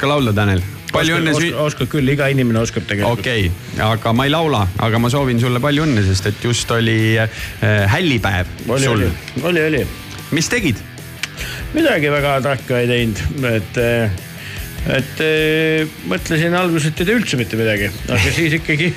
[0.00, 0.62] oska laulda, Tanel.
[0.94, 5.00] palju õnne oskad, küll, iga inimene oskab tegelikult okei okay,, aga ma ei laula, aga
[5.02, 7.28] ma soovin sulle palju õnne, sest et just oli äh,
[7.92, 9.04] hällipäev oli, sul
[9.44, 9.82] oli, oli,
[10.32, 10.80] mis tegid?
[11.76, 13.80] midagi väga tarka ei teinud, et,
[14.96, 18.94] et eh, mõtlesin alguses, et ei tee üldse mitte midagi, aga siis ikkagi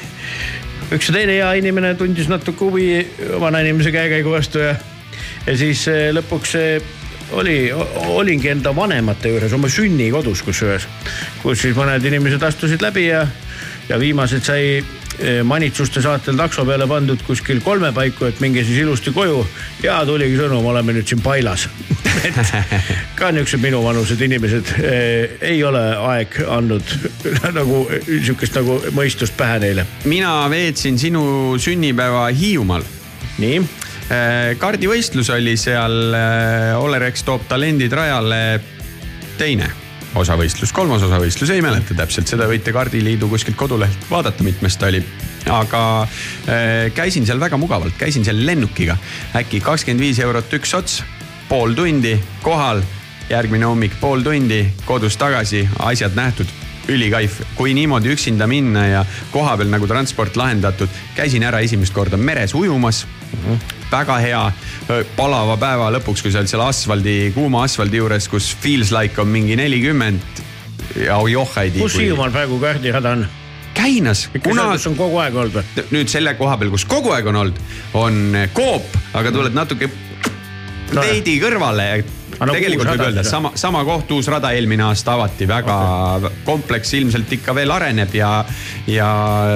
[0.96, 3.04] üks teine hea inimene tundis natuke huvi
[3.44, 4.78] vana inimese käekäigu vastu ja,
[5.50, 6.92] ja siis eh, lõpuks eh,
[7.34, 7.58] oli,
[8.08, 10.88] olingi enda vanemate juures oma sünnikodus kusjuures,
[11.42, 13.24] kus siis mõned inimesed astusid läbi ja,
[13.90, 18.84] ja viimased sai eh, manitsuste saatel takso peale pandud kuskil kolme paiku, et minge siis
[18.84, 19.42] ilusti koju
[19.84, 21.68] ja tuligi sõnum, oleme nüüd siin Pailas
[22.28, 22.40] et
[23.18, 25.84] ka niisugused minuvanused inimesed eh, ei ole
[26.14, 26.98] aeg andnud
[27.60, 29.88] nagu niisugust nagu mõistust pähe neile.
[30.06, 31.24] mina veetsin sinu
[31.62, 32.86] sünnipäeva Hiiumaal.
[33.42, 33.64] nii,
[34.60, 36.16] kardivõistlus oli seal,
[36.80, 38.44] Olerex toob talendid rajale.
[39.38, 39.72] Teine
[40.20, 45.04] osavõistlus, kolmas osavõistlus, ei mäleta täpselt, seda võite Kardiliidu kuskilt kodulehelt vaadata, mitmes ta oli.
[45.50, 48.98] aga äh, käisin seal väga mugavalt, käisin seal lennukiga,
[49.36, 51.02] äkki kakskümmend viis eurot üks ots,
[51.50, 52.84] pool tundi kohal,
[53.30, 56.48] järgmine hommik pool tundi kodus tagasi, asjad nähtud
[56.88, 62.54] ülikaif, kui niimoodi üksinda minna ja kohapeal nagu transport lahendatud, käisin ära esimest korda meres
[62.54, 63.06] ujumas
[63.94, 64.42] väga hea
[65.18, 69.32] palava päeva lõpuks, kui sa oled seal asfaldi, kuuma asfaldi juures, kus feels like on
[69.32, 70.44] mingi nelikümmend.
[71.00, 71.82] ja joh ei tii.
[71.82, 73.26] kus Hiiumaal praegu kardirada on?
[73.74, 75.86] Käinas, kuna kas on kogu aeg olnud või?
[75.96, 77.62] nüüd selle koha peal, kus kogu aeg on olnud,
[77.98, 78.20] on
[78.54, 79.90] Coop, aga tuled natuke
[80.94, 81.88] No veidi kõrvale.
[82.50, 85.78] No tegelikult võib öelda, sama, sama koht, uus rada eelmine aasta avati, väga
[86.20, 86.40] okay.
[86.48, 88.32] kompleks ilmselt ikka veel areneb ja,
[88.90, 89.10] ja.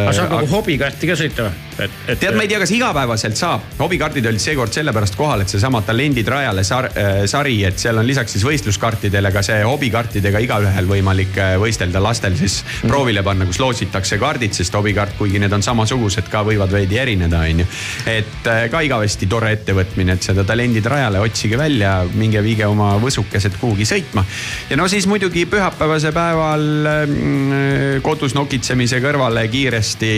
[0.03, 1.67] aga saab nagu hobikarti ka sõita või?
[1.83, 2.19] et, et.
[2.19, 6.27] tead, ma ei tea, kas igapäevaselt saab, hobikaardid olid seekord sellepärast kohal, et seesama Talendid
[6.31, 11.37] rajale sar, äh, sari, et seal on lisaks siis võistluskartidele ka see hobikaartidega igaühel võimalik
[11.41, 12.91] äh, võistelda, lastel siis mm.
[12.91, 17.43] proovile panna, kus loositakse kaardid, sest hobikaart, kuigi need on samasugused, ka võivad veidi erineda,
[17.45, 17.69] on ju.
[18.13, 22.76] et äh, ka igavesti tore ettevõtmine, et seda Talendid rajale otsige välja, minge viige oma
[23.01, 24.25] võsukesed kuhugi sõitma.
[24.69, 26.63] ja no siis muidugi pühapäevase päeval
[27.07, 30.13] mm, kodus nokitsemise kõrvale kiiresti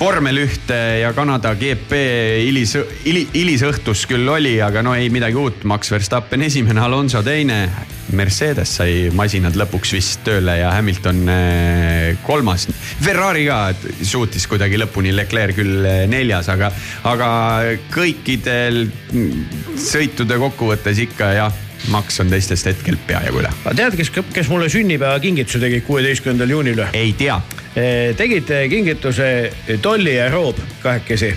[0.00, 1.98] vormel ühte ja Kanada GP
[2.44, 2.74] hilis,
[3.06, 7.66] hilisõhtus küll oli, aga no ei midagi uut, Max Verstappen esimene, Alonso teine.
[8.16, 12.68] Mercedes sai masinad lõpuks vist tööle ja Hamilton eh, kolmas.
[13.02, 13.72] Ferrari ka
[14.06, 16.70] suutis kuidagi lõpuni, Leclerc küll eh, neljas, aga,
[17.10, 17.30] aga
[17.90, 21.62] kõikidel mm, sõitude kokkuvõttes ikka jah,
[21.92, 23.50] Max on teistest hetkel peajagu üle.
[23.64, 26.88] aga tead, kes, kes mulle sünnipäevakingituse tegi kuueteistkümnendal juunil või?
[26.96, 27.38] ei tea,
[28.18, 29.28] tegid eh, kingituse
[29.82, 31.30] Tolli ja Roob kahekesi.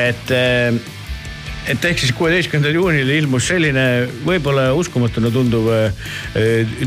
[0.00, 0.32] et,
[1.68, 3.86] et ehk siis kuueteistkümnendal juunil ilmus selline
[4.24, 5.70] võib-olla uskumatuna tunduv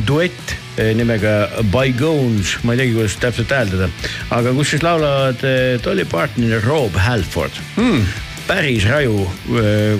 [0.08, 0.58] duett
[0.98, 3.90] nimega Bygones, ma ei teagi, kuidas täpselt hääldada,
[4.34, 5.46] aga kus siis laulavad
[5.86, 8.06] Dolly Parton ja Rob Halford hmm..
[8.50, 9.28] päris raju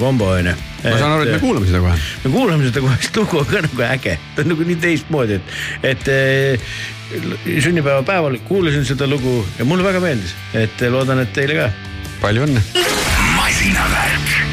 [0.02, 0.73] kombo onju.
[0.84, 1.98] Ma saan aru, et me kuulame seda kohe.
[2.24, 5.40] me kuulame seda kohe, sest lugu on ka nagu äge, ta on nagu nii teistmoodi,
[5.40, 5.60] et,
[5.94, 6.74] et eh,
[7.66, 11.70] sünnipäevapäeval kuulasin seda lugu ja mulle väga meeldis, et loodan, et teile ka.
[12.24, 12.66] palju õnne.
[13.38, 14.53] masinavärk.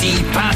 [0.00, 0.49] Deep,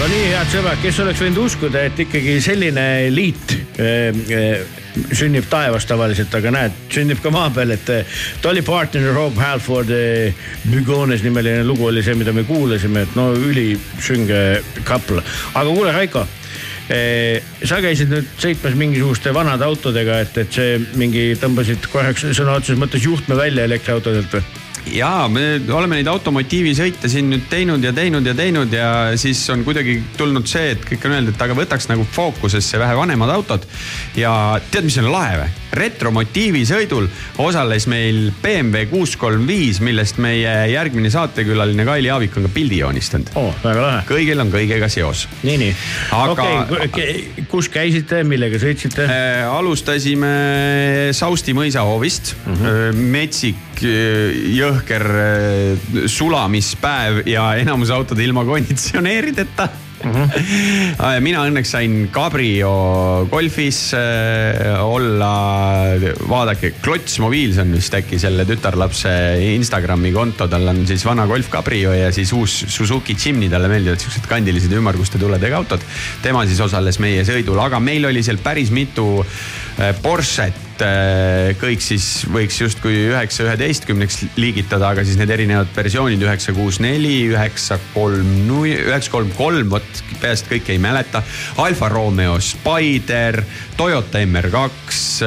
[0.00, 4.78] no nii, head sõbrad, kes oleks võinud uskuda, et ikkagi selline liit äh, äh,
[5.12, 7.90] sünnib taevas tavaliselt, aga näed, sünnib ka maa peal, et
[8.40, 9.92] Dolly Parton ja Rob Halford
[10.70, 14.40] Bugones nimeline lugu oli see, mida me kuulasime, et no ülisünge
[14.88, 15.20] couple.
[15.52, 16.24] aga kuule, Raiko
[16.88, 22.56] eh, sa käisid nüüd sõitmas mingisuguste vanade autodega, et, et see mingi tõmbasid korraks sõna
[22.56, 24.69] otseses mõttes juhtme välja elektriautodelt või?
[24.86, 29.64] Ja me oleme neid automotiivisõite siin nüüd teinud ja teinud ja teinud ja siis on
[29.66, 33.66] kuidagi tulnud see, et kõik on öelnud, et aga võtaks nagu fookusesse vähe vanemad autod.
[34.16, 34.32] ja
[34.70, 35.59] tead, mis on lahe või?
[35.76, 37.08] Retromotiivisõidul
[37.42, 42.80] osales meil BMW kuus kolm viis, millest meie järgmine saatekülaline Kaili Aavik on ka pildi
[42.82, 43.32] joonistanud.
[43.40, 44.02] oo, väga lahe.
[44.08, 45.26] kõigil on kõigega seos.
[45.42, 45.74] nii, nii.
[46.16, 46.48] Aga-
[46.86, 49.06] okei, kus käisite, millega sõitsite?
[49.06, 50.32] Äh, alustasime
[51.16, 53.04] Sausti mõisahoovist mm, -hmm.
[53.14, 59.68] metsik äh, jõhker äh, sulamispäev ja enamus autod ilma konditsioneerideta
[60.04, 60.12] mm.
[60.12, 61.20] -hmm.
[61.20, 65.32] mina õnneks sain Cabrio golfis äh, olla,
[66.28, 69.12] vaadake, Klots Mobiils on vist äkki selle tütarlapse
[69.54, 74.00] Instagrami konto, tal on siis vana Golf Cabrio ja siis uus Suzuki Jimny, talle meeldivad
[74.00, 75.80] siuksed kandilised ümmarguste tuledega autod.
[76.22, 79.24] tema siis osales meie sõidul, aga meil oli seal päris mitu
[80.02, 80.82] Porsche't,
[81.60, 87.30] kõik siis võiks justkui üheksa üheteistkümneks liigitada, aga siis need erinevad versioonid üheksa kuus neli,
[87.32, 88.28] üheksa kolm
[88.60, 91.22] üheksa kolm kolm, vot peast kõike ei mäleta.
[91.64, 93.40] Alfa Romeo Spider,
[93.76, 95.24] Toyota MR2,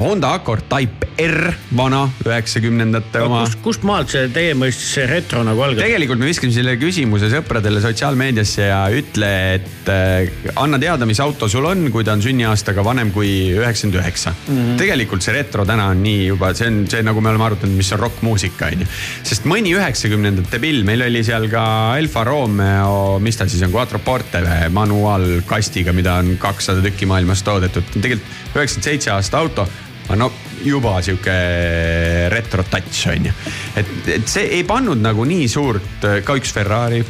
[0.00, 5.44] Honda Accord Type R, vana üheksakümnendate oma kust, kust maalt see teie mõistes see retro
[5.46, 5.84] nagu algab?
[5.84, 9.30] tegelikult me viskame selle küsimuse sõpradele sotsiaalmeediasse ja ütle,
[9.60, 13.93] et äh, anna teada, mis auto sul on, kui ta on sünniaastaga vanem kui üheksakümmend
[14.00, 14.34] üheksa.
[14.78, 17.92] tegelikult see retro täna on nii juba, see on see, nagu me oleme arutanud, mis
[17.96, 18.90] on rokkmuusika on ju.
[19.30, 24.42] sest mõni üheksakümnendate pill, meil oli seal ka Alfa Romeo, mis ta siis on, Quattroporte
[24.44, 27.96] või manuaalkastiga, mida on kakssada tükki maailmas toodetud.
[27.96, 29.68] tegelikult üheksakümmend seitse aasta auto
[30.04, 30.30] aga no
[30.64, 31.34] juba sihuke
[32.32, 33.34] retro touch on ju.
[33.80, 37.02] et, et see ei pannud nagu nii suurt, ka üks Ferrari.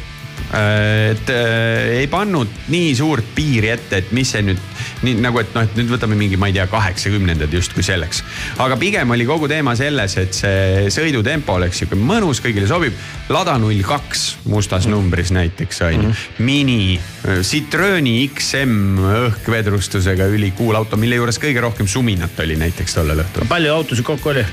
[0.53, 4.61] Et äh, ei pannud nii suurt piiri ette, et mis see nüüd
[5.05, 8.21] nii nagu, et noh, et nüüd võtame mingi, ma ei tea, kaheksakümnendad justkui selleks.
[8.61, 12.95] aga pigem oli kogu teema selles, et see sõidutempo oleks sihuke mõnus, kõigile sobib.
[13.29, 16.13] Lada null kaks mustas numbris näiteks on ju,
[16.45, 16.99] mini,
[17.45, 23.49] Citrooni XM õhkvedrustusega ülikuul auto, mille juures kõige rohkem suminat oli näiteks tollel õhtul.
[23.49, 24.45] palju autosid kokku oli?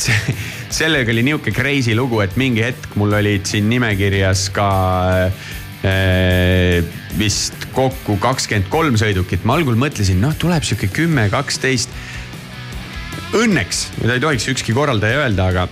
[0.04, 0.34] see-
[0.72, 4.68] sellega oli nihuke crazy lugu, et mingi hetk mul olid siin nimekirjas ka
[5.84, 6.86] äh,
[7.18, 11.92] vist kokku kakskümmend kolm sõidukit, ma algul mõtlesin, noh, tuleb sihuke kümme, kaksteist.
[13.36, 15.68] Õnneks, mida ei tohiks ükski korraldaja öelda, aga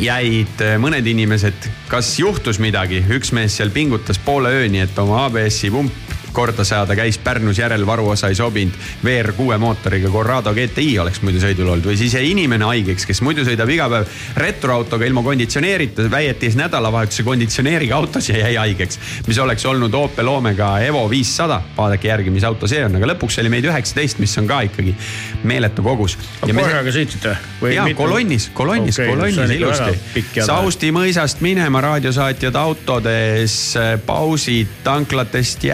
[0.00, 5.26] jäid äh, mõned inimesed, kas juhtus midagi, üks mees seal pingutas poole ööni, et oma
[5.28, 8.74] ABS-i pump korda saada, käis Pärnus järel, varuosa ei sobinud.
[9.04, 13.44] VR6 mootoriga Corrado GTI oleks muidu sõidul olnud või siis jäi inimene haigeks, kes muidu
[13.46, 14.10] sõidab iga päev
[14.40, 18.98] retroautoga ilma konditsioneerita, väietis nädalavahetuse konditsioneeriga autos ja jäi haigeks.
[19.26, 23.38] mis oleks olnud Opel Omega Evo viissada, vaadake järgi, mis auto see on, aga lõpuks
[23.42, 24.96] oli meid üheksateist, mis on ka ikkagi
[25.44, 26.18] meeletu kogus.
[26.40, 27.74] korraga sõitsite või?
[27.76, 30.42] ja kolonnis, kolonnis okay,, kolonnis ilusti.
[30.44, 33.58] Sausti mõisast minema raadiosaatjad autodes,
[34.06, 35.64] pausid tanklatest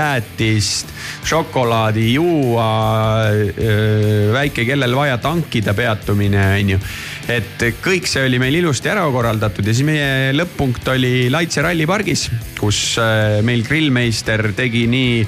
[0.50, 0.88] jäätist,
[1.25, 3.23] šokolaadi juua,
[4.33, 6.78] väike, kellel vaja tankida peatumine, onju.
[7.28, 12.28] et kõik see oli meil ilusti ära korraldatud ja siis meie lõpp-punkt oli Laitse rallipargis,
[12.59, 12.99] kus
[13.47, 15.25] meil grillmeister tegi nii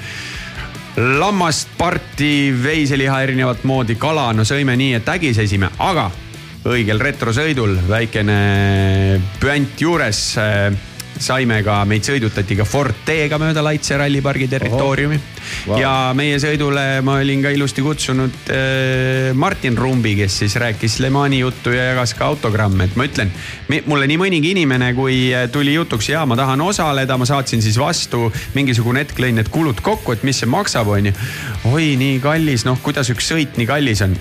[1.19, 6.11] lammast, parti, veiseliha erinevat moodi, kala, no sõime nii, et ägisesime, aga
[6.69, 10.21] õigel retrosõidul väikene püant juures
[11.23, 15.21] saime ka, meid sõidutati ka Fortega mööda Laitse rallipargi territooriumi
[15.67, 15.79] Vau.
[15.81, 21.11] ja meie sõidule ma olin ka ilusti kutsunud äh, Martin Rumbi, kes siis rääkis Le
[21.15, 23.33] Mani juttu ja jagas ka autogramme, et ma ütlen,
[23.87, 27.79] mulle nii mõnigi inimene, kui äh, tuli jutuks ja ma tahan osaleda, ma saatsin siis
[27.81, 31.15] vastu mingisugune hetk lõin need kulud kokku, et mis see maksab, onju.
[31.73, 34.17] oi, nii kallis, noh, kuidas üks sõit nii kallis on.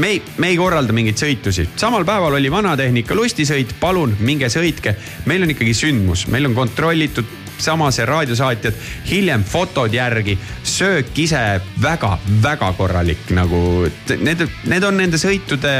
[0.00, 4.96] me ei, me ei korralda mingeid sõitusi, samal päeval oli vanatehnika lustisõit, palun minge sõitke,
[5.30, 8.76] meil on ikkagi sündmus, meil on kontrollitud sama see raadiosaatjad,
[9.08, 11.40] hiljem fotod järgi, söök ise
[11.82, 13.60] väga-väga korralik nagu.
[14.20, 15.74] Need, need on nende sõitude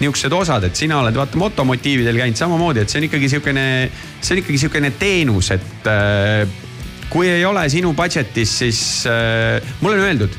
[0.00, 3.66] niisugused osad, et sina oled vaata motomotiividel käinud samamoodi, et see on ikkagi sihukene,
[4.20, 6.44] see on ikkagi sihukene teenus, et äh,
[7.12, 10.38] kui ei ole sinu budget'is, siis äh, mulle on öeldud,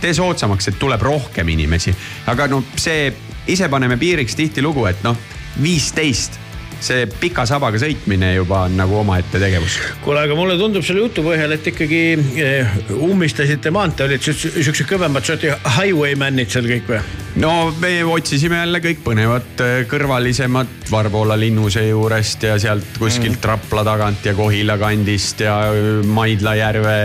[0.00, 1.94] tee soodsamaks, et tuleb rohkem inimesi,
[2.32, 3.10] aga no see
[3.50, 5.18] ise paneme piiriks tihtilugu, et noh,
[5.60, 6.38] viisteist
[6.84, 9.78] see pika sabaga sõitmine juba on nagu omaette tegevus.
[10.04, 12.02] kuule, aga mulle tundub selle jutu põhjal, et ikkagi
[12.40, 17.02] eh, ummistasite maantee, olid siuksed kõvemad sorti highwayman'id seal kõik või?
[17.40, 23.46] no me otsisime jälle kõik põnevat äh, kõrvalisemat Varbola linnuse juurest ja sealt kuskilt mm.
[23.52, 26.96] Rapla tagant ja Kohila kandist ja äh, Maidla järve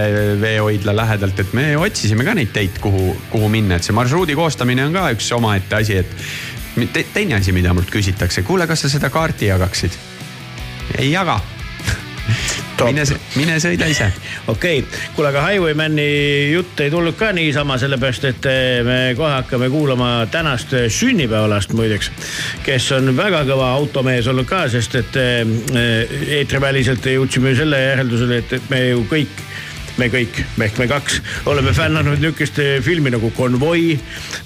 [0.41, 4.87] veehoidla lähedalt, et me otsisime ka neid teid, kuhu, kuhu minna, et see marsruudi koostamine
[4.87, 6.27] on ka üks omaette asi, et
[6.93, 9.97] te, teine asi, mida mult küsitakse, kuule, kas sa seda kaarti jagaksid?
[10.99, 11.39] ei jaga
[12.85, 13.03] mine,
[13.35, 14.07] mine sõida ise.
[14.51, 16.07] okei okay., kuule, aga Highwaymani
[16.51, 22.11] jutt ei tulnud ka niisama, sellepärast et eh, me kohe hakkame kuulama tänast sünnipäevalast muideks.
[22.65, 25.45] kes on väga kõva automees olnud ka, sest et eh,
[26.39, 29.45] eetriväliselt jõudsime selle järeldusele, et, et me ju kõik
[29.97, 31.19] me kõik, ehk me kaks
[31.51, 33.97] oleme fännanud niisugust filmi nagu Konvoi.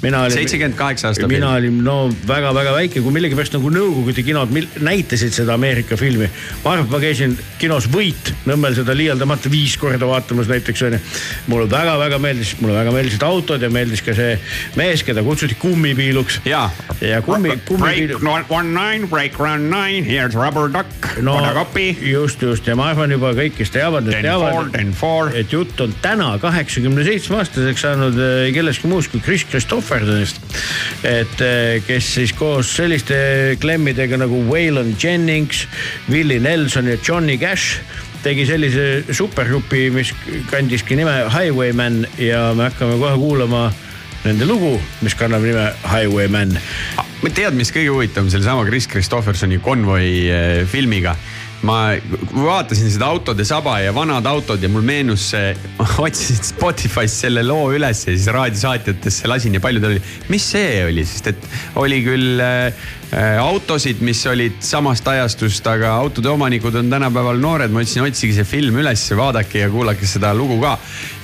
[0.02, 5.54] seitsekümmend kaheksa aasta mina olin no väga-väga väike, kui millegipärast nagu Nõukogude kinod näitasid seda
[5.54, 6.30] Ameerika filmi.
[6.64, 11.00] ma arvan, et ma käisin kinos Võit Nõmmel seda liialdamata viis korda vaatamas näiteks onju.
[11.48, 14.38] mulle väga-väga meeldis, mulle väga meeldisid autod ja meeldis ka see
[14.76, 16.42] mees, keda kutsuti kummipiiluks.
[16.46, 16.70] ja,
[17.02, 18.20] ja kummi, kummipiilu.
[18.20, 21.40] Break one nine, break one nine, here's rubber duck no,.
[22.02, 24.72] just, just ja ma arvan juba kõik, kes teavad, need teavad.
[24.74, 29.46] Ten four, et jutt on täna kaheksakümne seitsme aastaseks saanud äh, kellestki muust kui Chris
[29.50, 30.42] Christophersonist.
[31.04, 35.66] et äh, kes siis koos selliste klemmidega nagu Waylon Jennings,
[36.12, 37.80] Willie Nelson ja Johnny Cash
[38.24, 40.12] tegi sellise supergrupi, mis
[40.50, 43.70] kandiski nime Highwayman ja me hakkame kohe kuulama
[44.26, 46.58] nende lugu, mis kannab nime Highwayman.
[47.32, 51.16] tead, mis kõige huvitavam sellesama Chris Christophersoni konvoi äh, filmiga
[51.68, 51.80] ma
[52.32, 55.52] vaatasin seda autode saba ja vanad autod ja mul meenus see,
[56.06, 60.02] otsisin Spotify'st selle loo üles ja siis raadiosaatjatesse lasin ja palju ta oli.
[60.32, 61.48] mis see oli, sest et
[61.82, 62.88] oli küll äh,
[63.42, 67.74] autosid, mis olid samast ajastust, aga autode omanikud on tänapäeval noored.
[67.76, 70.78] ma ütlesin, otsige see film üles, vaadake ja kuulake seda lugu ka.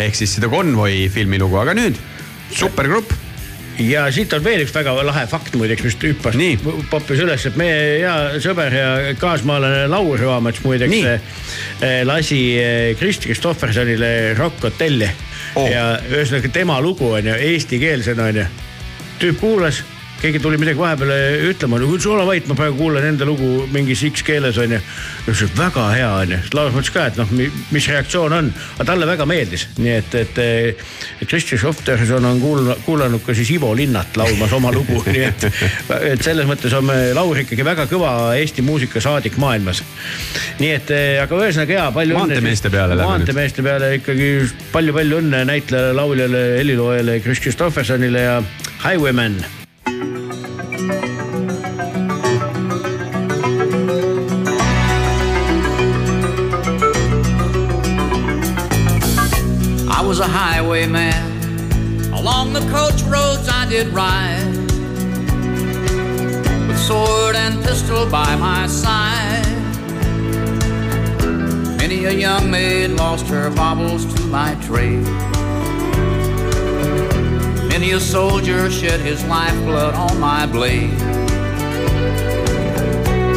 [0.03, 2.01] ehk siis seda konvoi filmi lugu, aga nüüd
[2.55, 3.24] supergrupp
[3.79, 6.37] ja siit on veel üks väga lahe fakt muideks, mis hüppas,
[6.91, 12.41] poppis üles, et meie hea sõber ja kaasmaalane Laur Joamets muideks eh, lasi
[12.99, 15.09] Krist eh, Kristoffersonile Rock Hotelli
[15.55, 15.67] oh..
[15.69, 18.47] ja ühesõnaga tema lugu on ju eestikeelsena on ju.
[19.23, 19.83] tüüp kuulas
[20.21, 21.17] keegi tuli midagi vahepeale
[21.49, 24.79] ütlema, no kuule ole vait, ma praegu kuulan enda lugu mingis X keeles onju.
[25.25, 29.09] ütles, et väga hea onju, Lars mõtles ka, et noh, mis reaktsioon on, aga talle
[29.09, 30.41] väga meeldis, nii et, et,
[31.25, 35.47] Kristjan Schofterson on kuulanud, kuulanud ka siis Ivo Linnat laulmas oma lugu nii et,
[36.13, 39.83] et selles mõttes on Laur ikkagi väga kõva Eesti muusikasaadik maailmas.
[40.61, 42.31] nii et, aga ühesõnaga hea, palju õnne.
[42.35, 43.25] maanteemeeste peale lähme nüüd.
[43.25, 44.31] maanteemeeste peale ikkagi
[44.71, 48.41] palju-palju õnne näitlejale, lauljale, heliloojale Kris Kristoffersonile ja
[48.85, 49.39] Highwayman
[62.35, 64.57] Along the coach roads I did ride,
[66.67, 69.45] with sword and pistol by my side.
[71.77, 75.05] Many a young maid lost her baubles to my trade.
[77.69, 80.99] Many a soldier shed his lifeblood on my blade.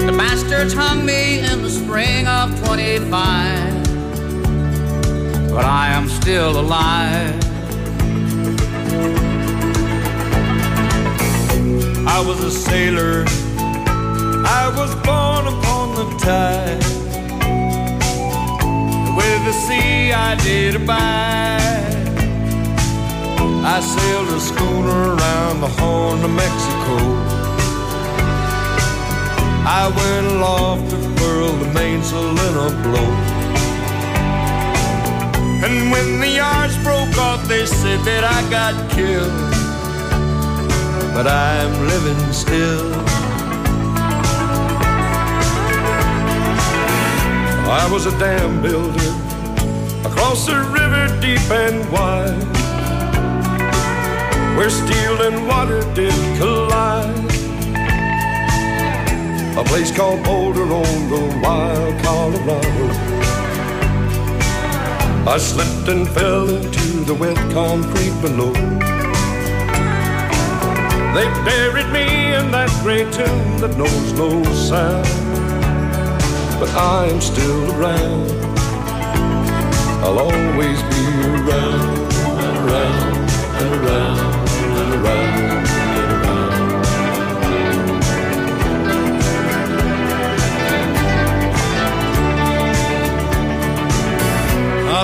[0.08, 3.78] The bastards hung me in the spring of 25
[5.50, 7.47] but I am still alive.
[12.06, 13.24] I was a sailor,
[14.60, 16.82] I was born upon the tide.
[19.16, 21.58] With the sea I did abide.
[23.64, 26.96] I sailed a schooner around the Horn of Mexico.
[29.80, 33.27] I went aloft to furl the mainsail in a blow.
[35.60, 39.32] And when the yards broke off, they said that I got killed.
[41.12, 42.94] But I'm living still.
[47.68, 49.12] I was a dam builder
[50.08, 52.38] across a river deep and wide,
[54.56, 57.18] where steel and water did collide.
[59.58, 63.17] A place called Boulder on the wild Colorado.
[65.28, 68.50] I slipped and fell into the wet concrete below.
[71.12, 75.06] They buried me in that gray tomb that knows no sound.
[76.58, 78.30] But I'm still around.
[80.02, 82.08] I'll always be around
[82.64, 83.07] around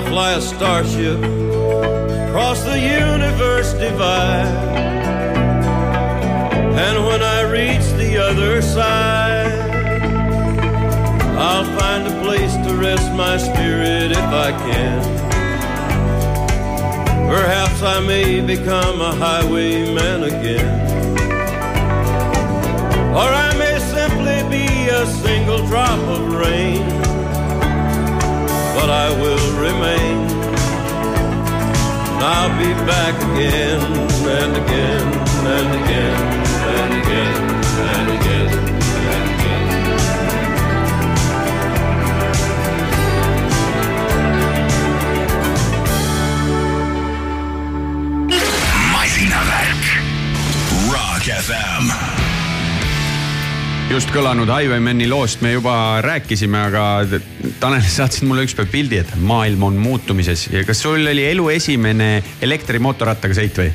[0.02, 1.18] fly a starship
[2.28, 4.46] across the universe divide.
[6.86, 9.52] And when I reach the other side,
[11.38, 15.00] I'll find a place to rest my spirit if I can.
[17.28, 20.94] Perhaps I may become a highwayman again.
[23.14, 27.03] Or I may simply be a single drop of rain.
[28.84, 30.28] But I will remain.
[32.12, 35.06] And I'll be back again and again
[35.52, 36.16] and again
[36.68, 38.73] and again and again
[53.94, 56.84] just kõlanud Highwaymani loost me juba rääkisime, aga
[57.60, 60.48] Tanel saatsid mulle ükspäev pildi, et maailm on muutumises.
[60.50, 62.08] Ja kas sul oli elu esimene
[62.42, 63.68] elektrimootorrattaga sõit või?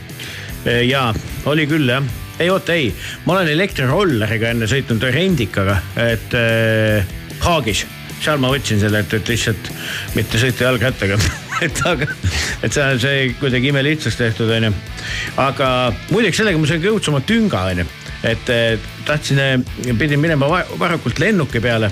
[0.89, 1.05] ja
[1.47, 2.03] oli küll jah,
[2.41, 2.89] ei oota ei,
[3.23, 7.86] ma olen elektrirolleriga enne sõitnud rendikaga, et äh, Haagis,
[8.19, 9.71] seal ma võtsin selle, et, et lihtsalt
[10.17, 11.15] mitte sõita jalgrattaga
[11.65, 12.10] et aga,
[12.60, 14.75] et on see kuidagi imelihtsaks tehtud onju.
[15.47, 15.71] aga
[16.12, 17.88] muideks sellega ma sain oma tünga onju,
[18.23, 18.51] et
[19.08, 19.65] tahtsin,
[19.97, 21.91] pidin minema va- varakult lennuki peale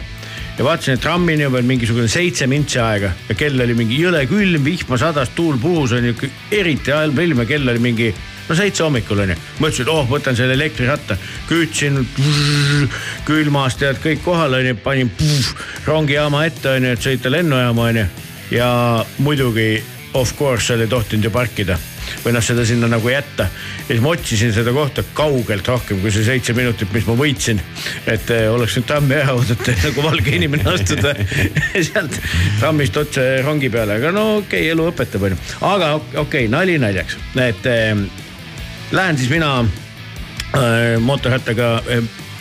[0.58, 4.24] ja vaatasin, et trammini on veel mingisugune seitse mintsi aega ja kell oli mingi jõle
[4.30, 6.16] külm, vihma sadas, tuul puhus onju,
[6.52, 8.10] eriti halb ilm ja kell oli mingi
[8.48, 9.36] no seitse hommikul onju.
[9.60, 11.18] mõtlesin, et oh, võtan selle elektriratta,
[11.50, 12.00] kütsin
[13.28, 15.52] külmas tead kõik kohal onju, panin puh,
[15.86, 18.08] rongijaama ette onju, et sõita lennujaama onju
[18.52, 18.72] ja
[19.20, 19.84] muidugi
[20.18, 21.78] of course seal ei tohtinud ju parkida
[22.26, 23.48] või noh, seda sinna nagu jätta.
[23.88, 27.62] ja siis ma otsisin seda kohta kaugelt rohkem kui see seitse minutit, mis ma võitsin.
[28.06, 31.16] et eh, oleks nüüd trammi ära oodata nagu valge inimene astuda
[31.74, 32.20] sealt
[32.60, 35.42] trammist otse rongi peale, aga no okei okay,, elu õpetab onju.
[35.62, 38.08] aga okei okay,, nali naljaks, et eh,
[38.92, 41.98] lähen siis mina äh, mootorrattaga äh,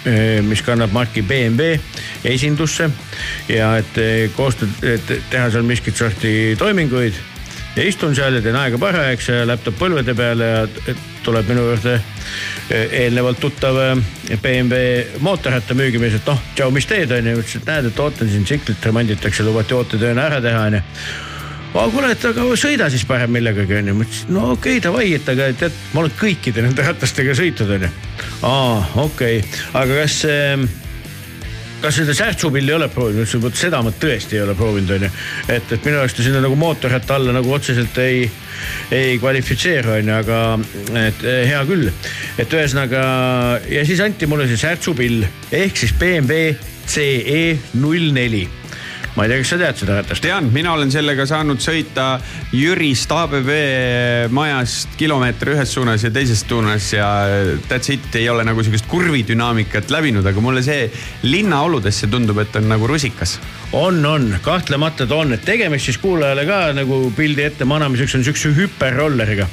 [0.06, 1.78] äh, mis kannab marki BMW
[2.24, 2.90] esindusse
[3.48, 7.18] ja et äh, koostööd, teha seal miskit sorti toiminguid
[7.76, 11.94] ja istun seal ja teen aega parajaks ja laptop põlvede peale ja tuleb minu juurde
[11.98, 13.94] äh, eelnevalt tuttav äh,
[14.42, 18.46] BMW mootorratta müügimees, et noh, tšau, mis teed onju, ütles, et näed, et ootan siin
[18.48, 20.82] tsiklit remonditakse, lubati ootetööna ära teha onju
[21.76, 25.06] aga kuule, et aga sõida siis parem millegagi onju, ma ütlesin, no okei okay, davai,
[25.18, 27.92] et aga tead, ma olen kõikide nende ratastega sõitnud onju.
[28.48, 30.64] aa, okei okay., aga kas äh,
[31.86, 35.10] kas seda särtsupilli ei ole proovinud, vot seda ma tõesti ei ole proovinud, onju.
[35.46, 38.24] et, et minu jaoks ta sinna nagu mootorratta alla nagu otseselt ei,
[38.94, 40.40] ei kvalifitseeru, onju, aga
[41.06, 41.90] et eh, hea küll.
[42.42, 43.02] et ühesõnaga
[43.70, 47.42] ja siis anti mulle see särtsupill ehk siis BMW CE
[47.82, 48.46] null neli.
[49.16, 50.22] Ma ei tea, kas sa tead seda ratast?
[50.26, 52.18] tean, mina olen sellega saanud sõita
[52.52, 53.48] Jürist ABB
[54.36, 57.08] majast kilomeeter ühes suunas ja teises suunas ja
[57.70, 60.90] that's it, ei ole nagu sihukest kurvidünaamikat läbinud, aga mulle see
[61.24, 63.38] linnaoludesse tundub, et on nagu rusikas.
[63.72, 68.26] on, on, kahtlemata ta on, et tegemist siis kuulajale ka nagu pildi ette manamiseks on
[68.26, 69.48] siukse hüperrolleriga.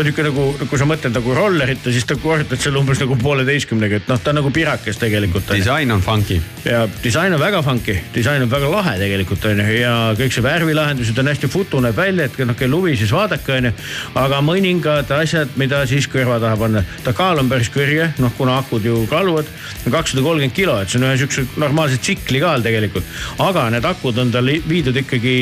[0.00, 3.00] Ta on niuke nagu, kui sa mõtled nagu rollerit ja siis ta korrutad selle umbes
[3.02, 5.50] nagu pooleteistkümnega, et noh, ta on nagu pirakas tegelikult.
[5.52, 6.38] disain on funky.
[6.64, 11.18] ja disain on väga funky, disain on väga lahe tegelikult onju ja kõik see värvilahendused
[11.20, 13.72] on hästi futu näeb välja, et noh, kel huvi, siis vaadake onju.
[14.22, 18.56] aga mõningad asjad, mida siis kõrva taha panna, ta kaal on päris kõrge, noh kuna
[18.62, 19.52] akud ju kaaluvad
[19.90, 23.04] kakssada kolmkümmend kilo, et see on ühe siukse normaalse tsikli kaal tegelikult.
[23.50, 25.36] aga need akud on tal viidud ikkagi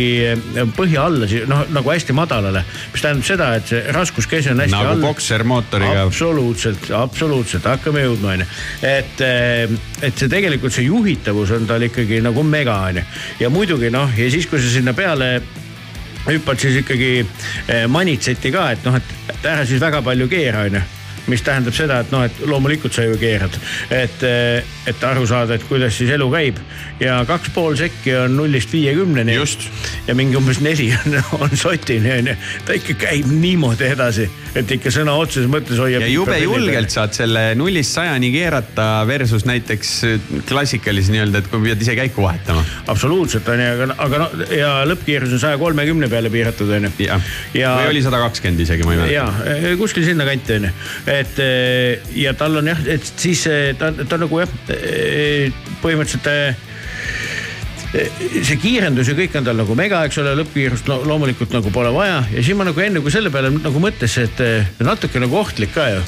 [0.74, 4.90] põhja alla, noh nagu hästi madalale, mis tähendab seda, et see raskuskese on hästi nagu
[4.94, 6.02] all boksermootoriga.
[6.08, 8.48] absoluutselt, absoluutselt, hakkame jõudma, onju.
[8.88, 9.24] et,
[10.02, 13.06] et see tegelikult see juhitavus on tal ikkagi nagu mega, onju.
[13.40, 15.32] ja muidugi noh, ja siis, kui sa sinna peale
[16.28, 20.86] hüppad, siis ikkagi eh, manitseti ka, et noh, et ära siis väga palju keera, onju
[21.28, 23.52] mis tähendab seda, et noh, et loomulikult sa ju keerad,
[23.92, 24.22] et,
[24.88, 26.58] et aru saada, et kuidas siis elu käib
[27.00, 29.34] ja kaks pool sekki on nullist viiekümneni.
[29.38, 29.68] Just.
[30.06, 32.34] ja mingi umbes neli on, on sotini onju,
[32.66, 36.02] ta ikka käib niimoodi edasi, et ikka sõna otseses mõttes hoiab.
[36.04, 39.92] ja jube julgelt saad selle nullist sajani keerata versus näiteks
[40.48, 42.64] klassikalis nii-öelda, et kui pead ise käiku vahetama.
[42.88, 46.92] absoluutselt onju, aga, aga no ja lõppkiirus on saja kolmekümne peale piiratud onju.
[47.04, 49.58] jah Ja-, või oli sada kakskümmend isegi, ma ei mäleta.
[49.68, 50.72] ja kuskil sinnakanti onju,
[51.12, 54.52] et eh, ja tal on jah, et siis eh, ta, ta nagu jah,
[55.82, 56.68] põhimõtteliselt eh,
[58.44, 61.92] see kiirendus ja kõik on tal nagu mega, eks ole, lõppkiirust no, loomulikult nagu pole
[61.94, 62.22] vaja.
[62.34, 65.72] Ja siis ma nagu enne kui selle peale nagu mõtlesin, et eh, natuke nagu ohtlik
[65.76, 66.02] ka ju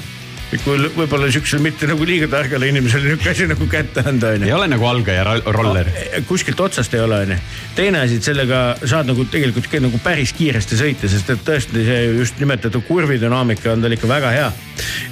[0.51, 4.67] võib-olla siuksele mitte nagu liiga targale inimesele niuke asi nagu kätte anda onju ei ole
[4.71, 5.87] nagu algaja ro- roller.
[6.27, 7.37] kuskilt otsast ei ole onju.
[7.77, 12.01] teine asi, et sellega saad nagu tegelikult nagu päris kiiresti sõita, sest et tõesti see
[12.19, 14.49] just nimetatud kurvidünaamika on tal ikka väga hea.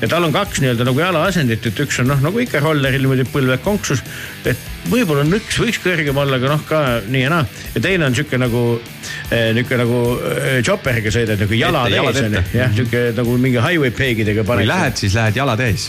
[0.02, 3.28] ja tal on kaks nii-öelda nagu jalaasendit, et üks on noh, nagu ikka rolleril niimoodi
[3.30, 4.02] põlved konksus.
[4.44, 7.46] et võib-olla on üks, võiks kõrgem olla, aga noh ka nii ja naa.
[7.74, 8.62] ja teine on sihuke nagu,
[9.56, 9.98] nihuke nagu
[10.30, 12.58] eh, chopperiga sõidad nagu jalad ees onju ette..
[12.58, 14.70] jah, sihuke nagu mingi highway peegidega kui paned.
[14.70, 15.88] lähed, siis lähed jalad ees.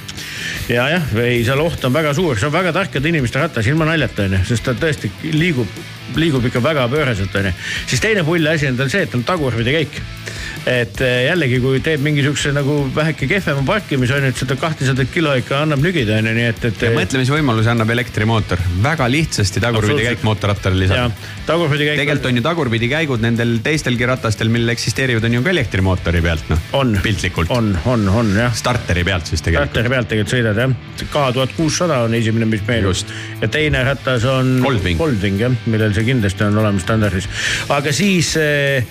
[0.71, 3.88] ja jah, ei seal oht on väga suur, see on väga tarkade inimeste ratas, ilma
[3.89, 5.80] naljata onju, sest ta tõesti liigub,
[6.17, 7.52] liigub ikka väga pööraselt onju.
[7.88, 10.00] siis teine pull asi on tal see, et on tagurpidi käik.
[10.69, 15.34] et eh, jällegi, kui teeb mingisuguse nagu väheke kehvema parkimise onju, et seda kahtesadat kilo
[15.39, 16.86] ikka annab nügida onju, nii et, et.
[16.95, 21.32] mõtlemisvõimaluse annab elektrimootor, väga lihtsasti tagurpidi käik mootorrattale ja lisada.
[21.48, 22.02] tagurpidi käik.
[22.04, 26.52] tegelikult on ju tagurpidi käigud nendel teistelgi ratastel, millel eksisteerivad, on ju ka elektrimootori pealt
[26.52, 26.67] noh.
[26.82, 27.52] on, piltlikult.
[27.56, 28.54] on, on, on jah.
[28.56, 29.72] starteri pealt siis tegelikult.
[29.72, 30.78] starteri pealt tegelikult sõidad jah,
[31.10, 33.13] K tuhat kuussada on esimene, mis meenub Just..
[33.41, 35.00] ja teine ratas on Goldwing.
[35.00, 37.28] Goldwing jah, millel see kindlasti on olemas standardis.
[37.76, 38.86] aga siis eh,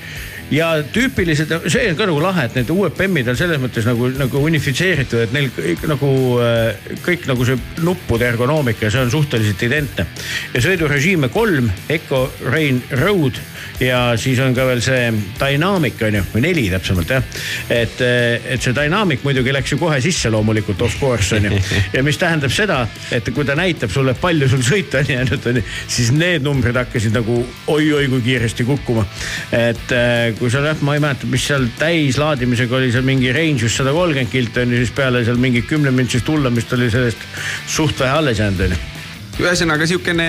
[0.50, 4.44] ja tüüpilised, see on ka nagu lahe, et need BEM-id on selles mõttes nagu, nagu
[4.48, 5.50] unifitseeritud, et neil
[5.90, 6.10] nagu
[6.44, 10.06] eh, kõik nagu see nuppude ergonoomika, see on suhteliselt identne.
[10.54, 13.40] ja sõidurežiime kolm, Eco, Rain, Road
[13.80, 17.26] ja siis on ka veel see Dynamic on ju, või neli täpsemalt jah.
[17.70, 21.60] et, et see Dynamic muidugi läks ju kohe sisse loomulikult off course on ju.
[21.94, 22.80] ja mis tähendab seda,
[23.14, 26.78] et kui ta näitab sulle, palju sul sõita on jäänud on ju, siis need numbrid
[26.80, 29.06] hakkasid nagu oi-oi kui kiiresti kukkuma.
[29.54, 33.66] et eh, kui sa jah, ma ei mäleta, mis seal täislaadimisega oli seal mingi range
[33.68, 37.26] vist sada kolmkümmend kilti on ju, siis peale seal mingi kümneminutilist hullemist oli sellest
[37.66, 38.97] suht vähe alles jäänud on ju
[39.38, 40.28] ühesõnaga siukene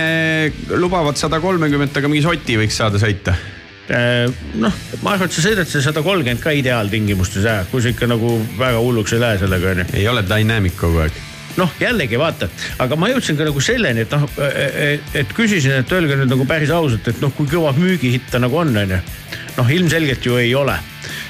[0.78, 3.34] lubavad sada kolmekümmet, aga mingi soti võiks saada sõita.
[3.90, 4.28] Äh,
[4.62, 8.06] noh, ma arvan, et sa sõidad see sada kolmkümmend ka ideaaltingimustes ära, kui sa ikka
[8.06, 9.86] nagu väga hulluks ei lähe sellega onju.
[9.98, 11.18] ei ole dynamic kogu aeg.
[11.58, 12.46] noh, jällegi vaata,
[12.78, 14.28] aga ma jõudsin ka nagu selleni, et noh,
[15.18, 18.62] et küsisin, et öelge nüüd nagu päris ausalt, et noh, kui kõva müügihitt ta nagu
[18.62, 19.00] on, onju.
[19.58, 20.78] noh, ilmselgelt ju ei ole,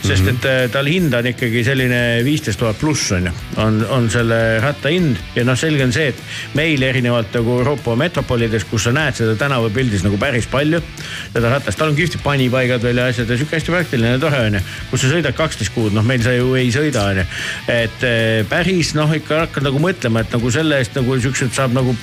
[0.05, 3.33] sest et äh, tal hind on ikkagi selline viisteist tuhat pluss on ju,
[3.63, 5.19] on, on selle ratta hind.
[5.37, 9.37] Ja noh, selge on see, et meil erinevalt nagu Euroopa metropolides, kus sa näed seda
[9.41, 10.83] tänavapildis nagu päris palju,
[11.35, 14.41] seda ratast, tal on kihvtid panipaigad veel ja asjad ja sihuke hästi praktiline ja tore
[14.49, 17.27] onju, kus sa sõidad kaksteist kuud, noh, meil sa ju ei sõida onju.
[17.71, 21.77] et eh, päris noh, ikka hakkad nagu mõtlema, et nagu selle eest nagu siukseid saab
[21.77, 21.95] nagu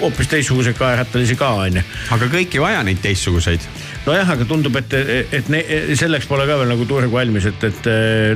[0.00, 3.64] hoopis teistsuguseid kaerattalisi ka onju aga kõik ei vaja neid teistsuguseid.
[4.06, 4.94] nojah, aga tundub, et,
[5.34, 5.60] et ne,
[5.98, 7.88] selleks pole ka veel nagu turg valmis, et, et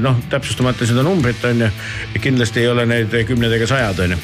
[0.03, 1.71] noh, täpsustamata seda numbrit on ju.
[2.21, 4.19] kindlasti ei ole need kümned ega sajad on ju.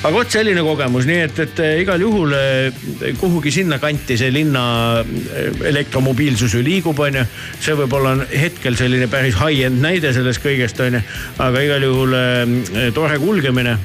[0.00, 2.80] aga vot selline kogemus, nii et, et igal juhul eh,
[3.20, 4.64] kuhugi sinnakanti see linna
[5.02, 7.26] eh, elektromobiilsus ju liigub, on ju.
[7.60, 11.04] see võib-olla on hetkel selline päris high-end näide sellest kõigest on ju,
[11.44, 13.76] aga igal juhul eh, tore kulgemine.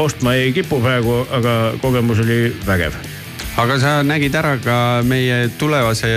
[0.00, 2.96] ostma ei kipu praegu, aga kogemus oli vägev
[3.60, 6.10] aga sa nägid ära ka meie tulevase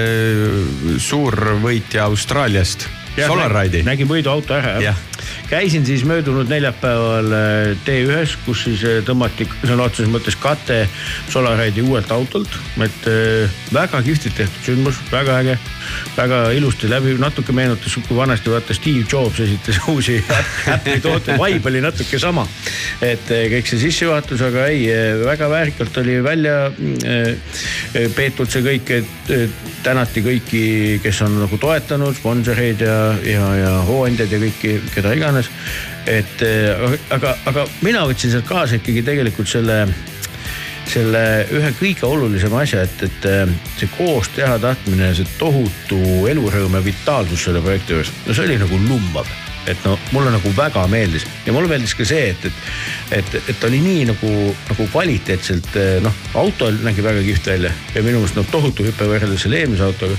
[1.01, 3.83] suurvõitja Austraaliast, Solaride'i.
[3.85, 4.97] nägin võiduauto ära jah Jah.
[5.49, 10.83] käisin siis möödunud neljapäeval äh, T1-s, kus siis äh, tõmmati sõna otseses mõttes kate
[11.29, 15.57] Solaride'i uuelt autolt, et äh, väga kihvtilt tehtud sündmus, väga äge,
[16.17, 20.17] väga ilusti läbi, natuke meenutas, kui vanasti vaata Steve Jobs esitas uusi
[20.73, 22.47] Apple'i tooteid, vibe oli natuke sama.
[23.01, 24.85] et äh, kõik see sissejuhatus, aga ei,
[25.25, 30.63] väga väärikalt oli välja äh, peetud see kõik, et tänati kõiki,
[31.03, 35.49] kes on nagu toetanud, sponsoreid ja, ja, ja hooandjaid ja kõiki, keda iganes.
[36.07, 39.81] et eh, aga, aga mina võtsin sealt kaasa ikkagi tegelikult selle,
[40.91, 41.23] selle
[41.53, 46.83] ühe kõige olulisema asja, et, et eh, see koos teha tahtmine see tohutu elurõõm ja
[46.85, 49.29] vitaalsus selle projekti juures, no see oli nagu lummav
[49.67, 53.67] et no mulle nagu väga meeldis ja mulle meeldis ka see, et, et, et, et
[53.67, 54.31] oli nii nagu,
[54.69, 59.09] nagu kvaliteetselt eh, noh, auto nägi väga kihvt välja ja minu meelest noh, tohutu hüpe
[59.11, 60.17] võrreldes selle eelmise autoga.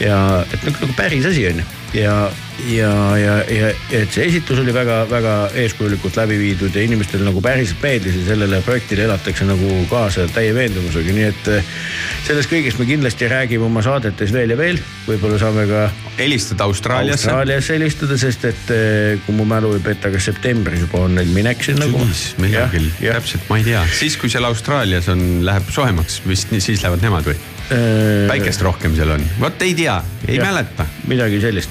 [0.00, 2.30] ja et nagu, nagu päris asi on ju ja,
[2.68, 7.82] ja, ja, ja, et see esitus oli väga-väga eeskujulikult läbi viidud ja inimestele nagu päriselt
[7.82, 11.70] meeldis ja sellele projektile elatakse nagu kaasa täie veendumusega, nii et eh,
[12.28, 15.86] sellest kõigest me kindlasti räägime oma saadetes veel ja veel, võib-olla saame ka
[16.20, 17.30] helistada Austraaliasse.
[17.30, 21.32] Austraaliasse helistada, sest et eh, kui mu mälu ei peta, kas septembris juba on neil
[21.34, 21.88] minek sinna.
[21.90, 26.54] sügis, millal küll, täpselt, ma ei tea, siis kui seal Austraalias on, läheb soojemaks, vist
[26.60, 27.40] siis lähevad nemad või?
[27.70, 30.46] Päikest rohkem seal on, vot ei tea, ei Jah.
[30.48, 30.86] mäleta.
[31.10, 31.70] midagi sellist.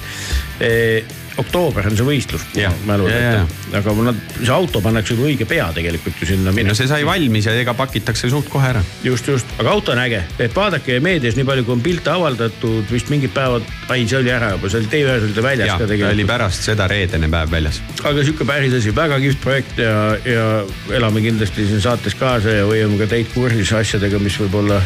[1.40, 2.74] oktoober on see võistlus Jah.
[2.84, 3.76] mälu Ja, ja, ette.
[3.78, 7.04] aga nad, see auto pannakse ju õige pea tegelikult ju sinna ei no see sai
[7.06, 8.82] valmis ja ega pakitakse suht kohe ära.
[9.06, 12.84] just, just, aga auto on äge, et vaadake meedias nii palju, kui on pilte avaldatud,
[12.92, 15.78] vist mingid päevad, ai, see oli ära juba, see oli TV1-s oli ta väljas ja
[15.78, 16.32] ka ta oli tegelikult.
[16.34, 17.80] pärast seda reedene päev väljas.
[18.02, 19.96] aga sihuke päris asi, väga kihvt projekt ja,
[20.28, 20.48] ja
[20.98, 24.82] elame kindlasti siin saates kaasa ja hoiame ka teid kursis asjadega, mis võib-olla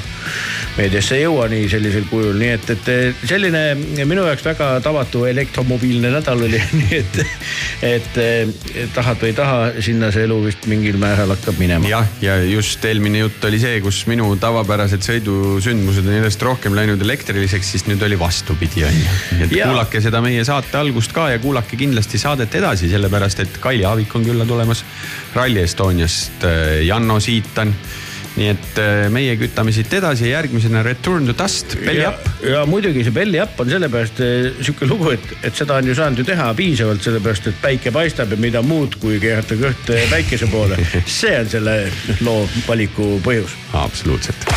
[0.75, 3.63] meediasse ei jõua nii sellisel kujul, nii et, et selline
[4.09, 7.19] minu jaoks väga tavatu elektromobiilne nädal oli, nii et,
[7.91, 8.19] et,
[8.75, 11.89] et tahad või ei taha, sinna see elu vist mingil määral hakkab minema.
[11.91, 17.03] jah, ja just eelmine jutt oli see, kus minu tavapärased sõidusündmused on järjest rohkem läinud
[17.07, 19.19] elektriliseks, siis nüüd oli vastupidi on ju.
[19.39, 19.69] nii et Jaa.
[19.71, 24.15] kuulake seda meie saate algust ka ja kuulake kindlasti saadet edasi, sellepärast et Kaili Aavik
[24.19, 24.83] on külla tulemas
[25.35, 26.43] Rally Estoniast,
[26.83, 27.75] Janno Siitan
[28.35, 32.31] nii et äh, meie kütame siit edasi ja järgmisena Return to Dust, Belly ja Up.,
[32.45, 35.97] ja muidugi see belly up on sellepärast eh, sihuke lugu, et, et seda on ju
[35.97, 40.07] saanud ju teha piisavalt, sellepärast et päike paistab ja mida muud, kui keerata kõht eh,
[40.11, 40.81] päikese poole.
[41.21, 41.79] see on selle
[42.27, 43.55] loo valiku põhjus.
[43.85, 44.51] absoluutselt.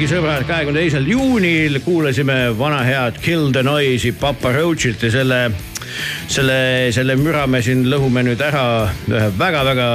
[0.00, 5.50] Masinavärgi sõbrad, kahekümne teisel juunil kuulasime vana head Kill the Noise'i Papa Roachilt ja selle,
[6.28, 8.62] selle, selle müra me siin lõhume nüüd ära
[9.10, 9.90] ühe väga-väga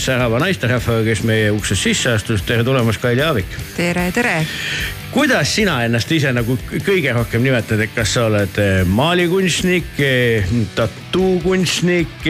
[0.00, 2.40] särava naisterahvaga, kes meie uksest sisse astus.
[2.48, 3.52] tere tulemast, Kaili Aavik.
[3.76, 4.46] tere, tere.
[5.12, 9.92] kuidas sina ennast ise nagu kõige rohkem nimetad, et kas sa oled eh, maalikunstnik,
[10.74, 12.28] tattookunstnik,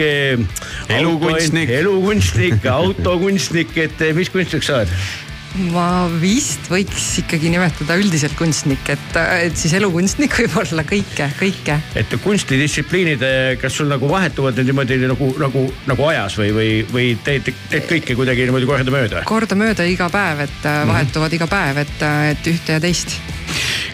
[0.89, 1.75] Elukunstnik.
[1.79, 5.29] elukunstnik, autokunstnik, et eh, mis kunstnik sa oled?
[5.71, 11.77] Ma vist võiks ikkagi nimetada üldiselt kunstnik, et, et siis elukunstnik võib olla kõike, kõike.
[11.99, 13.25] et kunstidistsipliinid,
[13.61, 17.89] kas sul nagu vahetuvad nüüd niimoodi nagu, nagu, nagu ajas või, või, või teed, teed
[17.89, 19.25] kõike kuidagi niimoodi kordamööda?
[19.27, 20.83] kordamööda iga päev, et Mhm.
[20.83, 20.93] mm.
[20.93, 23.17] vahetuvad iga päev, et, et ühte ja teist.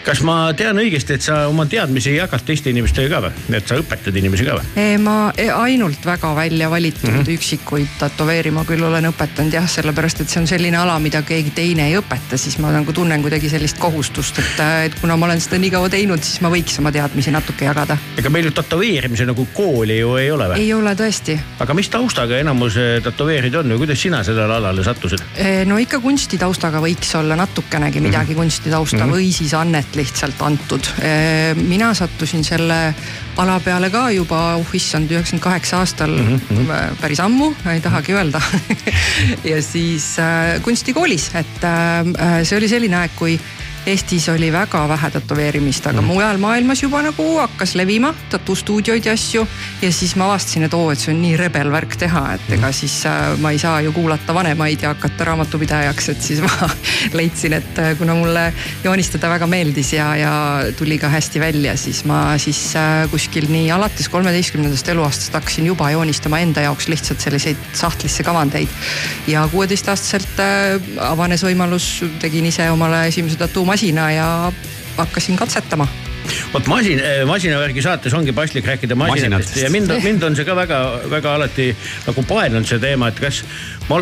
[0.04, 3.78] Kas ma tean õigesti, et sa oma teadmisi jagad teiste inimestega ka või, et sa
[3.80, 4.66] õpetad inimesi ka või?
[4.78, 7.18] E, ma e, ainult väga välja valitud mm.
[7.18, 7.34] -hmm.
[7.38, 11.88] üksikuid tätoveerima küll olen õpetanud jah, sellepärast et see on selline ala, mida keegi teine
[11.88, 15.58] ei õpeta, siis ma nagu tunnen kuidagi sellist kohustust, et, et kuna ma olen seda
[15.58, 17.98] nii kaua teinud, siis ma võiks oma teadmisi natuke jagada.
[18.18, 20.62] ega meil ju tätoveerimise nagu kooli ju ei ole või?
[20.64, 21.38] ei ole tõesti.
[21.60, 25.24] aga mis taustaga enamus eh, tätoveerid on või kuidas sina sellele alale sattusid?
[25.36, 29.14] E, no ikka kunstitaustaga võiks olla natukenegi midagi kunstitausta Mhm.
[29.14, 30.90] või siis annet lihtsalt antud.
[31.68, 32.94] mina sattusin selle
[33.38, 38.14] ala peale ka juba, oh issand, üheksakümmend kaheksa aastal Mhm, äh, päris ammu, ei tahagi
[38.16, 38.40] öelda
[39.50, 43.38] ja siis äh, kunstikoolis, et äh, see oli selline aeg, kui
[43.88, 46.06] Eestis oli väga vähe tätoveerimist, aga Mhm.
[46.10, 49.46] mujal maailmas juba nagu hakkas levima tatuustuudioid ja asju.
[49.82, 52.68] ja siis ma avastasin, et oo, et see on nii rebel värk teha, et ega
[52.72, 56.68] siis äh, ma ei saa ju kuulata vanemaid ja hakata raamatupidajaks, et siis ma
[57.18, 58.52] leidsin, et äh, kuna mulle
[58.84, 60.32] joonistada väga meeldis ja, ja
[60.76, 65.90] tuli ka hästi välja, siis ma siis äh, kuskil nii alates kolmeteistkümnendast eluaastast hakkasin juba
[65.90, 68.68] joonistama enda jaoks lihtsalt selliseid sahtlisse kavandeid.
[69.26, 70.44] ja kuueteistaastaselt
[71.00, 71.88] avanes võimalus,
[72.20, 73.36] tegin ise omale esimese
[73.78, 74.52] tattoomasina ja
[74.96, 75.88] hakkasin katsetama
[76.52, 79.62] vot masin, masinavärgi saates ongi paslik rääkida masinatest Masinatest.
[79.62, 81.68] ja mind, mind on see ka väga-väga alati
[82.06, 83.42] nagu paelunud see teema, et kas
[83.88, 84.00] ma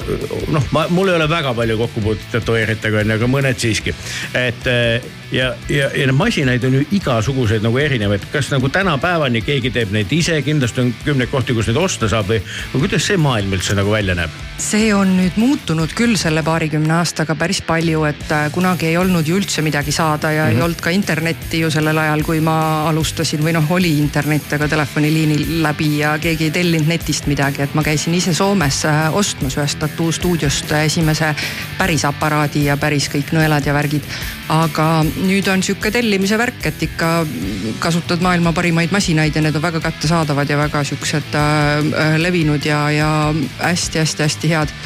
[0.52, 3.94] noh, ma, mul ei ole väga palju kokkupuutet tätoveerijatega onju, aga mõned siiski.
[4.34, 9.42] et eh, ja, ja, ja neid masinaid on ju igasuguseid nagu erinevaid, kas nagu tänapäevani
[9.46, 12.40] keegi teeb neid ise, kindlasti on kümneid kohti, kus neid osta saab või,
[12.74, 14.42] või kuidas see maailm üldse nagu välja näeb?
[14.62, 19.26] see on nüüd muutunud küll selle paarikümne aastaga päris palju, et äh, kunagi ei olnud
[19.28, 20.56] ju üldse midagi saada ja mm -hmm.
[20.56, 24.68] ei olnud ka internetti ju sellel ajal, kui ma alustasin või noh, oli internet, aga
[24.70, 29.56] telefoniliini läbi ja keegi ei tellinud netist midagi, et ma käisin ise Soomes äh, ostmas
[29.58, 31.32] ühest tattoo-stuudiost esimese
[31.78, 34.06] päris aparaadi ja päris kõik nõelad ja värgid.
[34.48, 37.10] aga nüüd on sihuke tellimise värk, et ikka
[37.82, 42.84] kasutad maailma parimaid masinaid ja need on väga kättesaadavad ja väga siuksed äh, levinud ja,
[42.90, 43.10] ja
[43.58, 44.76] hästi-hästi-hästi head.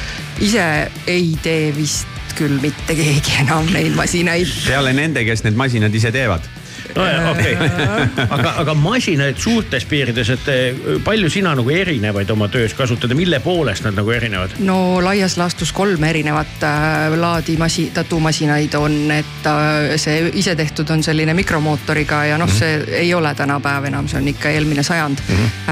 [0.41, 0.64] ise
[1.07, 2.09] ei tee vist
[2.39, 4.49] küll mitte keegi enam neid masinaid.
[4.66, 6.60] peale nende, kes need masinad ise teevad
[6.97, 8.26] nojah, okei okay.
[8.36, 13.18] aga, aga masinaid suurtes piirides, et eh, palju sina nagu erinevaid oma töös kasutad ja
[13.18, 14.57] mille poolest nad nagu erinevad?
[14.64, 21.05] no laias laastus kolm erinevat äh, laadi masi-, tattoomasinaid on, et äh, see isetehtud on
[21.07, 25.20] selline mikromootoriga ja noh, see ei ole tänapäev enam, see on ikka eelmine sajand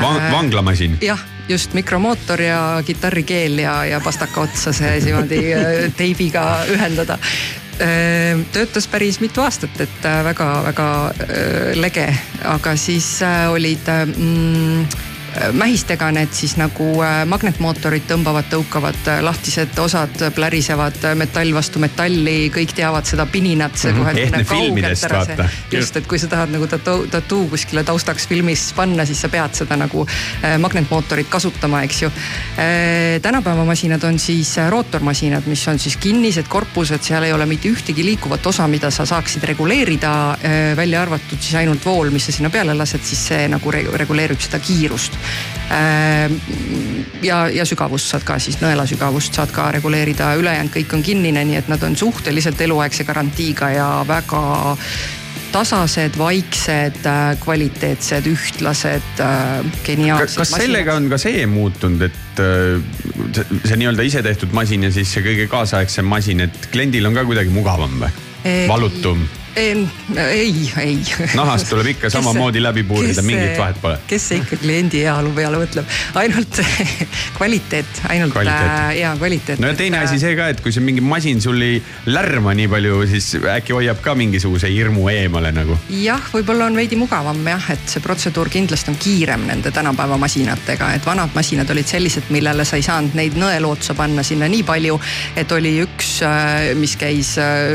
[0.00, 5.92] Van, Äh, vanglamasin jah, just mikromootor ja kitarrikeel ja, ja pastaka otsa see niimoodi äh,
[5.96, 7.18] teibiga ühendada.
[8.52, 10.88] Töötas päris mitu aastat, et väga-väga
[11.78, 12.08] lege,
[12.44, 15.07] aga siis äh, olid mm,
[15.52, 21.78] mähistega need siis nagu äh, magnetmootorid tõmbavad, tõukavad, äh, lahtised osad plärisevad äh, metall vastu
[21.82, 23.98] metalli, kõik teavad seda pininat, see Mhm.
[24.00, 25.78] kohe Ehtne tunneb kaugelt ära see.
[25.78, 29.54] just, et kui sa tahad nagu tattoo, tattoo kuskile taustaks filmis panna, siis sa pead
[29.54, 32.10] seda nagu äh, magnetmootorit kasutama, eks ju.
[33.22, 37.68] tänapäeva masinad on siis äh, rootormasinad, mis on siis kinnised korpused, seal ei ole mitte
[37.68, 40.12] ühtegi liikuvat osa, mida sa saaksid reguleerida,
[40.76, 44.40] välja arvatud siis ainult vool, mis sa sinna peale lased, siis see nagu re- reguleerib
[44.40, 45.17] seda kiirust
[47.22, 51.44] ja, ja sügavust saad ka siis, nõela sügavust saad ka reguleerida, ülejäänud kõik on kinnine,
[51.44, 54.42] nii et nad on suhteliselt eluaegse garantiiga ja väga
[55.52, 57.00] tasased, vaiksed,
[57.40, 59.22] kvaliteetsed, ühtlased,
[59.86, 60.36] geniaalsed.
[60.42, 62.76] kas sellega on ka see muutunud, et äh,
[63.32, 67.26] see, see nii-öelda isetehtud masin ja siis see kõige kaasaegsem masin, et kliendil on ka
[67.28, 68.12] kuidagi mugavam või?
[68.68, 69.24] valutum
[69.56, 70.98] ei, ei,
[71.34, 73.98] nahast tuleb ikka samamoodi läbi puurida, mingit vahet pole.
[74.06, 75.88] kes see ikka kliendi heaolu peale mõtleb,
[76.20, 76.60] ainult
[77.38, 78.70] kvaliteet, ainult Kvaliteet.
[78.70, 79.62] äh, hea kvaliteet.
[79.62, 82.68] no ja teine asi see ka, et kui see mingi masin sul ei lärma nii
[82.70, 85.78] palju, siis äkki hoiab ka mingisuguse hirmu eemale nagu.
[85.90, 90.92] jah, võib-olla on veidi mugavam jah, et see protseduur kindlasti on kiirem nende tänapäeva masinatega,
[90.98, 95.00] et vanad masinad olid sellised, millele sa ei saanud neid nõelootsa panna sinna nii palju,
[95.38, 96.18] et oli üks,
[96.78, 97.74] mis käis äh,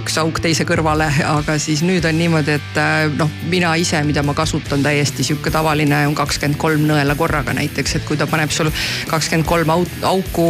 [0.00, 0.64] üks auk teise
[1.00, 5.24] kõrvale, aga siis nüüd on niimoodi, et äh, noh, mina ise, mida ma kasutan täiesti
[5.24, 8.70] sihuke tavaline on kakskümmend kolm nõela korraga näiteks, et kui ta paneb sul
[9.10, 10.48] kakskümmend kolm auku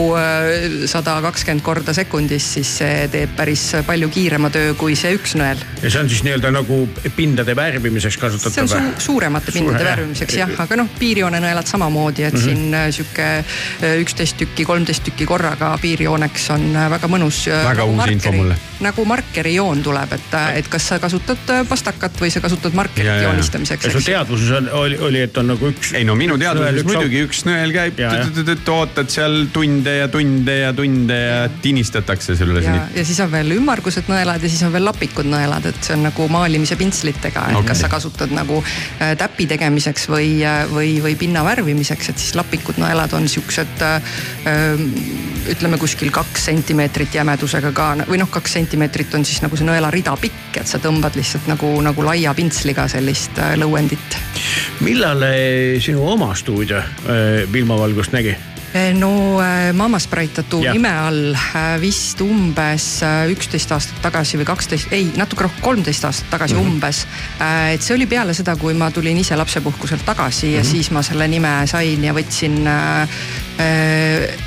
[0.91, 5.61] sada kakskümmend korda sekundis, siis see teeb päris palju kiirema töö kui see üks nõel
[5.83, 6.81] ja see on siis nii-öelda nagu
[7.17, 12.27] pindade värvimiseks see on kasutatav su suuremate pindade Suure- värvimiseks jah, aga noh, piirjoonenõelad samamoodi,
[12.29, 12.41] et mm.
[12.41, 12.45] -hmm.
[12.45, 17.45] siin äh, sihuke äh, üksteist tükki, kolmteist tükki korraga piirjooneks on äh, väga mõnus.
[17.49, 18.59] Väga uus info mulle.
[18.81, 23.17] nagu markerijoon tuleb, et, et kas sa kasutad äh, pastakat või sa kasutad markerit Ja,
[23.17, 23.29] ja, ja.
[23.29, 23.93] joonistamiseks.
[23.93, 25.93] sul teadvuses on, oli, oli, et on nagu üks.
[25.97, 28.01] ei no minu teadvuses muidugi üks nõel käib
[28.71, 32.99] ootad seal tunde ja tunde ja tunde ja tinistatakse sulle ja siin.
[33.01, 36.07] ja siis on veel ümmargused nõelad ja siis on veel lapikud nõelad, et see on
[36.09, 37.73] nagu maalimise pintslitega, et okay.
[37.73, 40.31] kas sa kasutad nagu äh, täpi tegemiseks või,
[40.73, 44.15] või, või pinna värvimiseks, et siis lapikud nõelad on siuksed äh,
[45.51, 50.15] ütleme kuskil kaks sentimeetrit jämedusega ka või noh, kaks sentimeetrit on siis nagu see nõelarida
[50.21, 54.19] pikk, et sa tõmbad lihtsalt nagu, nagu laia pintsliga sellist äh, lõuendit
[54.87, 58.37] millal eh, sinu oma stuudio eh, ilmavalgust nägi?
[58.95, 64.47] no äh, Mama Sprite tattoo nime all äh, vist umbes äh, üksteist aastat tagasi või
[64.47, 66.61] kaksteist, ei natuke rohkem, kolmteist aastat tagasi mm.
[66.61, 66.71] -hmm.
[66.71, 67.07] umbes.
[67.75, 70.57] et see oli peale seda, kui ma tulin ise lapsepuhkuselt tagasi mm -hmm.
[70.57, 70.71] ja Mhm.
[70.71, 73.09] siis ma selle nime sain ja võtsin äh,.
[73.59, 74.39] Äh,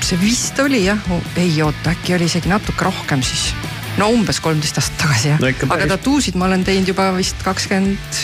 [0.00, 0.98] see vist oli jah,
[1.36, 3.54] ei oota, äkki oli isegi natuke rohkem siis.
[3.98, 8.22] No umbes kolmteist aastat tagasi jah No aga tattoosid ma olen teinud juba vist kakskümmend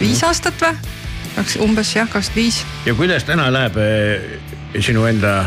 [0.00, 0.74] viis aastat või?
[1.64, 4.38] umbes jah, kakskümmend viis ja kuidas täna läheb eh,
[4.82, 5.40] sinu enda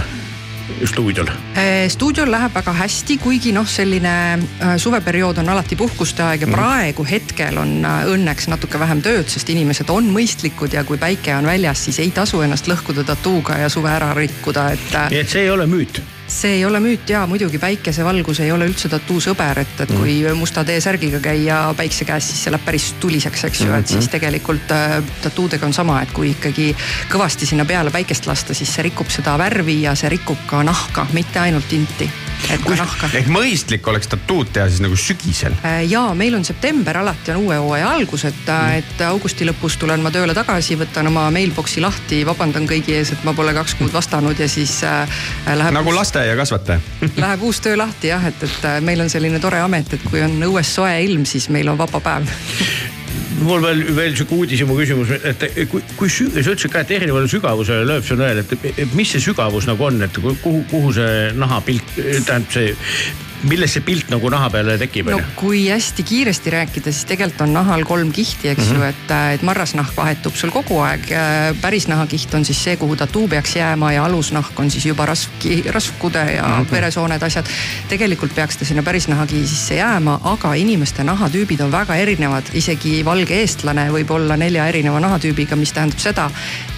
[0.88, 1.28] stuudiol?
[1.60, 6.48] Eh, stuudiol läheb väga hästi, kuigi noh, selline äh, suveperiood on alati puhkuste aeg ja
[6.48, 6.56] Mhm.
[6.56, 6.60] mm.
[6.62, 11.36] praegu hetkel on äh, õnneks natuke vähem tööd, sest inimesed on mõistlikud ja kui päike
[11.36, 15.20] on väljas, siis ei tasu ennast lõhkuda tatuuga ja suve ära rikkuda, et äh, nii
[15.26, 16.02] et see ei ole müüt.
[16.32, 20.16] See ei ole müüt ja muidugi päikesevalgus ei ole üldse tattoo sõber, et, et kui
[20.38, 24.72] musta T-särgiga käia päikse käes, siis see läheb päris tuliseks, eks ju, et siis tegelikult
[24.76, 26.72] äh, tattoodega on sama, et kui ikkagi
[27.12, 31.08] kõvasti sinna peale päikest lasta, siis see rikub seda värvi ja see rikub ka nahka,
[31.18, 32.10] mitte ainult tinti,
[32.50, 33.10] et ka nahka.
[33.14, 35.56] ehk mõistlik oleks tattood teha siis nagu sügisel.
[35.88, 40.12] ja meil on september alati on uue hooaja algus, et, et augusti lõpus tulen ma
[40.14, 44.40] tööle tagasi, võtan oma mailbox'i lahti, vabandan kõigi ees, et ma pole kaks kuud vastanud
[44.40, 46.80] ja siis äh, läheb nagu lasteaiakasvataja.
[47.24, 50.24] Läheb uus töö lahti jah, et, et äh, meil on selline tore amet, et kui
[50.24, 52.32] on õues soe ilm, siis meil on vaba päev.
[53.46, 57.30] mul veel, veel sihuke uudishimu küsimus, et kui, kui sü- sa ütlesid ka, et erinevale
[57.32, 61.96] sügavusele lööb see nõel, et mis see sügavus nagu on, et kuhu, kuhu see nahapilt,
[61.98, 62.76] tähendab see,
[63.50, 67.54] millest see pilt nagu naha peale tekib, no kui hästi kiiresti rääkida, siis tegelikult on
[67.56, 68.78] nahal kolm kihti, eks mm -hmm.
[68.78, 71.08] ju, et, et marrasnahk vahetub sul kogu aeg.
[71.62, 75.64] päris nahakiht on siis see, kuhu tattoo peaks jääma ja alusnahk on siis juba rasvki,
[75.68, 76.72] rasvkude ja mm -hmm.
[76.72, 77.46] veresooned, asjad.
[77.90, 83.06] tegelikult peaks ta sinna päris nahakihi sisse jääma, aga inimeste nahatüübid on väga erinevad, isegi
[83.06, 86.30] valge eestlane võib olla nelja erineva nahatüübiga, mis tähendab seda,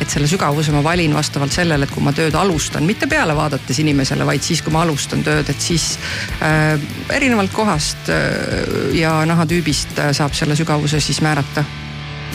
[0.01, 3.79] et selle sügavuse ma valin vastavalt sellele, et kui ma tööd alustan, mitte peale vaadates
[3.79, 5.99] inimesele, vaid siis, kui ma alustan tööd, et siis
[6.41, 6.52] äh,
[7.13, 11.63] erinevalt kohast äh, ja nahatüübist äh, saab selle sügavuse siis määrata.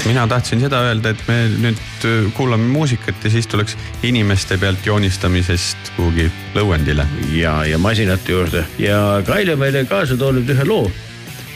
[0.07, 4.87] mina tahtsin seda öelda, et me nüüd äh, kuulame muusikat ja siis tuleks inimeste pealt
[4.87, 7.07] joonistamisest kuhugi lõuendile.
[7.33, 10.91] ja, ja masinate juurde ja Kaili on meile kaasa toonud ühe loo,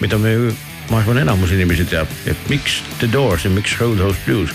[0.01, 0.37] mida me,
[0.91, 4.55] ma arvan, enamus inimesi teab, et miks The Doors ja miks Roadhouse Blues.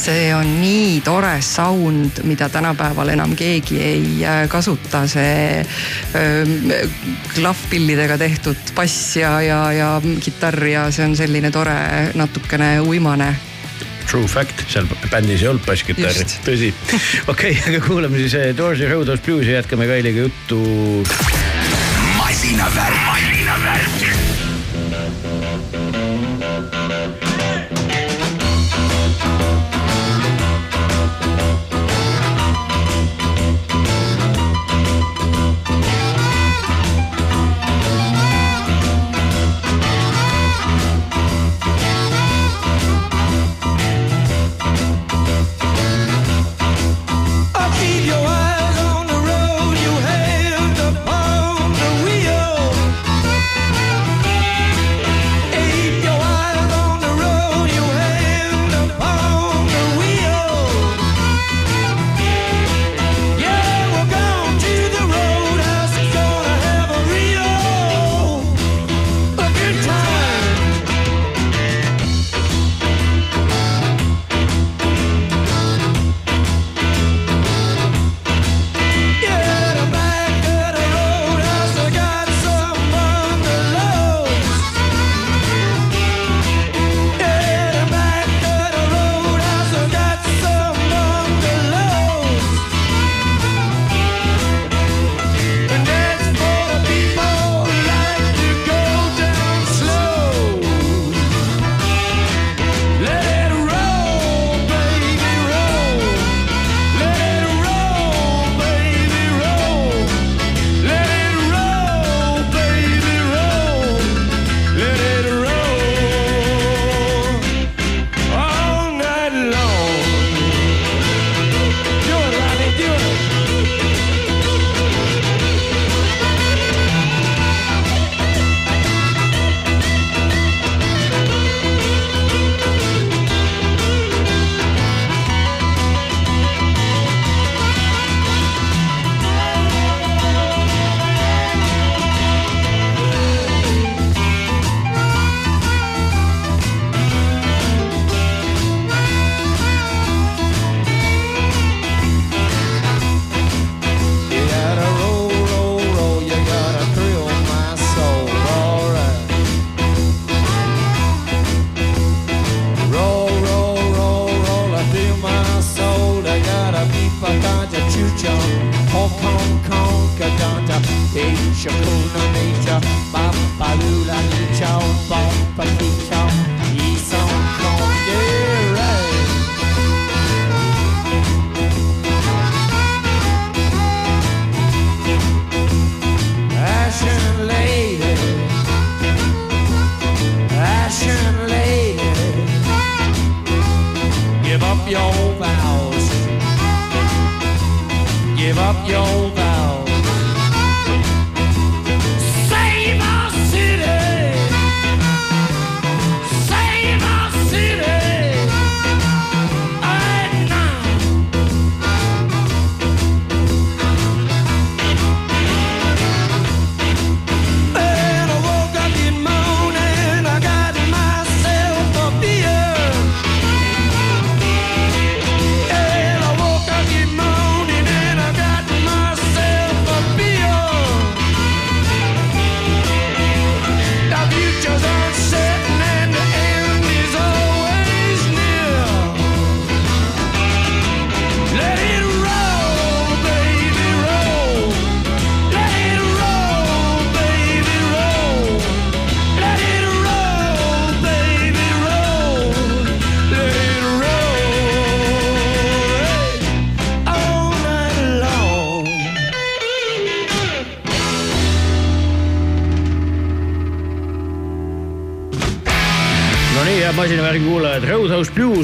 [0.00, 6.88] See on nii tore sound, mida tänapäeval enam keegi ei äh, kasuta, see äh,
[7.34, 9.90] klahvpillidega tehtud bass ja, ja, ja
[10.20, 11.76] kitarr ja see on selline tore
[12.14, 13.34] natukene uimane.
[14.06, 16.70] True fact, seal bändis ei olnud basskitarri tõsi.
[17.26, 20.62] okei okay,, aga kuulame siis Doors ja Roadhouse Blues ja jätkame Kailiga juttu.
[22.16, 24.15] Masinavärk, masinavärk.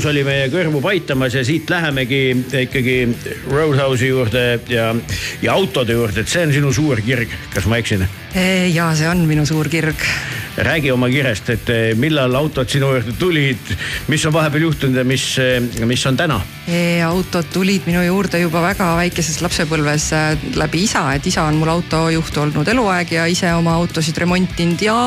[0.03, 2.33] Blues oli meie kõrvu paitamas ja siit lähemegi
[2.65, 2.97] ikkagi
[3.47, 4.89] Roadhouse'i juurde ja,
[5.39, 8.03] ja autode juurde, et see on sinu suur kirg, kas ma eksin?
[8.75, 10.03] ja see on minu suur kirg
[10.57, 13.75] räägi oma kirest, et eh, millal autod sinu juurde tulid,
[14.13, 15.27] mis on vahepeal juhtunud ja mis,
[15.87, 16.41] mis on täna?
[16.69, 21.73] e-autod tulid minu juurde juba väga väikeses lapsepõlves äh, läbi isa, et isa on mul
[21.73, 24.99] autojuht olnud eluaeg ja ise oma autosid remontinud ja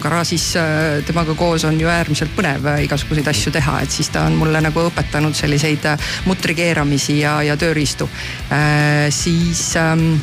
[0.00, 4.24] garaažis äh, temaga koos on ju äärmiselt põnev äh, igasuguseid asju teha, et siis ta
[4.28, 8.08] on mulle nagu õpetanud selliseid äh, mutri keeramisi ja, ja tööriistu
[8.50, 9.08] äh,.
[9.14, 10.14] siis ähm,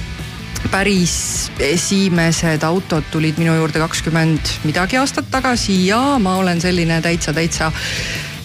[0.71, 7.33] päris esimesed autod tulid minu juurde kakskümmend midagi aastat tagasi ja ma olen selline täitsa,
[7.33, 7.71] täitsa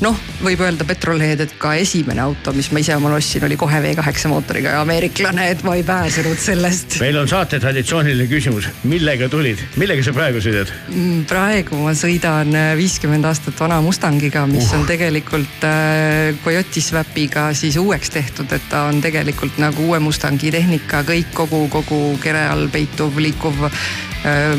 [0.02, 3.80] noh, võib öelda petrolhead, et ka esimene auto, mis ma ise omale ostsin, oli kohe
[3.84, 6.98] V8 mootoriga ja ameeriklane, et ma ei pääsenud sellest.
[7.02, 10.72] meil on saate traditsiooniline küsimus, millega tulid, millega sa praegu sõidad?
[10.90, 14.78] Mm, praegu ma sõidan äh, viiskümmend aastat vana Mustangiga, mis Uh.
[14.78, 20.50] on tegelikult äh, Coyote Swapiga siis uueks tehtud, et ta on tegelikult nagu uue Mustangi
[20.54, 23.68] tehnika, kõik kogu, kogu kere all peituv, liikuv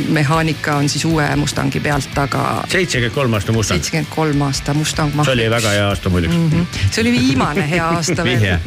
[0.08, 5.14] mehaanika on siis uue Mustangi pealt, aga seitsekümmend kolm aasta Mustang, seitsekümmend kolm aasta Mustang
[5.24, 6.50] see oli väga hea aasta muideks mm.
[6.50, 6.90] -hmm.
[6.92, 8.60] see oli viimane hea aasta veel vihje,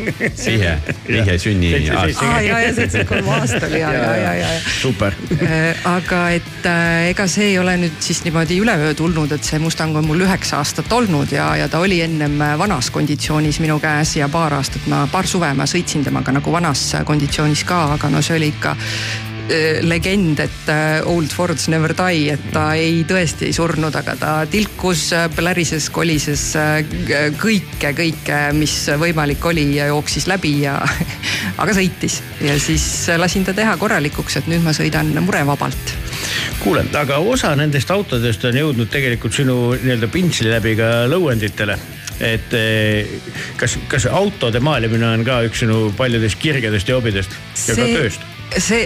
[0.46, 0.78] vihje,
[1.08, 2.26] vihje sünniaasta.
[2.30, 4.48] aa ja, ja seitsekümmend kolm aasta oli ja, ja, ja, ja,
[4.80, 5.12] super.
[5.84, 9.96] aga et äh, ega see ei ole nüüd siis niimoodi üleöö tulnud, et see Mustang
[9.96, 14.28] on mul üheksa aastat olnud ja, ja ta oli ennem vanas konditsioonis minu käes ja
[14.28, 18.36] paar aastat ma, paar suve ma sõitsin temaga nagu vanas konditsioonis ka, aga no see
[18.40, 19.35] oli ikka äh,
[19.82, 24.32] legend, et äh, old Fords never die, et ta ei tõesti ei surnud, aga ta
[24.50, 26.80] tilkus, plärises, kolises äh,
[27.38, 30.76] kõike, kõike, mis võimalik oli ja jooksis läbi ja
[31.62, 32.20] aga sõitis.
[32.42, 32.84] Ja siis
[33.18, 35.94] lasin ta teha korralikuks, et nüüd ma sõidan murevabalt.
[36.62, 41.78] Kuule, aga osa nendest autodest on jõudnud tegelikult sinu nii-öelda pintsli läbi ka lõuenditele.
[42.26, 42.54] Et
[43.60, 47.36] kas, kas autode maalimine on ka üks sinu paljudest kirgedest ja hobidest
[47.68, 48.24] ja ka tööst?
[48.58, 48.84] see,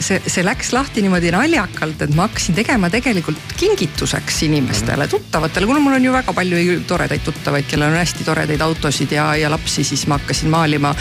[0.00, 5.82] see, see läks lahti niimoodi naljakalt, et ma hakkasin tegema tegelikult kingituseks inimestele, tuttavatele, kuna
[5.82, 9.84] mul on ju väga palju toredaid tuttavaid, kellel on hästi toredaid autosid ja, ja lapsi,
[9.86, 10.94] siis ma hakkasin maalima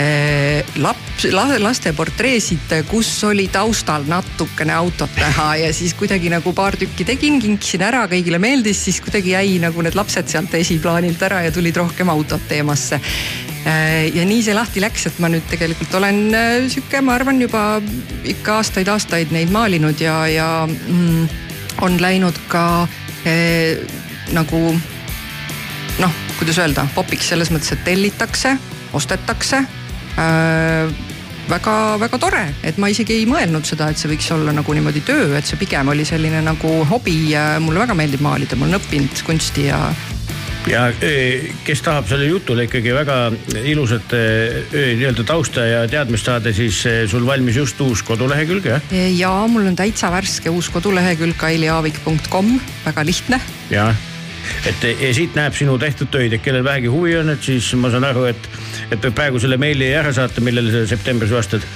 [0.00, 1.28] eh, laps,
[1.62, 7.40] laste portreesid, kus oli taustal natukene autot näha ja siis kuidagi nagu paar tükki tegin,
[7.42, 11.76] kinkisin ära, kõigile meeldis, siis kuidagi jäi nagu need lapsed sealt esiplaanilt ära ja tulid
[11.76, 13.00] rohkem autod teemasse
[14.14, 17.80] ja nii see lahti läks, et ma nüüd tegelikult olen äh, sihuke, ma arvan juba
[18.28, 21.28] ikka aastaid-aastaid neid maalinud ja, ja mm,
[21.86, 22.64] on läinud ka
[23.28, 23.78] eh,
[24.34, 24.64] nagu
[26.02, 28.56] noh, kuidas öelda, popiks selles mõttes, et tellitakse,
[28.98, 30.92] ostetakse äh,
[31.50, 35.32] väga-väga tore, et ma isegi ei mõelnud seda, et see võiks olla nagu niimoodi töö,
[35.38, 37.34] et see pigem oli selline nagu hobi.
[37.60, 39.80] mulle väga meeldib maalida, ma olen õppinud kunsti ja
[40.70, 43.16] ja öö, kes tahab sellele jutule ikkagi väga
[43.64, 48.94] ilusat öö, nii-öelda tausta ja teadmist saada, siis öö, sul valmis just uus kodulehekülg jah?
[49.16, 52.54] ja mul on täitsa värske uus kodulehekülg kailiaavik.com,
[52.86, 53.40] väga lihtne.
[53.70, 53.96] jah,
[54.68, 57.90] et ja siit näeb sinu tehtud töid, et kellel vähegi huvi on, et siis ma
[57.90, 58.50] saan aru, et,
[58.90, 61.66] et võib praegu selle meili ära saata, millele sa septembris vastad.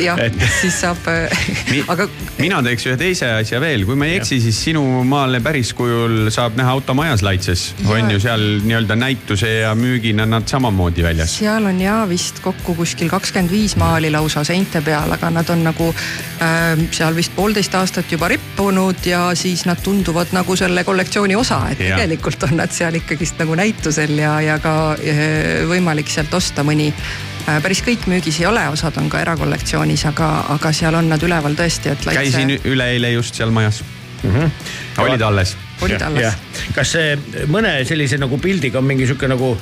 [0.00, 1.00] Jah Et-, siis saab,
[1.92, 2.06] aga
[2.38, 6.30] mina teeks ühe teise asja veel, kui ma ei eksi, siis sinu maale päris kujul
[6.34, 7.64] saab näha automajas Laitses.
[7.86, 11.36] on ju seal nii-öelda näituse ja müügina nad samamoodi väljas.
[11.38, 15.64] seal on ja vist kokku kuskil kakskümmend viis maali lausa seinte peal, aga nad on
[15.66, 21.36] nagu äh, seal vist poolteist aastat juba rippunud ja siis nad tunduvad nagu selle kollektsiooni
[21.36, 22.00] osa, et Jah.
[22.00, 26.90] tegelikult on nad seal ikkagist nagu näitusel ja, ja ka äh, võimalik sealt osta mõni
[26.92, 31.22] äh, päris kõik müügis ei ole, osad on ka erakollektsioonis, aga, aga seal on nad
[31.22, 32.06] üleval tõesti, et.
[32.06, 34.28] käisin üleeile just seal majas mm.
[34.28, 34.38] Mhm.
[34.38, 35.02] -hmm.
[35.02, 35.56] olid alles.
[35.80, 36.34] olid alles.
[36.74, 39.56] kas see mõne sellise nagu pildiga on mingi sihuke nagu,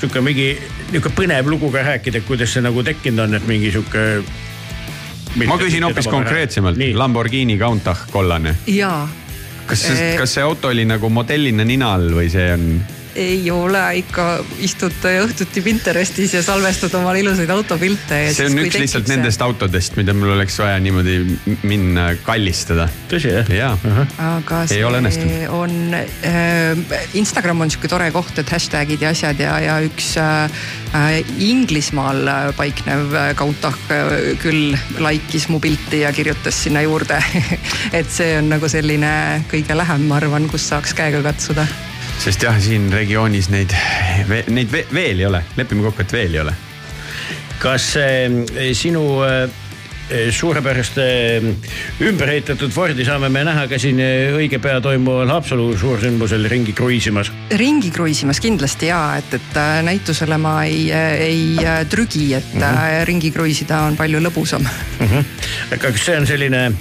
[0.00, 0.58] sihuke mingi
[0.92, 4.22] nihuke põnev lugu ka rääkida, et kuidas see nagu tekkinud on, et mingi sihuke.
[5.46, 8.56] ma küsin hoopis konkreetsemalt, Lamborghini Countach kollane.
[8.66, 9.08] jaa,
[9.66, 12.84] kas see, kas see auto oli nagu modellina nina all või see on?
[13.14, 14.26] Ei ole ikka,
[14.64, 18.20] istud õhtuti Pinterestis ja salvestad omale ilusaid autopilte.
[18.34, 21.18] see on üks lihtsalt nendest autodest, mida mul oleks vaja niimoodi
[21.68, 22.88] minna kallistada.
[23.10, 23.52] tõsi jah?
[23.52, 23.72] jaa.
[24.36, 25.46] aga Ei ole see õnnestunud.
[25.58, 31.20] on äh,, Instagram on sihuke tore koht, et hashtag'id ja asjad ja, ja üks äh,
[31.42, 37.20] Inglismaal paiknev äh, Countach äh, küll like'is mu pilti ja kirjutas sinna juurde.
[37.98, 39.14] et see on nagu selline
[39.52, 41.66] kõige lähem, ma arvan, kus saaks käega katsuda.
[42.18, 43.72] Sest jah, siin regioonis neid,
[44.48, 46.54] neid ve- veel ei ole, lepime kokku, et veel ei ole.
[47.62, 49.48] kas äh, sinu äh,
[50.30, 51.44] suurepärast äh,
[52.00, 57.30] ümberehitatud Fordi saame me näha ka siin äh, õige pea toimuval Haapsalu suursündmusel ringi kruiisimas?
[57.56, 62.60] ringi kruiisimas kindlasti ja, et, et äh, näitusele ma ei, ei äh, trügi, et mm
[62.60, 63.04] -hmm.
[63.08, 64.66] ringi kruiisida on palju lõbusam
[65.72, 66.72] aga kas see on selline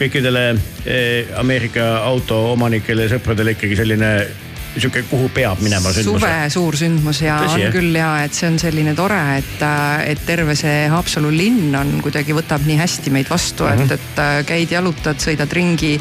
[0.00, 0.56] kõikidele
[1.36, 4.26] Ameerika autoomanikele ja sõpradele ikkagi selline
[4.76, 6.20] sihuke, kuhu peab minema sündmus?
[6.20, 7.72] suve suur sündmus ja Tõsi, on jah?
[7.74, 9.64] küll ja et see on selline tore, et,
[10.06, 13.80] et terve see Haapsalu linn on kuidagi võtab nii hästi meid vastu mm, Mhm.
[13.80, 13.92] -hmm.
[13.92, 16.00] et, et äh, käid, jalutad, sõidad ringi,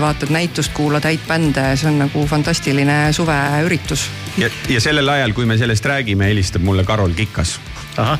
[0.00, 4.08] vaatad näitust, kuulad häid bände, see on nagu fantastiline suveüritus.
[4.38, 7.60] ja, ja sellel ajal, kui me sellest räägime, helistab mulle Karol Kikas.
[7.96, 8.18] ahah,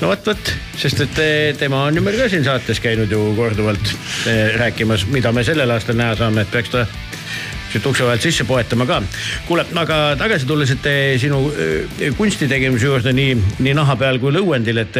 [0.00, 3.32] no vot, vot, sest et eh, tema on ju meil ka siin saates käinud ju
[3.36, 3.94] korduvalt
[4.26, 6.86] eh, rääkimas, mida me sellel aastal näha saame, et peaks ta
[7.76, 9.00] siit ukse vahelt sisse poetama ka.
[9.46, 14.20] kuule, aga tagasi tulles, et eh, sinu eh, kunsti tegemise juurde nii, nii naha peal
[14.22, 14.98] kui lõuendil, et,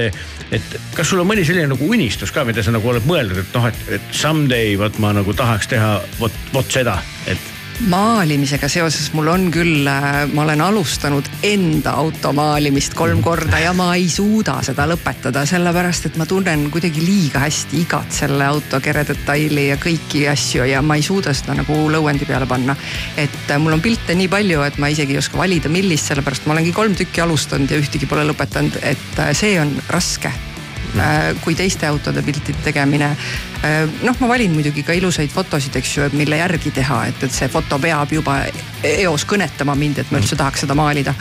[0.53, 3.59] et kas sul on mõni selline nagu unistus ka, mida sa nagu oled mõelnud, et
[3.59, 7.01] noh, et, et someday vot ma nagu tahaks teha vot, vot seda,
[7.31, 13.73] et maalimisega seoses mul on küll, ma olen alustanud enda auto maalimist kolm korda ja
[13.77, 18.81] ma ei suuda seda lõpetada, sellepärast et ma tunnen kuidagi liiga hästi igat selle auto
[18.83, 22.77] keredetaili ja kõiki asju ja ma ei suuda seda nagu lõuendi peale panna.
[23.17, 26.47] et äh, mul on pilte nii palju, et ma isegi ei oska valida, millist, sellepärast
[26.47, 30.56] ma olengi kolm tükki alustanud ja ühtegi pole lõpetanud, et äh, see on raske Äh,
[31.45, 33.11] kui teiste autode piltide tegemine.
[34.03, 37.49] noh, ma valin muidugi ka ilusaid fotosid, eks ju, mille järgi teha, et, et see
[37.51, 38.43] foto peab juba
[38.85, 41.15] eos kõnetama mind, et ma üldse tahaks seda maalida.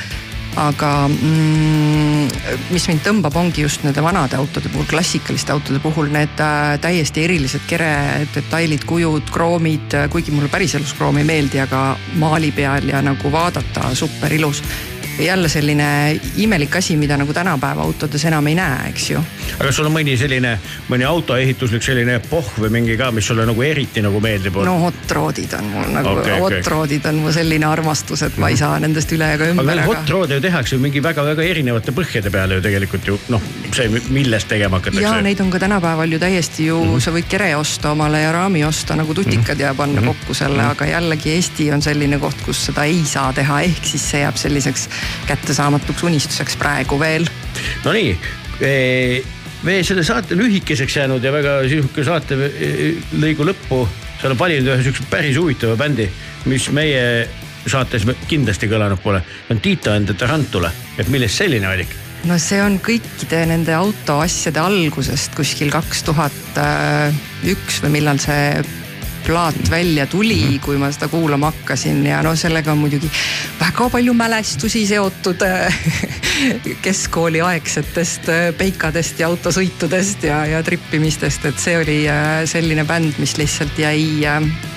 [0.55, 2.28] aga mm,
[2.71, 7.26] mis mind tõmbab, ongi just nende vanade autode puhul, klassikaliste autode puhul need äh, täiesti
[7.26, 7.91] erilised kere
[8.32, 13.91] detailid, kujud, kroomid, kuigi mulle päriselus kroom ei meeldi, aga maali peal ja nagu vaadata
[13.99, 14.63] super ilus
[15.20, 19.24] jälle selline imelik asi, mida nagu tänapäeva autodes enam ei näe, eks ju.
[19.55, 20.57] aga kas sul on mõni selline,
[20.89, 24.59] mõni autoehituslik selline pohh või mingi ka, mis sulle nagu eriti nagu meeldib?
[24.68, 28.51] no hot rod'id on mul nagu okay,, hot rod'id on mu selline armastus, et ma
[28.51, 31.45] ei saa nendest üle ega aga ümber, aga hot rod'e ju tehakse ju mingi väga-väga
[31.45, 33.43] erinevate põhjade peale ju tegelikult ju noh,
[33.76, 35.22] see, millest tegema ja hakatakse.
[35.26, 37.05] neid on ka tänapäeval ju täiesti ju mm, -hmm.
[37.07, 40.16] sa võid kere osta omale ja raami osta nagu tutikad ja panna mm -hmm.
[40.26, 44.09] kokku selle, aga jällegi Eesti on selline koht, kus seda ei saa teha, ehk siis
[44.11, 44.89] see jääb selliseks
[45.30, 47.28] kättesaamatuks unistuseks praegu veel.
[47.86, 48.14] Nonii,
[49.66, 53.82] meie selle saate lühikeseks jäänud ja väga sihuke saate eh, lõigu lõppu,
[54.20, 56.08] sa oled valinud ühe siukse päris huvitava bändi,
[56.51, 57.28] mis meie
[57.66, 62.01] saates kindlasti kõlanud pole, on Tito and the Tarantula, et millest selline valik?
[62.26, 66.58] no see on kõikide nende autoasjade algusest kuskil kaks tuhat
[67.45, 68.64] üks või millal see
[69.26, 72.05] plaat välja tuli, kui ma seda kuulama hakkasin.
[72.05, 73.09] Ja no sellega on muidugi
[73.59, 75.41] väga palju mälestusi seotud
[76.86, 83.38] keskkooliaegsetest äh, peikadest ja autosõitudest ja, ja trippimistest, et see oli äh, selline bänd, mis
[83.41, 84.74] lihtsalt jäi äh, äh,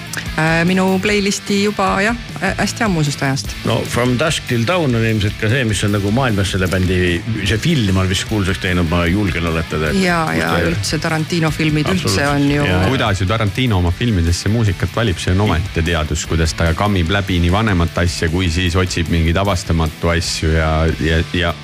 [0.68, 2.16] minu playlist'i juba jah,
[2.58, 3.54] hästi ammusest ajast.
[3.66, 7.18] no From Dusk Till Dawn on ilmselt ka see, mis on nagu maailmas selle bändi,
[7.44, 9.92] see film on vist kuulsaks teinud, ma julgen oletada.
[9.98, 12.66] ja, ja üldse Tarantino filmid üldse on ju.
[12.88, 17.40] kuidas ju Tarantino oma filmidesse muusikat valib, see on omaette teadus, kuidas ta kammib läbi
[17.42, 20.70] nii vanemat asja, kui siis otsib mingeid avastamatu asju ja,
[21.04, 21.54] ja, ja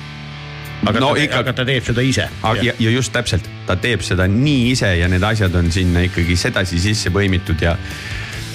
[0.85, 2.27] aga No no, ta, ikka- aga ta teeb seda ise.
[2.61, 6.35] ja, ja just täpselt, ta teeb seda nii ise ja need asjad on sinna ikkagi
[6.37, 7.75] sedasi sisse põimitud ja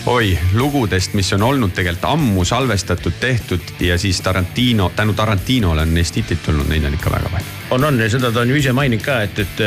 [0.07, 5.95] oi, lugudest, mis on olnud tegelikult ammu salvestatud, tehtud ja siis Tarantino, tänu Tarantinole on
[5.95, 7.59] neist hitid tulnud, neid on ikka väga palju.
[7.71, 9.63] on, on ja seda ta on ju ise maininud ka, et, et,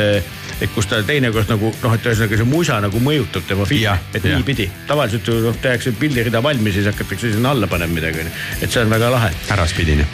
[0.60, 4.24] et kus ta teinekord nagu noh, et ühesõnaga see musa nagu mõjutab tema filmi et
[4.24, 4.36] jah.
[4.36, 4.70] niipidi.
[4.88, 8.70] tavaliselt ju noh, tehakse pildirida valmis ja siis hakatakse sinna alla panema midagi onju, et
[8.70, 9.34] see on väga lahe.
[9.54, 10.08] äraspidine.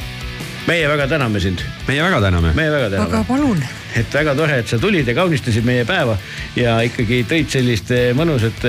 [0.68, 2.52] Meie väga täname sind, meie väga täname.
[2.56, 3.24] meie väga täname aga.
[3.28, 3.62] palun,
[3.96, 6.16] et väga tore, et sa tulid ja kaunistasid meie päeva
[6.58, 8.66] ja ikkagi tõid sellist eh, mõnusat,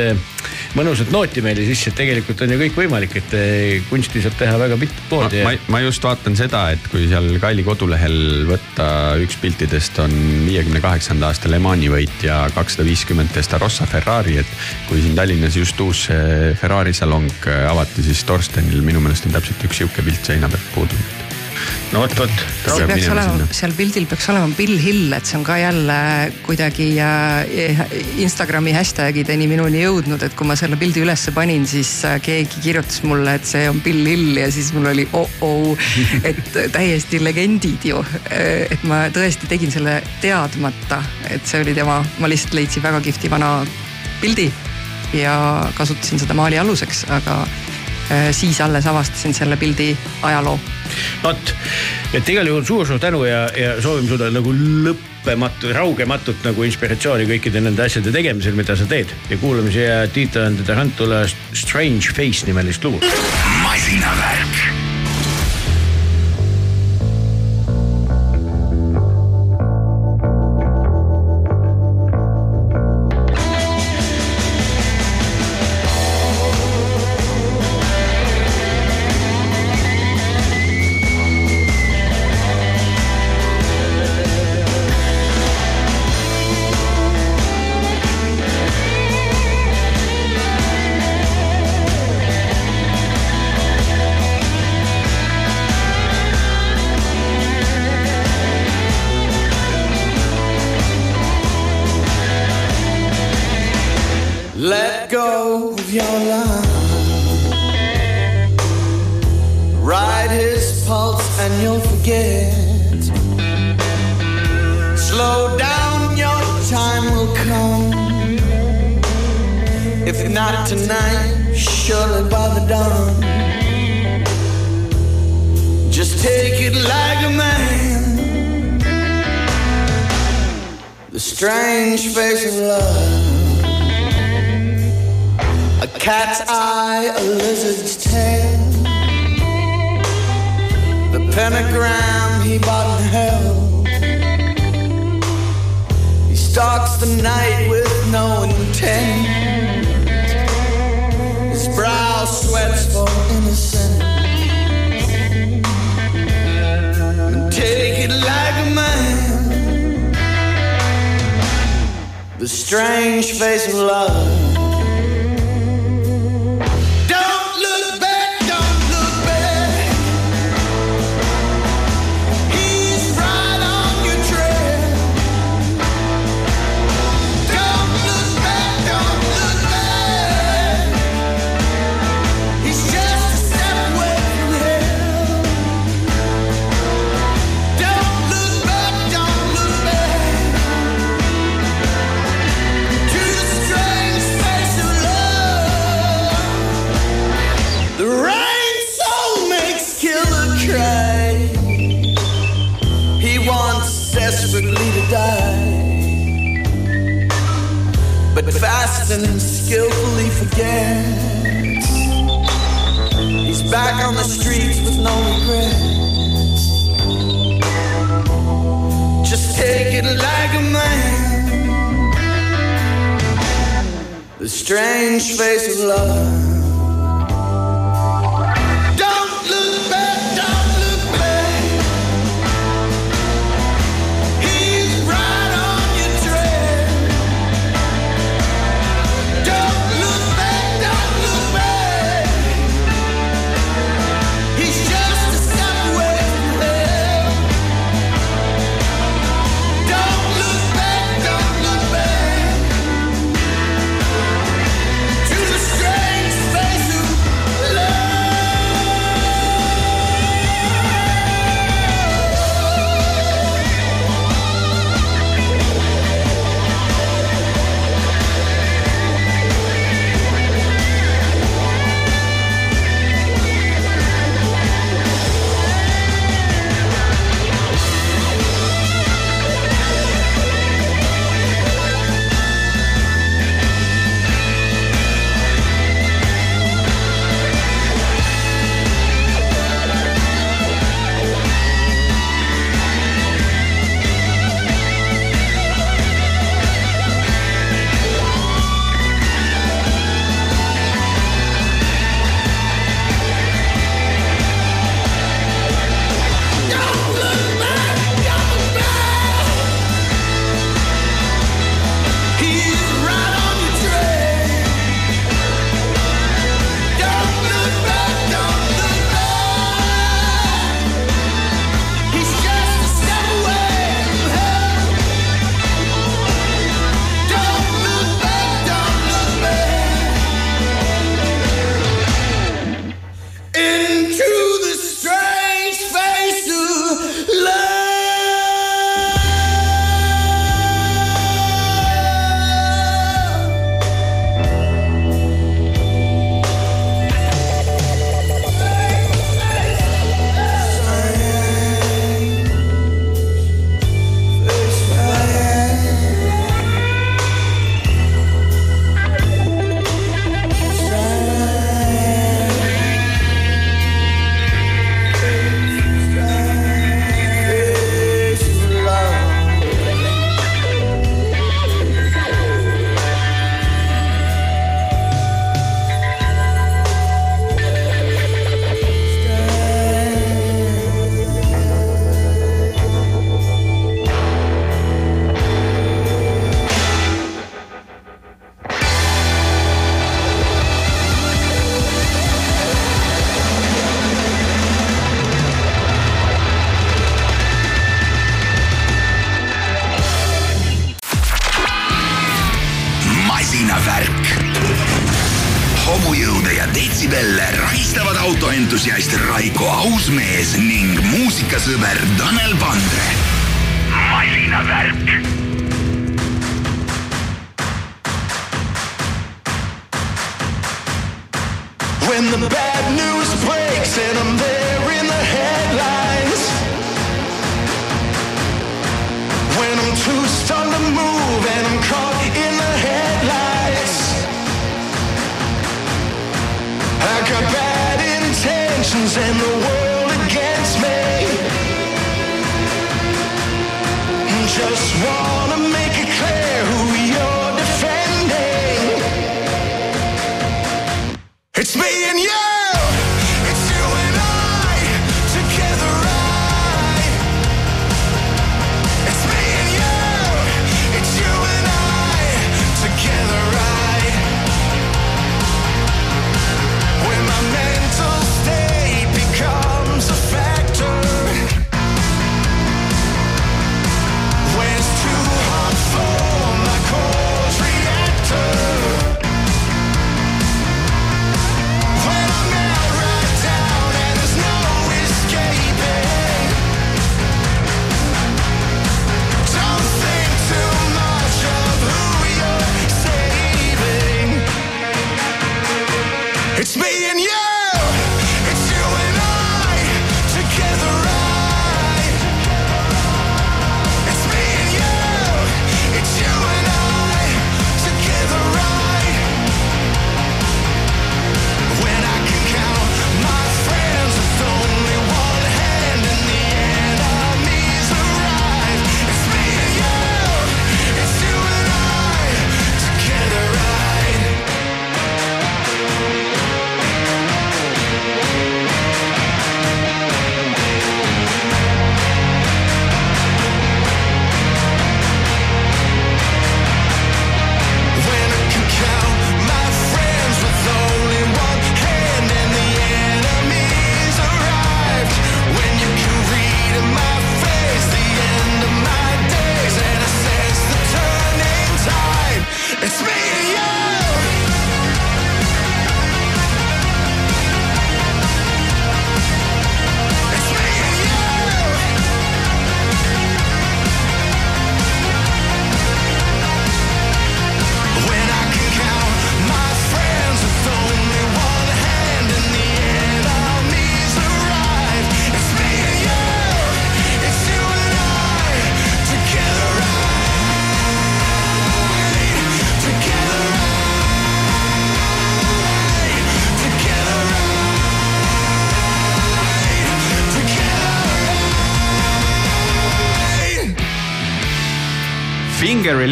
[0.77, 4.57] mõnusat nooti meile sisse, et tegelikult on ju kõik võimalik, et eh, kunsti saab teha
[4.61, 5.43] väga mitut poodi.
[5.45, 8.87] ma, ma just vaatan seda, et kui seal Kaili kodulehel võtta
[9.21, 10.13] üks piltidest on
[10.47, 14.57] viiekümne kaheksanda aasta Le Mani võit ja kakssada viiskümmend Testarossa Ferrari, et
[14.89, 19.35] kui siin Tallinnas just uus see Ferrari salong äh, avati, siis Torstenil minu meelest on
[19.35, 21.30] täpselt üks sihuke pilt seina pealt puudunud.
[21.91, 22.43] No vot, vot.
[22.65, 25.97] Peab peaks olema seal pildil peaks olema Bill Hill, et see on ka jälle
[26.45, 27.81] kuidagi äh,
[28.23, 33.01] Instagrami hashtagideni minuni jõudnud, et kui ma selle pildi ülesse panin, siis äh, keegi kirjutas
[33.07, 35.89] mulle, et see on Bill Hill ja siis mul oli oh-oh,
[36.29, 36.43] et
[36.73, 38.01] täiesti legendid ju.
[38.31, 43.31] et ma tõesti tegin selle teadmata, et see oli tema, ma lihtsalt leidsin väga kihvti
[43.31, 43.53] vana
[44.21, 44.47] pildi
[45.17, 45.35] ja
[45.75, 47.70] kasutasin seda maali aluseks, aga äh,
[48.35, 49.91] siis alles avastasin selle pildi
[50.27, 50.57] ajaloo
[51.23, 51.53] vot,
[52.13, 54.53] et igal juhul suur-suur tänu ja, ja soovime sulle nagu
[54.87, 60.37] lõppematu, raugematut nagu inspiratsiooni kõikide nende asjade tegemisel, mida sa teed ja kuulame siia Tiit
[60.65, 63.03] Tarantula Strange Face nimelist lugu.
[63.63, 64.80] masinavärk.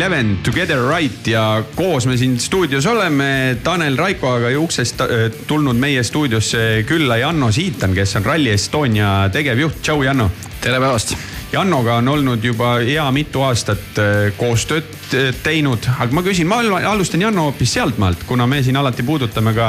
[0.09, 5.09] Eleven Together Right ja koos me siin stuudios oleme Tanel Raikoga uksest äh,
[5.47, 9.75] tulnud meie stuudiosse külla Janno Siitan, kes on Rally Estonia tegevjuht.
[9.85, 10.31] tšau, Janno.
[10.61, 11.13] tere päevast.
[11.51, 16.57] Jannoga on olnud juba hea mitu aastat äh, koostööd äh, teinud, aga ma küsin, ma
[16.63, 19.67] al- alustan Janno hoopis sealtmaalt, kuna me siin alati puudutame ka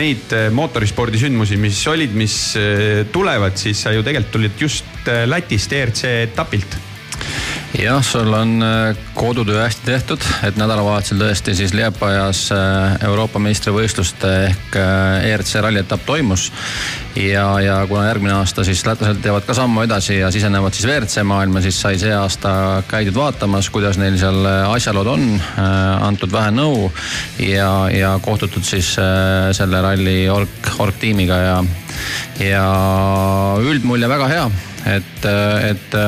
[0.00, 2.38] neid mootorispordisündmusi, mis olid, mis
[3.12, 6.80] tulevad, siis sa ju tegelikult tulid just Lätist ERC etapilt
[7.78, 14.32] jah, sul on äh, kodutöö hästi tehtud, et nädalavahetusel tõesti siis Liepajas äh, Euroopa meistrivõistluste
[14.48, 16.50] ehk äh, ERC ralli etapp toimus.
[17.16, 21.24] ja, ja kuna järgmine aasta siis lätlased teevad ka sammu edasi ja sisenevad siis WRC
[21.24, 25.26] maailma, siis sai see aasta käidud vaatamas, kuidas neil seal asjalood on,
[26.00, 26.90] antud vähe nõu
[27.40, 28.94] ja, ja kohtutud siis
[29.52, 31.60] selle ralli org, orgtiimiga ja,
[32.40, 32.66] ja
[33.60, 34.50] üldmulje väga hea,
[34.96, 35.30] et,
[35.68, 36.00] et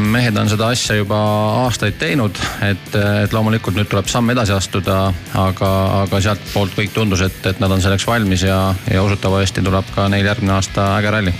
[0.00, 1.18] mehed on seda asja juba
[1.62, 4.96] aastaid teinud, et, et loomulikult nüüd tuleb samm edasi astuda,
[5.38, 5.70] aga,
[6.02, 8.58] aga sealtpoolt kõik tundus, et, et nad on selleks valmis ja,
[8.90, 11.34] ja usutavasti tuleb ka neil järgmine aasta äge ralli.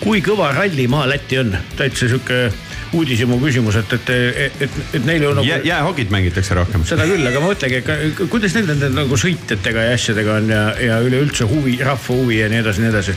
[0.00, 1.56] kui kõva rallimaa Läti on?
[1.76, 2.48] täitsa sihuke
[2.92, 4.10] uudishimu küsimus, et, et,
[4.46, 6.84] et, et, et neil ju nagu Jää, jäähokit mängitakse rohkem.
[6.88, 7.82] seda küll, aga ma mõtlengi,
[8.30, 12.48] kuidas neil nende nagu sõitjatega ja asjadega on ja, ja üleüldse huvi, rahva huvi ja
[12.48, 13.16] nii edasi, nii edasi.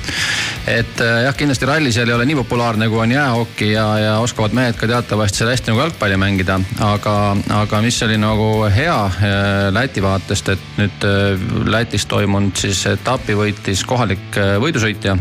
[0.71, 4.17] et äh, jah, kindlasti ralli seal ei ole nii populaarne, kui on jäähoki ja, ja
[4.23, 6.59] oskavad mehed ka teatavasti seal hästi nagu jalgpalli mängida.
[6.87, 7.15] aga,
[7.61, 13.37] aga mis oli nagu hea äh, Läti vaatest, et nüüd äh, Lätis toimunud siis etapi
[13.39, 15.15] võitis kohalik võidusõitja.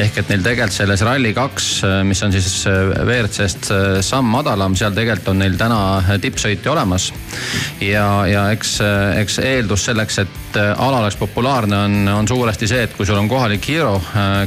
[0.00, 3.73] ehk et neil tegelikult selles Rally2, mis on siis WRC-st
[4.04, 7.12] samm madalam, seal tegelikult on neil täna tippsõitja olemas.
[7.80, 8.78] ja, ja eks,
[9.20, 13.28] eks eeldus selleks, et ala oleks populaarne, on, on suuresti see, et kui sul on
[13.28, 13.96] kohalik hero,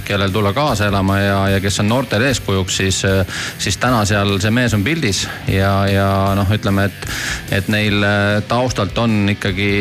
[0.06, 3.02] kellel tulla kaasa elama ja, ja kes on noortele eeskujuks, siis,
[3.60, 7.10] siis täna seal see mees on pildis ja, ja noh, ütleme, et,
[7.60, 8.06] et neil
[8.48, 9.72] taustalt on ikkagi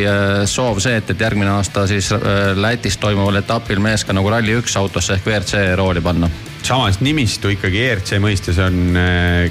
[0.50, 2.10] soov see, et, et järgmine aasta siis
[2.56, 6.30] Lätis toimuval etapil mees ka nagu Rally1 autosse ehk WRC rooli panna
[6.66, 8.96] samas nimistu ikkagi ERC mõistes on,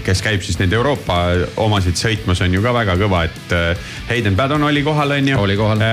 [0.04, 1.20] kes käib siis neid Euroopa
[1.64, 5.38] omasid sõitmas, on ju ka väga kõva, et äh, Hayden Paddon oli kohal, on ju.
[5.46, 5.84] oli kohal.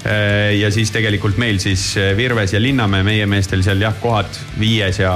[0.00, 4.32] Äh, ja siis tegelikult meil siis äh, Virves ja Linnamäe, meie meestel seal jah, kohad
[4.58, 5.12] viies ja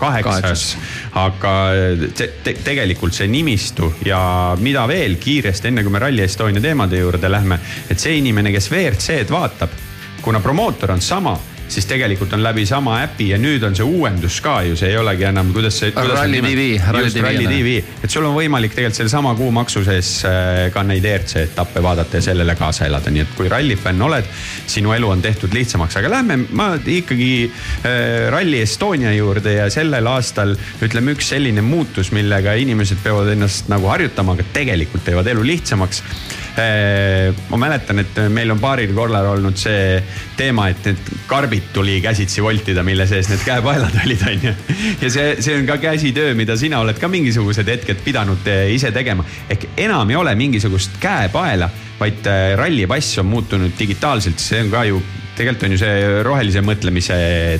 [0.00, 0.68] kaheksas.
[1.14, 1.54] aga
[2.18, 4.20] te, te, tegelikult see nimistu ja
[4.60, 8.72] mida veel kiiresti, enne kui me Rally Estonia teemade juurde lähme, et see inimene, kes
[8.74, 9.84] WRC-d vaatab,
[10.26, 11.38] kuna promootor on sama
[11.68, 14.98] siis tegelikult on läbi sama äpi ja nüüd on see uuendus ka ju, see ei
[15.00, 15.92] olegi enam, kuidas see.
[15.96, 17.24] Rally TV, Rally TV.
[17.24, 17.74] Rally TV,
[18.04, 22.28] et sul on võimalik tegelikult sellesama kuumaksu sees äh, ka neid ERC etappe vaadata ja
[22.28, 24.30] sellele kaasa elada, nii et kui rallifänn oled,
[24.70, 30.06] sinu elu on tehtud lihtsamaks, aga lähme ma ikkagi äh, Rally Estonia juurde ja sellel
[30.10, 35.46] aastal ütleme üks selline muutus, millega inimesed peavad ennast nagu harjutama, aga tegelikult teevad elu
[35.54, 36.02] lihtsamaks
[36.56, 39.98] ma mäletan, et meil on paaril korral olnud see
[40.38, 44.54] teema, et need karbid tuli käsitsi voltida, mille sees need käepaelad olid, onju.
[45.02, 48.92] ja see, see on ka käsitöö, mida sina oled ka mingisugused hetked pidanud eh, ise
[48.94, 49.26] tegema.
[49.50, 51.68] ehk enam ei ole mingisugust käepaela,
[52.00, 55.02] vaid eh, rallipass on muutunud digitaalselt, see on ka ju
[55.36, 57.16] tegelikult on ju see rohelise mõtlemise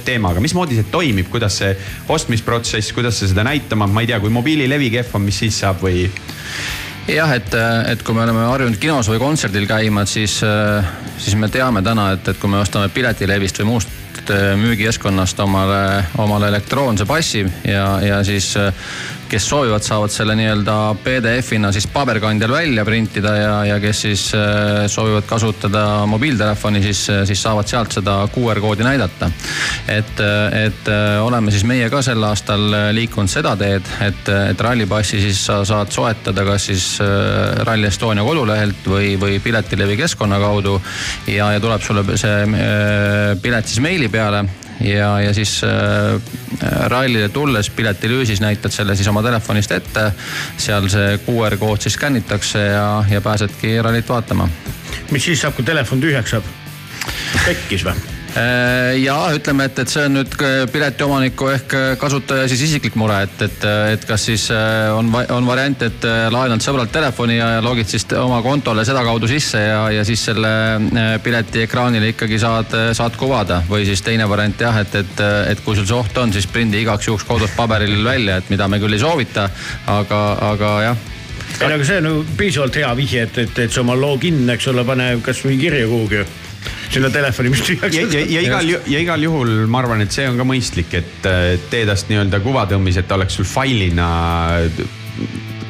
[0.06, 1.74] teema, aga mismoodi see toimib, kuidas see
[2.12, 5.84] ostmisprotsess, kuidas sa seda näitama, ma ei tea, kui mobiililevi kehv on, mis siis saab
[5.84, 6.06] või?
[7.08, 7.54] Jah, et,
[7.92, 10.40] et kui me oleme harjunud kinos või kontserdil käima, et siis,
[11.18, 13.94] siis me teame täna, et, et kui me ostame piletilevist või muust
[14.26, 18.48] müügikeskkonnast omale, omale elektroonse passi ja, ja siis
[19.28, 20.74] kes soovivad, saavad selle nii-öelda
[21.04, 24.24] PDF-ina siis paberkandjal välja printida ja, ja kes siis
[24.92, 29.30] soovivad kasutada mobiiltelefoni, siis, siis saavad sealt seda QR koodi näidata.
[29.88, 30.20] et,
[30.66, 30.90] et
[31.22, 35.90] oleme siis meie ka sel aastal liikunud seda teed, et, et rallipassi siis sa saad
[35.94, 36.86] soetada kas siis
[37.66, 40.80] Rally Estonia kodulehelt või, või Piletilevi keskkonna kaudu.
[41.26, 42.46] ja, ja tuleb sulle see
[43.42, 44.46] pilet siis meili peale
[44.80, 46.20] ja, ja siis äh,
[46.88, 50.10] rallile tulles piletilüüsis näitad selle siis oma telefonist ette.
[50.56, 54.48] seal see QR kood siis skännitakse ja, ja pääsedki rallit vaatama.
[55.10, 56.52] mis siis saab, kui telefon tühjaks saab?
[57.46, 58.15] pekkis või?
[59.00, 60.34] Ja ütleme, et, et see on nüüd
[60.72, 66.06] piletiomaniku ehk kasutaja siis isiklik mure, et, et, et kas siis on, on variant, et
[66.32, 70.52] laenad sõbralt telefoni ja logid siis oma kontole sedakaudu sisse ja, ja siis selle
[71.24, 73.62] pileti ekraanile ikkagi saad, saad kuvada.
[73.70, 76.84] või siis teine variant jah, et, et, et kui sul see oht on, siis prindi
[76.84, 79.48] igaks juhuks kodus paberil välja, et mida me küll ei soovita,
[79.86, 81.04] aga, aga jah
[81.60, 84.66] ei aga see on ju piisavalt hea vihje, et, et, et sa oma login, eks
[84.72, 86.26] ole, pane kasvõi kirja kuhugi
[86.92, 90.28] sinna telefoni, mis tühjaks ja, ja, ja igal, ja igal juhul ma arvan, et see
[90.30, 91.28] on ka mõistlik, et
[91.70, 94.08] tee tast nii-öelda kuvatõmmis, et ta oleks sul failina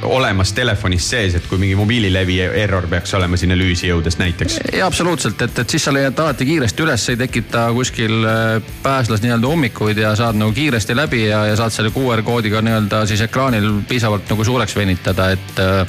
[0.02, 4.58] olemas telefonis sees, et kui mingi mobiililevi error peaks olema sinna lüüsi jõudes näiteks.
[4.72, 9.24] ja absoluutselt, et, et siis sa leiad alati kiiresti üles, ei tekita kuskil äh, pääslas
[9.24, 13.24] nii-öelda ummikuid ja saad nagu kiiresti läbi ja, ja saad selle QR koodiga nii-öelda siis
[13.26, 15.62] ekraanil piisavalt nagu suureks venitada, et.
[15.62, 15.86] äh,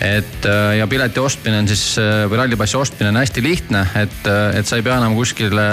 [0.00, 4.66] et äh, ja pileti ostmine on siis või rallipassi ostmine on hästi lihtne, et, et
[4.66, 5.66] sa ei pea enam kuskile,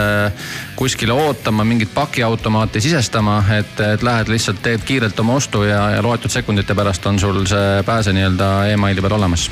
[0.77, 6.03] kuskile ootama, mingit pakiautomaati sisestama, et, et lähed lihtsalt teed kiirelt oma ostu ja, ja
[6.05, 9.49] loetud sekundite pärast on sul see pääse nii-öelda emaili peal olemas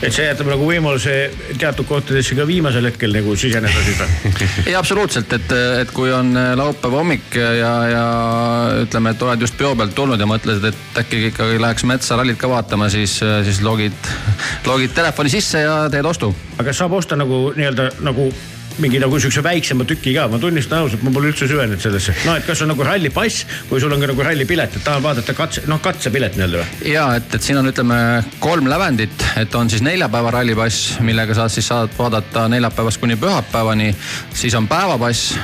[0.00, 1.14] et see jätab nagu võimaluse
[1.60, 4.36] teatud kohtadesse ka viimasel hetkel nagu siseneda siis või?
[4.68, 8.04] ei, absoluutselt, et, et kui on laupäeva hommik ja, ja
[8.84, 12.40] ütleme, et oled just peo pealt tulnud ja mõtled, et äkki ikkagi läheks metsa rallit
[12.40, 14.08] ka vaatama, siis, siis logid,
[14.70, 16.32] logid telefoni sisse ja teed ostu.
[16.60, 18.30] aga saab osta nagu nii-öelda nagu
[18.80, 22.14] mingi nagu siukse väiksema tüki ka, ma tunnistan ausalt, ma pole üldse süvenenud sellesse.
[22.26, 25.34] no et kas on nagu rallipass või sul on ka nagu rallipilet, et tahan vaadata
[25.36, 26.92] katse, noh katsepilet nii-öelda või?
[26.92, 27.98] ja et, et siin on, ütleme
[28.42, 33.90] kolm lävendit, et on siis neljapäeva rallipass, millega sa siis saad vaadata neljapäevast kuni pühapäevani.
[34.34, 35.34] siis on päevapass,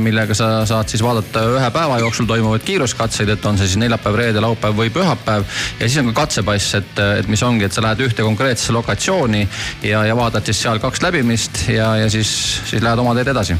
[0.00, 4.18] millega sa saad siis vaadata ühe päeva jooksul toimuvaid kiiruskatseid, et on see siis neljapäev,
[4.22, 5.44] reede, laupäev või pühapäev.
[5.80, 9.42] ja siis on ka katsepass, et, et mis ongi, et sa lähed ühte konkreetsesse lokatsiooni
[9.82, 13.56] ja, ja vaatad siis seal kaks läbimist ja, ja siis siis lähed oma teed edasi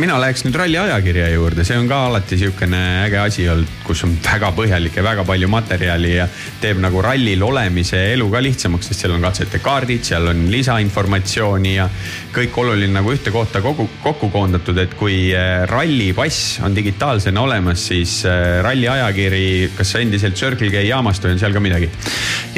[0.00, 4.02] mina läheks nüüd ralli ajakirja juurde, see on ka alati sihukene äge asi olnud, kus
[4.06, 6.26] on väga põhjalik ja väga palju materjali ja
[6.60, 11.74] teeb nagu rallil olemise elu ka lihtsamaks, sest seal on katsete kaardid, seal on lisainformatsiooni
[11.76, 11.86] ja
[12.34, 17.86] kõik oluline nagu ühte kohta kogu, kokku koondatud, et kui äh, rallipass on digitaalsena olemas,
[17.92, 19.44] siis äh, ralli ajakiri,
[19.78, 21.90] kas endiselt Circle K jaamast või on seal ka midagi?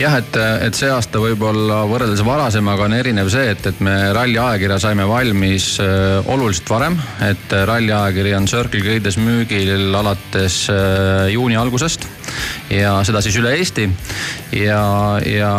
[0.01, 4.41] jah, et, et see aasta võib-olla võrreldes varasemaga on erinev see, et, et me ralli
[4.41, 6.97] ajakirja saime valmis äh, oluliselt varem.
[7.31, 12.07] Et äh, ralli ajakiri on Circle K-des müügil alates äh, juuni algusest
[12.71, 13.87] ja seda siis üle Eesti.
[14.59, 14.83] ja,
[15.27, 15.53] ja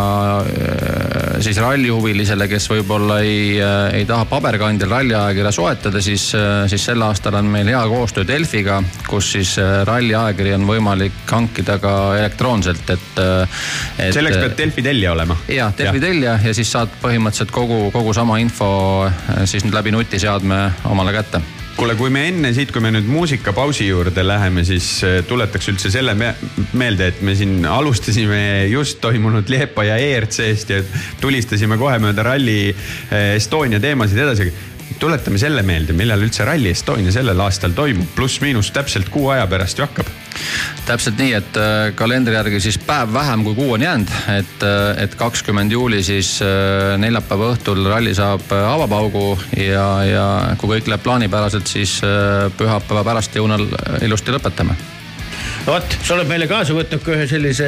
[0.44, 3.58] äh, siis rallihuvilisele, kes võib-olla ei,
[3.94, 6.30] ei taha paberkandjal ralliajakirja soetada, siis,
[6.72, 9.56] siis sel aastal on meil hea koostöö Delfiga, kus siis
[9.88, 14.14] ralliajakiri on võimalik hankida ka elektroonselt, et, et.
[14.16, 15.38] selleks pead Delfi tellija olema.
[15.52, 18.72] jah, Delfi tellija ja siis saad põhimõtteliselt kogu, kogu sama info
[19.46, 21.44] siis nüüd läbi nutiseadme omale kätte
[21.78, 25.92] kuule, kui me enne siit, kui me nüüd muusikapausi juurde läheme, siis äh, tuletaks üldse
[25.94, 26.32] selle me
[26.78, 28.40] meelde, et me siin alustasime
[28.72, 30.82] just toimunud Liepaja ERC-st ja
[31.22, 34.50] tulistasime kohe mööda Rally äh, Estonia teemasid edasi
[35.00, 39.80] tuletame selle meelde, millal üldse Rally Estonia sellel aastal toimub, pluss-miinus täpselt kuu aja pärast
[39.80, 40.10] ju hakkab.
[40.86, 45.04] täpselt nii, et äh, kalendri järgi siis päev vähem kui kuu on jäänud, et, äh,
[45.04, 50.28] et kakskümmend juuli siis äh, neljapäeva õhtul ralli saab avapaugu ja, ja
[50.58, 52.00] kui kõik läheb plaanipäraselt, siis
[52.58, 53.68] pühapäeva pärastlõunal
[54.06, 54.78] ilusti lõpetame.
[55.66, 57.68] No vot, sa oled meile kaasa võtnud ka ühe sellise,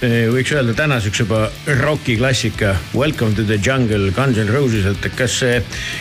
[0.00, 1.42] võiks öelda tänaseks juba
[1.80, 2.72] rokiklassika.
[2.96, 5.34] Welcome to the jungle, Guns N Roses, et kas,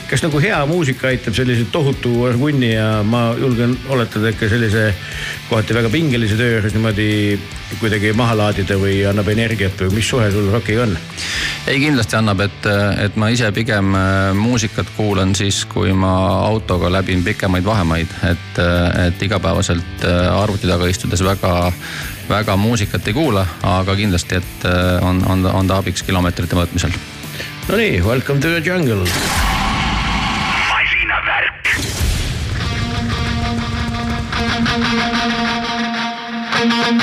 [0.07, 4.93] kas nagu hea muusika aitab sellise tohutu vunni ja ma julgen oletada, et ka sellise
[5.49, 7.09] kohati väga pingelise töö juures niimoodi
[7.79, 10.95] kuidagi maha laadida või annab energiat või mis suhe sul rokiga on?
[11.67, 12.69] ei, kindlasti annab, et,
[13.03, 16.13] et ma ise pigem äh, muusikat kuulan siis, kui ma
[16.47, 18.63] autoga läbin pikemaid vahemaid, et,
[19.09, 21.51] et igapäevaselt äh, arvuti taga istudes väga,
[22.29, 26.93] väga muusikat ei kuula, aga kindlasti, et äh, on, on, on ta abiks kilomeetrite mõõtmisel.
[27.69, 29.05] Nonii, welcome to the jungle.
[30.69, 31.73] masinavärk.
[36.59, 36.99] Time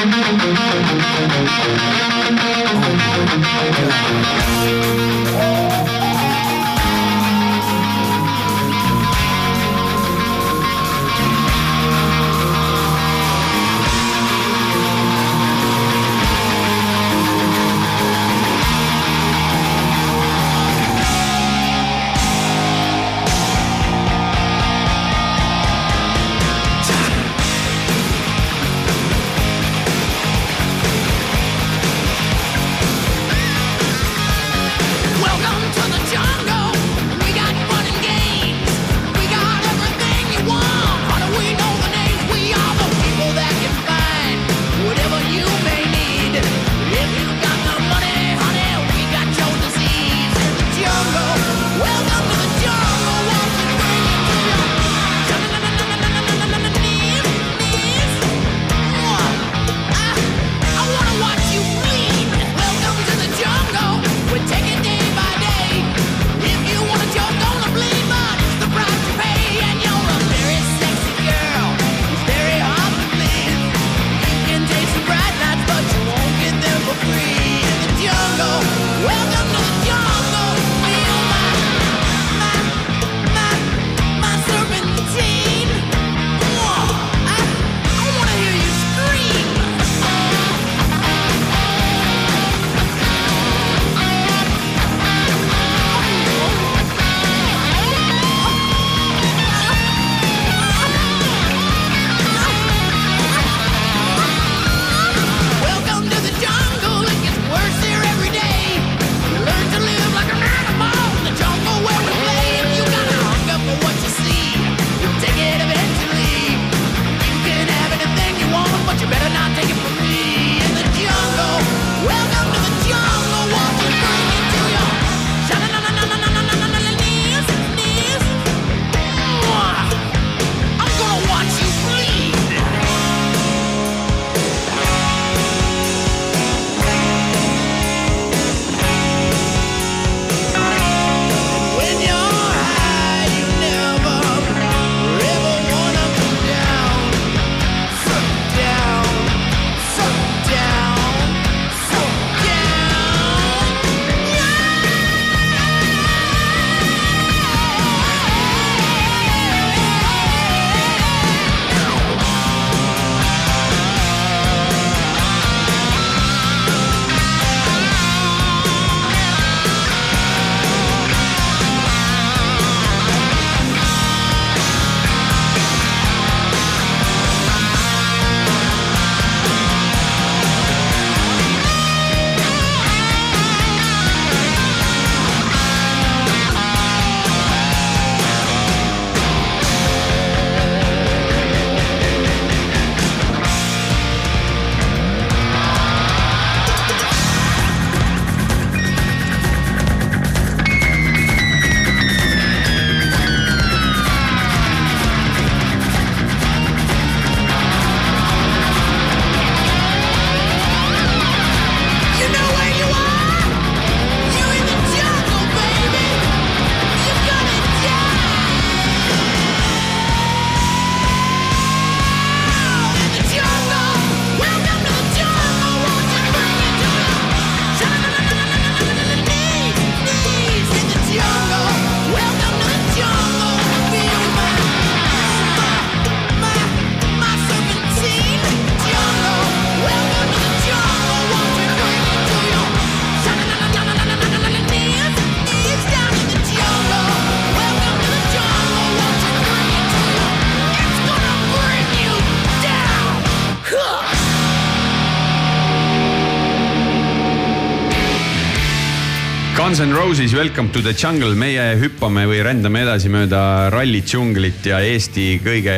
[259.77, 264.65] Guns N Roses Welcome to the jungle, meie hüppame või rändame edasi mööda ralli džunglit
[264.70, 265.74] ja Eesti kõige,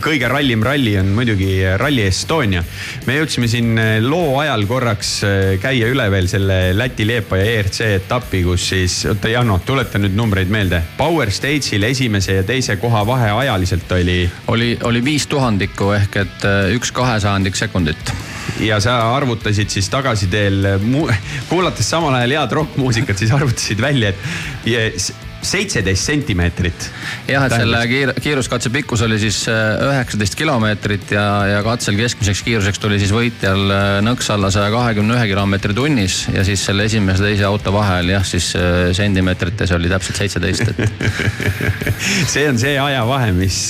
[0.00, 2.62] kõige rallim ralli on muidugi Rally Estonia.
[3.04, 3.76] me jõudsime siin
[4.06, 5.12] loo ajal korraks
[5.60, 10.48] käia üle veel selle Läti-Leepa ja ERC etapi, kus siis, oota Janno, tuleta nüüd numbreid
[10.48, 10.80] meelde.
[10.96, 14.20] Power Stage'il esimese ja teise koha vahe ajaliselt oli.
[14.48, 18.16] oli, oli viis tuhandikku ehk et äh, üks kahesajandik sekundit
[18.60, 20.68] ja sa arvutasid siis tagasiteel,
[21.50, 25.10] kuulates samal ajal head rokkmuusikat, siis arvutasid välja, et
[25.42, 26.86] seitseteist sentimeetrit.
[27.28, 32.42] jah, et selle kiir, kiiruskatse pikkus oli siis äh, üheksateist kilomeetrit ja, ja katsel keskmiseks
[32.44, 36.84] kiiruseks tuli siis võitjal äh, nõks alla saja kahekümne ühe kilomeetri tunnis ja siis selle
[36.90, 41.48] esimese teise auto vahel jah, siis äh, sentimeetrites oli täpselt seitseteist, et
[42.34, 43.60] see on see ajavahe, mis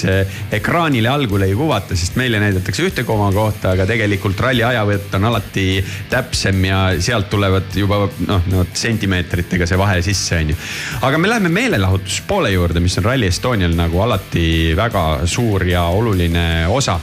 [0.54, 5.30] ekraanile algul ei kuvata, sest meile näidatakse ühte koma kohta, aga tegelikult ralli ajavõtt on
[5.30, 5.68] alati
[6.10, 10.60] täpsem ja sealt tulevad juba noh, no sentimeetritega see vahe sisse, on ju.
[11.06, 16.66] aga me läheme meelelahutuspoole juurde, mis on Rally Estonial nagu alati väga suur ja oluline
[16.68, 16.98] osa.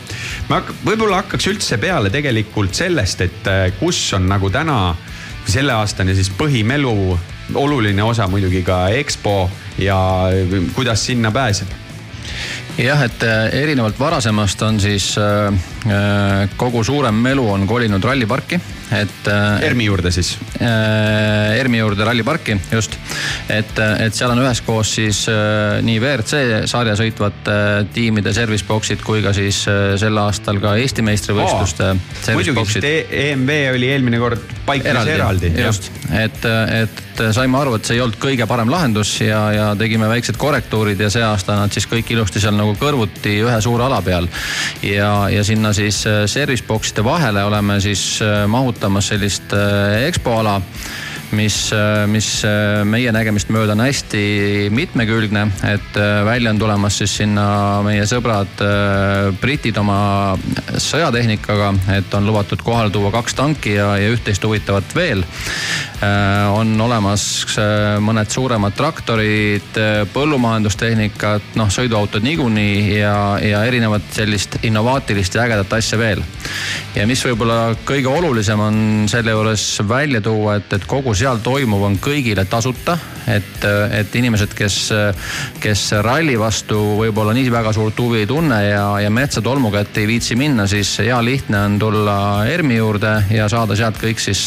[0.50, 4.96] ma võib-olla hakkaks üldse peale tegelikult sellest, et äh, kus on nagu täna
[5.48, 6.94] selleaastane siis põhimelu
[7.56, 9.36] oluline osa muidugi ka EXPO
[9.80, 10.00] ja
[10.76, 11.70] kuidas sinna pääseb
[12.82, 18.60] jah, et äh, erinevalt varasemast on siis äh, kogu suurem melu on kolinud ralliparki
[18.96, 19.30] et.
[19.68, 20.34] ERMi juurde siis?
[20.62, 22.98] ERMi juurde ralliparki, just.
[23.52, 25.24] et, et seal on üheskoos siis
[25.84, 27.58] nii WRC sarja sõitvate
[27.94, 29.64] tiimide service box'id kui ka siis
[30.00, 32.32] sel aastal ka Eesti meistrivõistluste oh,.
[32.38, 35.52] muidugi, sest EMV oli eelmine kord paiknes eraldi.
[35.62, 36.48] just, et,
[36.82, 41.02] et saime aru, et see ei olnud kõige parem lahendus ja, ja tegime väiksed korrektuurid
[41.02, 44.30] ja see aasta nad siis kõik ilusti seal nagu kõrvuti ühe suure ala peal.
[44.86, 48.04] ja, ja sinna siis service box'ide vahele oleme siis
[48.48, 50.62] mahutanud kasutamas sellist äh, EXPO-ala
[51.32, 51.56] mis,
[52.08, 57.82] mis äh, meie nägemist mööda on hästi mitmekülgne, et äh, välja on tulemas siis sinna
[57.84, 58.62] meie sõbrad
[59.42, 60.38] britid oma
[60.78, 65.26] sõjatehnikaga, et on lubatud kohale tuua kaks tanki ja, ja üht-teist huvitavat veel.
[66.54, 67.24] On olemas
[68.04, 69.78] mõned suuremad traktorid,
[70.14, 76.22] põllumajandustehnikat, noh sõiduautod niikuinii ja, ja erinevat sellist innovaatilist ja ägedat asja veel.
[76.96, 78.80] ja mis võib-olla kõige olulisem on
[79.10, 82.98] selle juures välja tuua, et, et kogu seal toimuv on kõigile tasuta.
[83.28, 84.78] et, et inimesed, kes,
[85.60, 90.08] kes ralli vastu võib-olla nii väga suurt huvi ei tunne ja, ja metsatolmu kätte ei
[90.14, 94.46] viitsi minna, siis hea lihtne on tulla ERMi juurde ja saada sealt kõik siis,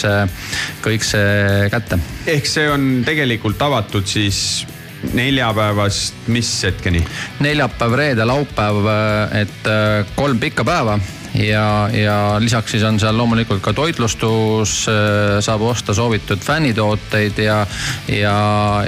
[0.85, 1.40] kõik see
[1.71, 1.99] kätte.
[2.27, 4.67] ehk see on tegelikult avatud siis
[5.12, 7.05] neljapäevast mis hetkeni?
[7.41, 8.93] neljapäev, reede, laupäev,
[9.41, 9.73] et
[10.17, 10.99] kolm pikka päeva
[11.35, 17.61] ja, ja lisaks siis on seal loomulikult ka toitlustus, äh, saab osta soovitud fännitooteid ja,
[18.09, 18.37] ja,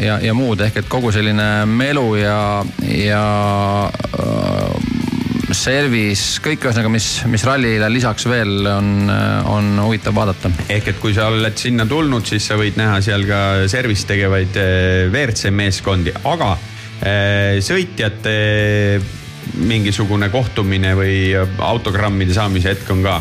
[0.03, 2.41] ja, ja muud ehk et kogu selline melu ja,
[2.97, 3.27] ja
[4.19, 4.91] äh,
[5.57, 9.11] service, kõik ühesõnaga, mis, mis rallile lisaks veel on,
[9.53, 10.51] on huvitav vaadata.
[10.73, 13.41] ehk et kui sa oled sinna tulnud, siis sa võid näha seal ka
[13.73, 16.55] service tegevaid äh, WRC meeskondi, aga
[17.03, 18.33] sõitjate
[19.59, 23.16] mingisugune kohtumine või autogrammide saamise hetk on ka?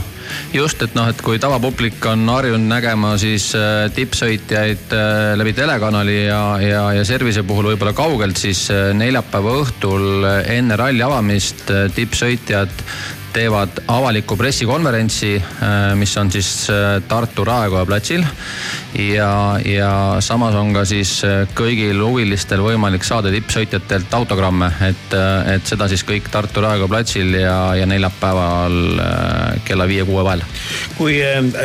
[0.54, 6.18] Just, et noh, et kui tavapublik on harjunud nägema siis äh, tippsõitjaid äh, läbi telekanali
[6.26, 12.86] ja, ja, ja service'i puhul võib-olla kaugelt, siis äh, neljapäeva õhtul enne ralli avamist tippsõitjad
[13.34, 18.24] teevad avaliku pressikonverentsi, äh, mis on siis äh, Tartu Raekoja platsil.
[18.96, 25.18] ja, ja samas on ka siis äh, kõigil huvilistel võimalik saada tippsõitjatelt autogramme, et,
[25.56, 28.80] et seda siis kõik Tartu Raekoja platsil ja, ja neljapäeval
[29.66, 30.46] kella viie-kuue vahel.
[30.98, 31.20] kui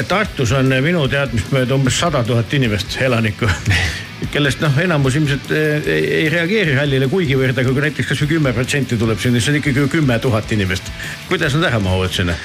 [0.08, 3.50] Tartus on minu teadmist mööda umbes sada tuhat inimest, elanikku
[4.32, 8.98] kellest noh, enamus ilmselt ei, ei reageeri rallile kuigivõrd, aga kui näiteks kasvõi kümme protsenti
[9.00, 10.90] tuleb sinna, siis on ikkagi ju kümme tuhat inimest.
[11.30, 12.36] kuidas nad ära mahuvad sinna?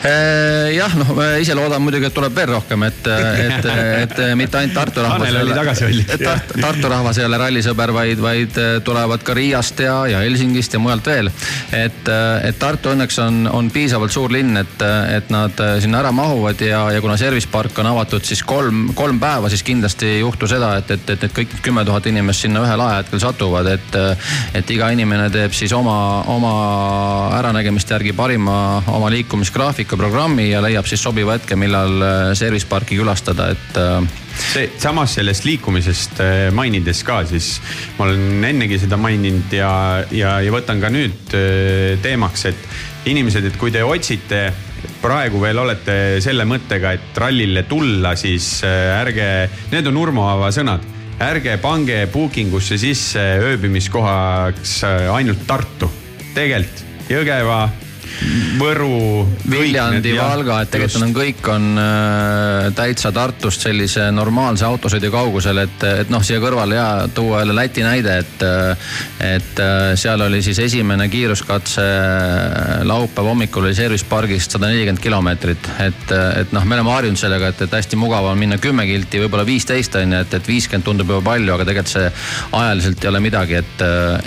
[0.00, 3.08] Äh, jah, noh, ise loodan muidugi, et tuleb veel rohkem, et,
[3.46, 3.68] et,
[4.00, 5.26] et mitte ainult Tartu rahvas.
[5.26, 6.14] Tanel oli tagasihoidlik.
[6.24, 10.80] Tart, Tartu rahvas ei ole rallisõber, vaid, vaid tulevad ka Riiast ja, ja Helsingist ja
[10.80, 11.28] mujalt veel.
[11.76, 12.08] et,
[12.48, 14.86] et Tartu õnneks on, on piisavalt suur linn, et,
[15.16, 19.20] et nad sinna ära mahuvad ja, ja kuna service park on avatud siis kolm, kolm
[19.20, 22.46] päeva, siis kindlasti ei juhtu seda, et, et, et, et kõik need kümme tuhat inimest
[22.46, 24.00] sinna ühel ajahetkel satuvad, et,
[24.56, 26.54] et iga inimene teeb siis oma, oma
[27.36, 28.56] äranägemiste järgi parima
[28.88, 33.98] oma liikumisgraafiku programmi ja leiab siis sobiva hetke, millal äh, service parki külastada, et äh,
[34.40, 37.56] see samas sellest liikumisest äh, mainides ka, siis
[37.98, 39.72] ma olen ennegi seda maininud ja,
[40.14, 41.34] ja, ja võtan ka nüüd
[42.02, 44.48] teemaks, et inimesed, et kui te otsite
[45.00, 49.30] praegu veel olete selle mõttega, et rallile tulla, siis ärge,
[49.72, 50.84] need on Urmo Aava sõnad.
[51.20, 54.78] ärge pange booking usse sisse ööbimiskohaks
[55.12, 55.90] ainult Tartu.
[56.34, 57.64] tegelikult Jõgeva,
[58.60, 59.24] Võru.
[59.50, 65.86] Viljandi, Valga, et tegelikult on kõik on äh, täitsa Tartust sellise normaalse autosõidu kaugusel, et,
[66.02, 68.44] et noh, siia kõrvale ja tuua jälle Läti näide, et.
[69.24, 75.02] et äh, seal oli siis esimene kiiruskatse äh, laupäeva hommikul oli Service pargist sada nelikümmend
[75.02, 75.70] kilomeetrit.
[75.86, 79.22] et, et noh, me oleme harjunud sellega, et, et hästi mugav on minna kümme kilti,
[79.24, 82.06] võib-olla viisteist on ju, et, et viiskümmend tundub juba palju, aga tegelikult see
[82.60, 83.84] ajaliselt ei ole midagi, et,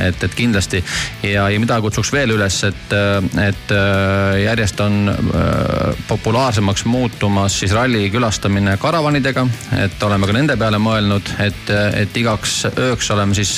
[0.08, 0.84] et, et kindlasti.
[1.24, 2.98] ja, ja mida kutsuks veel üles, et,
[3.48, 3.73] et äh,
[4.44, 9.48] järjest on äh, populaarsemaks muutumas siis ralli külastamine karavanidega.
[9.78, 13.56] et oleme ka nende peale mõelnud, et, et igaks ööks oleme siis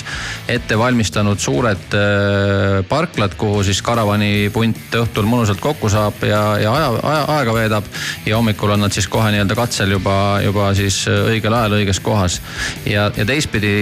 [0.47, 6.91] ette valmistanud suured äh, parklad, kuhu siis karavanipunt õhtul mõnusalt kokku saab ja, ja aja,
[7.03, 7.89] aja, aega veedab.
[8.25, 12.39] ja hommikul on nad siis kohe nii-öelda katsel juba, juba siis õigel ajal õiges kohas.
[12.85, 13.75] ja, ja teistpidi,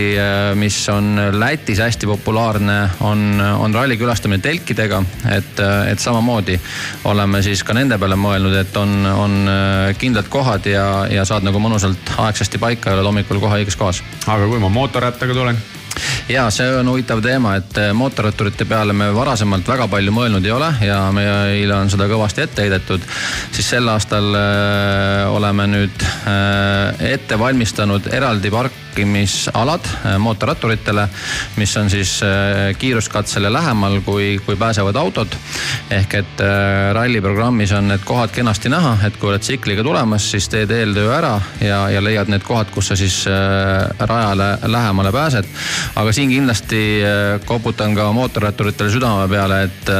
[0.59, 5.59] mis on Lätis hästi populaarne, on, on ralli külastamine telkidega, et,
[5.91, 6.59] et samamoodi
[7.03, 11.43] oleme siis ka nende peale mõelnud, et on, on äh, kindlad kohad ja, ja saad
[11.43, 14.03] nagu mõnusalt aegsasti paika ja oled hommikul kohe õiges kohas.
[14.27, 15.59] aga kui ma mootorrattaga tulen?
[16.29, 20.55] ja see on huvitav teema, et äh, mootorratturite peale me varasemalt väga palju mõelnud ei
[20.55, 23.03] ole ja meile on seda kõvasti ette heidetud.
[23.51, 26.07] siis sel aastal äh, oleme nüüd
[27.13, 28.51] ette valmistanud eraldi
[28.93, 31.07] parkimisalad äh, mootorratturitele,
[31.55, 35.27] mis on siis äh, kiiruskatsele lähemal, kui, kui pääsevad autod.
[35.89, 40.49] ehk et äh, ralliprogrammis on need kohad kenasti näha, et kui oled tsikliga tulemas, siis
[40.49, 43.25] teed eeltöö ära ja, ja leiad need kohad, kus sa siis
[43.99, 45.49] rajale lähemale pääsed
[45.95, 47.01] aga siin kindlasti
[47.45, 49.91] koputan ka mootorratturitele südame peale, et,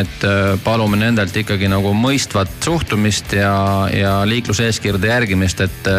[0.00, 0.26] et
[0.64, 3.54] palume nendelt ikkagi nagu mõistvat suhtumist ja,
[3.92, 5.90] ja liikluseeskirjade järgimist, et,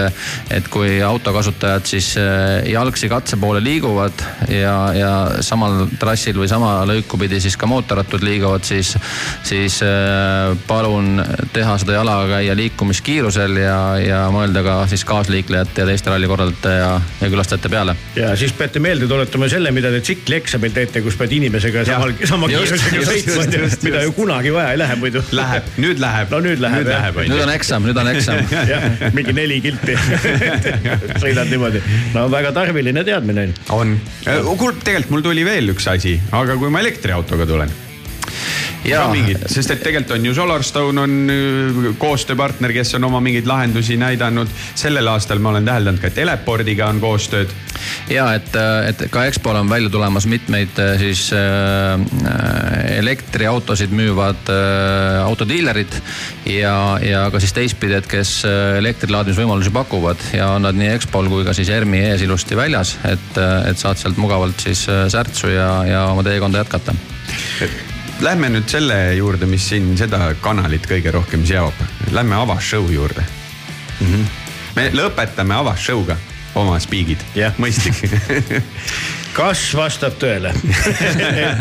[0.53, 2.13] et kui autokasutajad siis
[2.71, 5.11] jalgsi katse poole liiguvad ja, ja
[5.45, 8.93] samal trassil või sama lõiku pidi siis ka mootorrattud liiguvad, siis,
[9.47, 9.79] siis
[10.67, 11.21] palun
[11.53, 16.91] teha seda jalakäija liikumiskiirusel ja, ja mõelda ka siis kaasliiklejate ja teiste rallikorraldajate ja,
[17.21, 17.97] ja külastajate peale.
[18.15, 22.49] ja siis peate meelde tuletama selle, mida te tsiklieksamil teete, kus pead inimesega samal, sama
[22.51, 23.47] kiirusega sõitma
[23.83, 25.23] mida ju kunagi vaja ei lähe muidu.
[25.31, 26.31] Läheb, nüüd läheb.
[26.31, 28.41] no nüüd läheb nüüd läheb, nüüd on eksam, nüüd on eksam
[28.71, 28.85] jah,
[29.15, 29.95] mingi neli kilti
[31.23, 31.81] sõidad niimoodi.
[32.17, 33.57] No väga tarviline teadmine on.
[33.79, 33.97] on.
[34.57, 37.73] kuule, tegelikult mul tuli veel üks asi, aga kui ma elektriautoga tulen
[38.83, 43.47] Ka mingid, sest et tegelikult on ju Solarstone on äh, koostööpartner, kes on oma mingeid
[43.49, 44.51] lahendusi näidanud.
[44.75, 47.51] sellel aastal ma olen täheldanud ka, et Elepordiga on koostööd.
[48.09, 48.55] ja et,
[48.87, 51.99] et ka EXPO-l on välja tulemas mitmeid äh, siis äh,
[52.97, 55.99] elektriautosid müüvad äh, autodiilerid
[56.45, 61.31] ja, ja ka siis teistpidi, et kes äh, elektrilaadimisvõimalusi pakuvad ja on nad nii EXPO-l
[61.33, 65.51] kui ka siis ERMi ees ilusti väljas, et, et saad sealt mugavalt siis äh, särtsu
[65.53, 66.95] ja, ja oma teekonda jätkata
[68.21, 71.85] Lähme nüüd selle juurde, mis siin seda kanalit kõige rohkem seob.
[72.11, 74.07] Lähme avashow juurde mm.
[74.07, 74.25] -hmm.
[74.75, 76.17] me lõpetame avashow'ga
[76.55, 77.21] oma spiigid,
[77.61, 77.99] mõistlik
[79.37, 80.49] kas vastab tõele,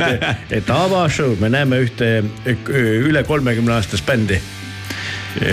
[0.09, 2.25] et, et avashow, me näeme ühte
[2.73, 4.41] üle kolmekümne aastast bändi.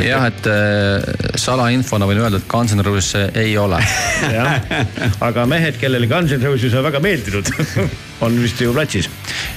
[0.03, 3.80] jah, et äh, salainfona võin öelda, et Guns N Roses ei ole.
[4.38, 4.60] jah,
[5.23, 7.49] aga mehed, kellele Guns N Roses on väga meeldinud,
[8.26, 9.10] on vist ju platsis.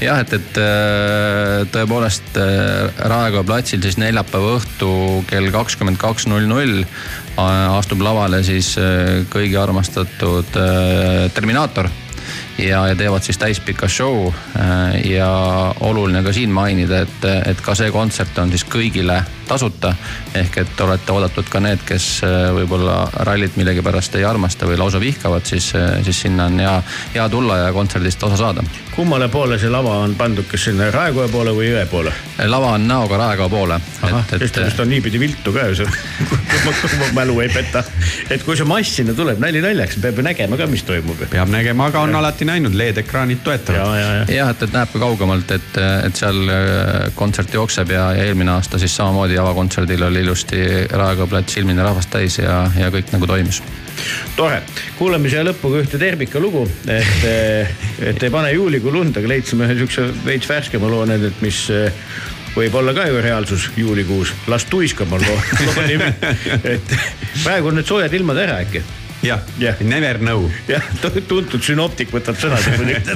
[0.02, 4.90] jah, et, et äh, tõepoolest äh, Raekoja platsil siis neljapäeva õhtu
[5.30, 6.82] kell kakskümmend kaks null null
[7.36, 11.90] astub lavale siis äh, kõigi armastatud äh, Terminaator
[12.58, 14.32] ja, ja teevad siis täispika show.
[15.04, 15.30] ja
[15.80, 19.94] oluline ka siin mainida, et, et ka see kontsert on siis kõigile tasuta.
[20.34, 25.00] ehk et olete oodatud ka need, kes äh, võib-olla rallit millegipärast ei armasta või lausa
[25.00, 25.70] vihkavad, siis,
[26.04, 26.74] siis sinna on hea,
[27.14, 28.64] hea tulla ja kontserdist osa saada.
[28.96, 32.12] kummale poole see lava on pandud, kas sinna Raekoja poole või jõe poole?
[32.44, 33.80] lava on näoga Raekoja poole.
[34.30, 35.86] sest vist on niipidi viltu ka ju see,
[36.28, 37.84] kui mu mälu ei peta.
[38.30, 41.22] et kui see mass sinna tuleb, nali naljaks, peab ju nägema ka, mis toimub.
[41.30, 44.28] peab nägema, aga on alati näinud, LED-ekraanid toetavad.
[44.32, 48.54] jah, et, et näeb ka kaugemalt, et, et seal äh, kontsert jookseb ja, ja eelmine
[48.56, 53.28] aasta siis samamoodi avakontserdil oli ilusti Raekoja plats silmini rahvast täis ja, ja kõik nagu
[53.30, 53.62] toimis.
[54.36, 54.62] tore,
[54.98, 57.28] kuulame siia lõppu ka ühte Terbika lugu, et,
[58.00, 61.62] et ei pane juulikuu lund, aga leidsime ühe siukse veits värskema loo nüüd, et mis
[61.74, 61.92] eh,
[62.56, 64.34] võib olla ka ju reaalsus juulikuus.
[64.48, 66.12] las tuiskab on loo, loo nimi.
[66.74, 66.94] et
[67.42, 68.82] praegu on need soojad ilmad ära äkki
[69.26, 70.46] jah yeah., never know.
[70.68, 70.84] jah,
[71.28, 72.58] tuntud sünoptik võtab sõna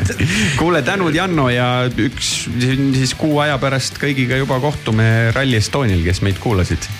[0.60, 6.22] kuule, tänud Janno ja üks siis kuu aja pärast kõigiga juba kohtume Rally Estonial, kes
[6.26, 6.90] meid kuulasid.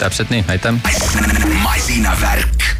[0.00, 0.80] täpselt nii, aitäh.
[1.62, 2.70] masinavärk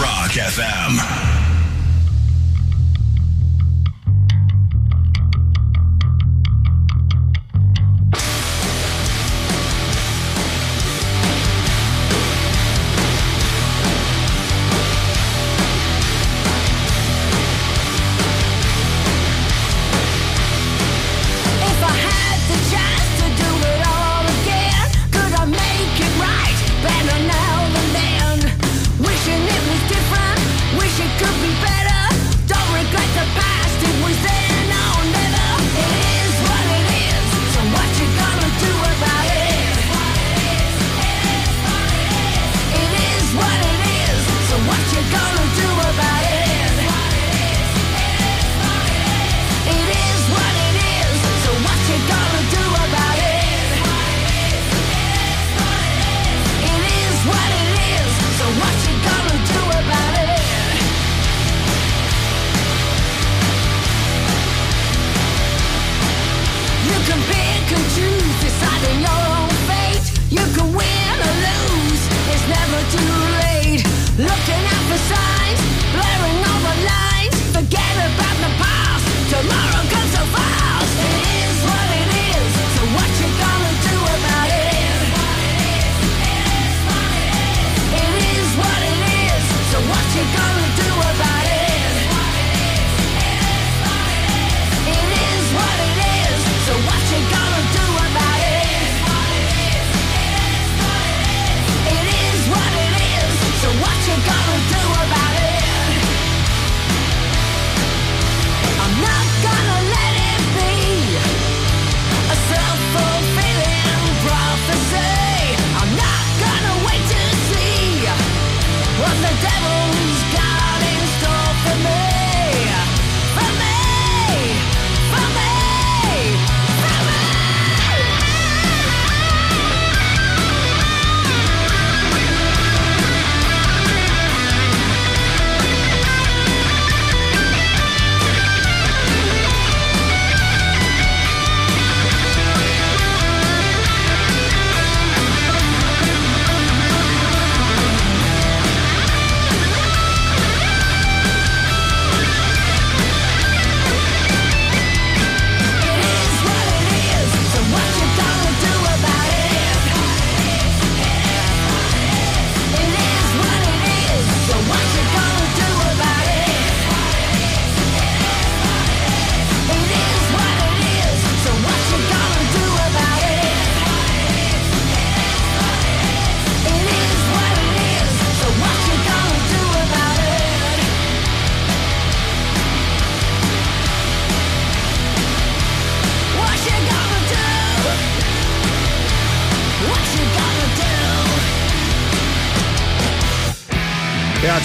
[0.00, 1.37] Rock FM.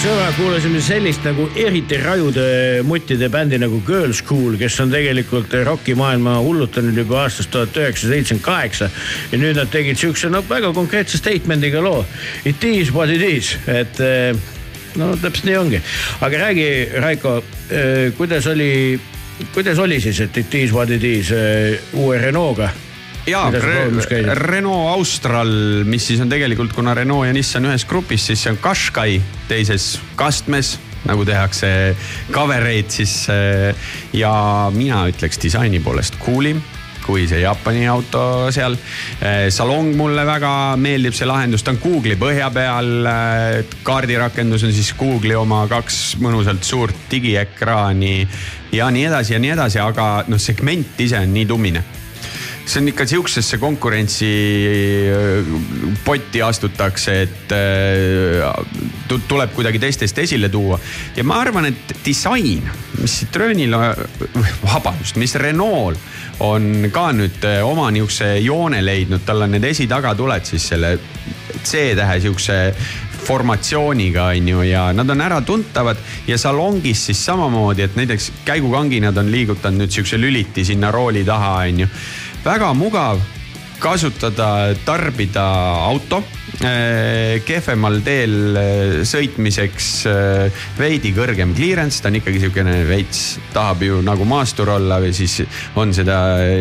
[0.04, 6.34] sõbrad, kuulasime sellist nagu eriti rajude muttide bändi nagu Girls School, kes on tegelikult rokimaailma
[6.44, 8.90] hullutanud juba aastast tuhat üheksasada seitsekümmend kaheksa.
[9.32, 12.04] ja nüüd nad tegid siukse no väga konkreetse statement'iga loo.
[12.44, 14.36] It is what it is, et eh,
[15.00, 15.82] no täpselt nii ongi.
[16.20, 16.70] aga räägi,
[17.00, 17.36] Raiko,
[18.18, 19.00] kuidas oli,
[19.54, 22.83] kuidas oli siis, et It is what it is eh, uue Renault'ga?
[23.26, 23.50] jaa,
[24.34, 28.60] Renault Austral, mis siis on tegelikult, kuna Renault ja Nissan ühes grupis, siis see on
[28.62, 31.68] Qashqai teises kastmes nagu tehakse
[32.32, 34.32] cover eid siis äh, ja
[34.72, 36.62] mina ütleks disaini poolest cool'im
[37.04, 38.78] kui see Jaapani auto seal.
[39.52, 43.08] salong mulle väga meeldib, see lahendus, ta on Google'i põhja peal.
[43.84, 48.14] kaardirakendus on siis Google'i oma kaks mõnusalt suurt digiekraani
[48.72, 51.84] ja nii edasi ja nii edasi, aga noh, segment ise on nii tumine
[52.64, 54.28] see on ikka sihukesesse konkurentsi
[55.12, 55.50] äh,
[56.04, 58.64] potti astutakse, et äh,
[59.08, 60.78] tu- tuleb kuidagi teistest esile tuua.
[61.16, 62.64] ja ma arvan, et disain,
[63.00, 63.76] mis Citroenil,
[64.64, 65.98] vabandust, mis Renault
[66.40, 70.96] on ka nüüd äh, oma nihukese joone leidnud, tal on need esi-tagatuled siis selle
[71.64, 72.58] C-tähe sihukese
[73.24, 75.96] formatsiooniga on ju ja nad on äratuntavad
[76.26, 81.24] ja salongis siis samamoodi, et näiteks käigukangi nad on liigutanud nüüd sihukese lüliti sinna rooli
[81.24, 81.88] taha on ju.
[82.44, 83.20] Väga mugav
[83.80, 85.44] kasutada, tarbida
[85.88, 86.20] auto
[86.60, 93.22] eh, kehvemal teel eh, sõitmiseks eh, veidi kõrgem clearance, ta on ikkagi sihukene veits,
[93.54, 95.40] tahab ju nagu maastur olla või siis
[95.80, 96.18] on seda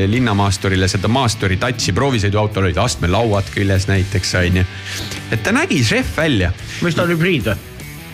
[0.10, 4.68] linnamaasturile seda maasturi touch'i, proovisõiduautol olid astmelauad küljes näiteks on ju.
[5.32, 6.54] et ta nägi šef välja.
[6.82, 7.60] mis ta on hübriid või?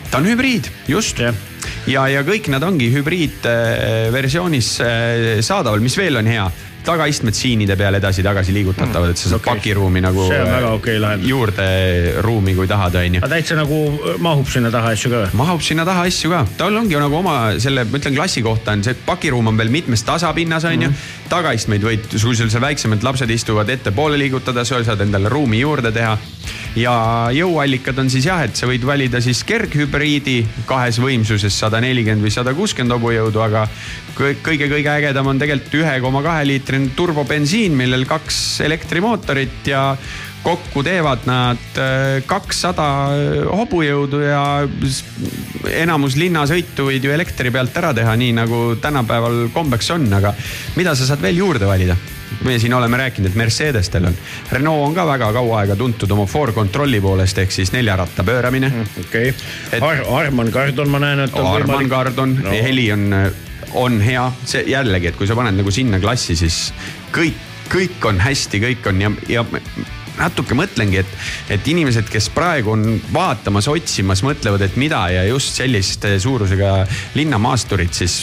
[0.10, 1.22] ta on hübriid, just.
[1.22, 1.34] ja,
[1.86, 4.74] ja, ja kõik nad ongi hübriidversioonis
[5.46, 6.50] saadaval, mis veel on hea
[6.86, 9.60] tagaistmed siinide peal edasi-tagasi liigutatavad, et sa saad okay.
[9.60, 11.30] pakiruumi nagu See on väga okei lahendus.
[11.30, 11.68] juurde
[12.26, 13.22] ruumi, kui tahad, onju.
[13.24, 13.80] aga täitsa nagu
[14.24, 15.40] mahub sinna taha asju ka või?
[15.42, 18.84] mahub sinna taha asju ka, tal ongi nagu oma selle, ma ütlen klassi kohta on
[18.86, 20.94] see, et pakiruum on veel mitmes tasapinnas on ju mm.
[20.94, 21.30] -hmm.
[21.30, 25.92] tagaistmeid võid, sul seal see väiksemad lapsed istuvad ettepoole liigutada, sa saad endale ruumi juurde
[25.92, 26.18] teha.
[26.76, 26.94] ja
[27.34, 32.32] jõuallikad on siis jah, et sa võid valida siis kerghübriidi kahes võimsuses sada nelikümmend või
[32.32, 33.68] sada kuuskümmend hobujõudu, aga
[34.20, 39.84] kõige-kõige ägedam on tegelikult ühe koma kahe liitrine turbobensiin, millel kaks elektrimootorit ja
[40.44, 42.86] kokku teevad nad äh, kakssada
[43.50, 44.44] hobujõudu ja
[45.82, 50.34] enamus linnasõitu võid ju elektri pealt ära teha, nii nagu tänapäeval kombeks on, aga
[50.80, 51.98] mida sa saad veel juurde valida?
[52.46, 54.16] me siin oleme rääkinud, et Mercedestel on,
[54.52, 58.70] Renault on ka väga kaua aega tuntud oma for control'i poolest ehk siis neljaratta pööramine.
[59.02, 59.82] okei okay.
[59.82, 62.46] Ar, Arman Kardon, ma näen, et Arman Kardon No.
[62.48, 63.10] no., heli on,
[63.78, 66.70] on hea, see jällegi, et kui sa paned nagu sinna klassi, siis
[67.16, 67.38] kõik,
[67.70, 69.46] kõik on hästi, kõik on ja, ja
[70.20, 71.12] natuke mõtlengi, et,
[71.56, 76.74] et inimesed, kes praegu on vaatamas, otsimas, mõtlevad, et mida ja just selliste suurusega
[77.18, 78.22] linnamaasturit, siis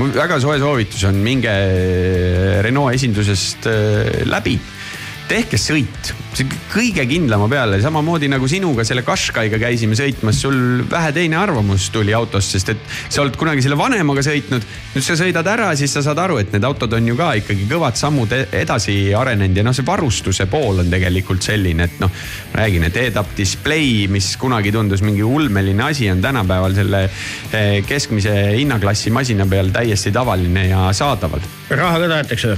[0.00, 1.52] mul väga soe soovitus on, minge
[2.66, 4.58] Renault esindusest äh, läbi
[5.26, 11.12] tehke sõit, see kõige kindlama peale, samamoodi nagu sinuga selle Qashqaiga käisime sõitmas, sul vähe
[11.16, 14.66] teine arvamus tuli autost, sest et sa oled kunagi selle vanemaga sõitnud.
[14.94, 17.66] nüüd sa sõidad ära, siis sa saad aru, et need autod on ju ka ikkagi
[17.70, 22.12] kõvad sammud e- edasi arenenud ja noh, see varustuse pool on tegelikult selline, et noh.
[22.56, 28.36] räägin, et head-up display, mis kunagi tundus mingi ulmeline asi, on tänapäeval selle eh, keskmise
[28.56, 32.56] hinnaklassi masina peal täiesti tavaline ja saadaval raha ka tahetakse?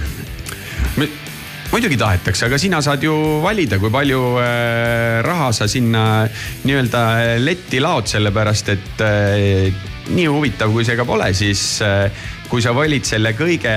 [1.73, 3.15] Muidugi tahetakse, aga sina saad ju
[3.45, 6.24] valida, kui palju äh, raha sa sinna
[6.65, 7.03] nii-öelda
[7.43, 12.09] letti laod, sellepärast et äh, nii huvitav, kui see ka pole, siis äh,
[12.49, 13.74] kui sa valid selle kõige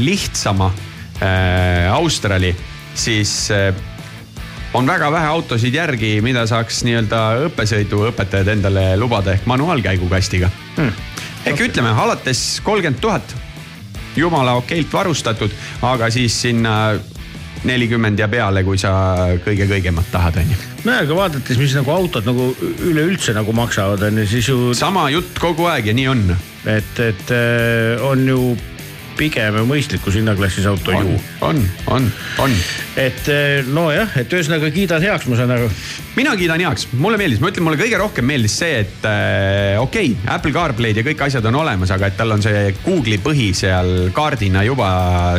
[0.00, 0.70] lihtsama
[1.20, 2.54] äh, Australi,
[2.96, 3.70] siis äh,
[4.74, 11.06] on väga vähe autosid järgi, mida saaks nii-öelda õppesõiduõpetajad endale lubada ehk manuaalkäigukastiga hmm..
[11.50, 13.36] ehk ütleme alates kolmkümmend tuhat
[14.20, 15.54] jumala okeilt varustatud,
[15.86, 16.74] aga siis sinna
[17.64, 18.92] nelikümmend ja peale, kui sa
[19.44, 20.56] kõige kõigemat tahad, onju.
[20.86, 22.50] nojah, aga vaadates, mis nagu autod nagu
[22.88, 24.72] üleüldse nagu maksavad, on ju, siis ju.
[24.76, 26.24] sama jutt kogu aeg ja nii on.
[26.64, 28.40] et, et äh, on ju
[29.20, 31.18] pigem mõistlikus hinnaklassis auto on ju.
[31.44, 31.58] on,
[31.92, 32.06] on,
[32.44, 32.54] on.
[33.00, 35.68] et äh, nojah, et ühesõnaga kiidad heaks, ma saan aru.
[36.16, 40.14] mina kiidan heaks, mulle meeldis, ma ütlen, mulle kõige rohkem meeldis see, et äh, okei
[40.14, 43.50] okay,, Apple CarPlay'd ja kõik asjad on olemas, aga et tal on see Google'i põhi
[43.56, 44.90] seal kaardina juba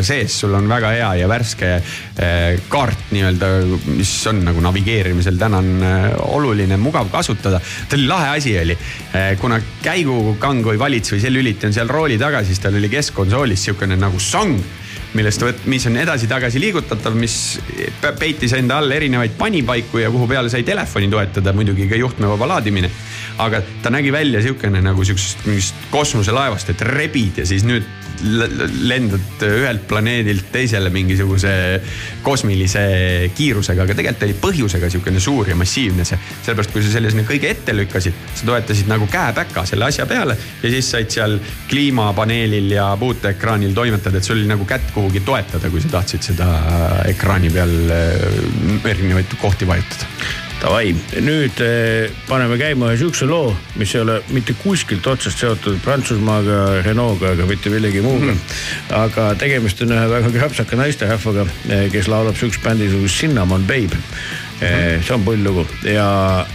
[0.06, 3.52] sees, sul on väga hea ja värske äh, kaart nii-öelda,
[3.98, 7.62] mis on nagu navigeerimisel täna on äh, oluline, mugav kasutada.
[7.62, 11.90] ta oli lahe asi oli äh,, kuna käigukang või valits või see lüliti on seal
[11.90, 14.60] rooli taga, siis tal oli keskkonsoolis sihukene nagu sang
[15.14, 17.34] millest mis on edasi-tagasi liigutatav, mis
[18.00, 22.48] pe- peitis enda all erinevaid panipaiku ja kuhu peale sai telefoni toetada, muidugi ka juhtmevaba
[22.54, 22.88] laadimine.
[23.38, 27.88] Aga ta nägi välja siukene nagu siuksest mingist kosmoselaevast, et rebid ja siis nüüd
[28.22, 31.52] lendad ühelt planeedilt teisele mingisuguse
[32.22, 32.84] kosmilise
[33.38, 36.20] kiirusega, aga tegelikult oli põhjusega siukene suur ja massiivne see.
[36.44, 40.38] sellepärast, kui sa selle sinna kõige ette lükkasid, sa toetasid nagu käepäka selle asja peale
[40.38, 41.40] ja siis said seal
[41.72, 46.52] kliimapaneelil ja puuteekraanil toimetada, et sul oli nagu kätt kuhugi toetada, kui sa tahtsid seda
[47.10, 50.10] ekraani peal äh, erinevaid kohti vajutada.
[50.62, 50.92] Davai,
[51.26, 53.50] nüüd eh, paneme käima ühe siukse loo,
[53.82, 58.36] mis ei ole mitte kuskilt otsast seotud Prantsusmaaga, Renault'ga ega mitte millegi muuga mm.
[58.36, 58.92] -hmm.
[59.00, 61.48] aga tegemist on ühe väga krapsaka naisterahvaga,
[61.92, 63.98] kes laulab siukest bändi nagu Cinnamon Babe.
[64.62, 66.46] see on pull lugu ja,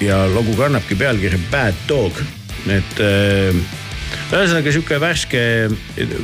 [0.00, 2.20] ja lugu kannabki pealkirja Bad Dog,
[2.68, 3.62] et eh,
[4.28, 5.40] ühesõnaga sihuke värske,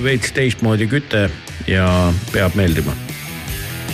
[0.04, 1.30] veits teistmoodi küte
[1.66, 2.92] ja peab meeldima.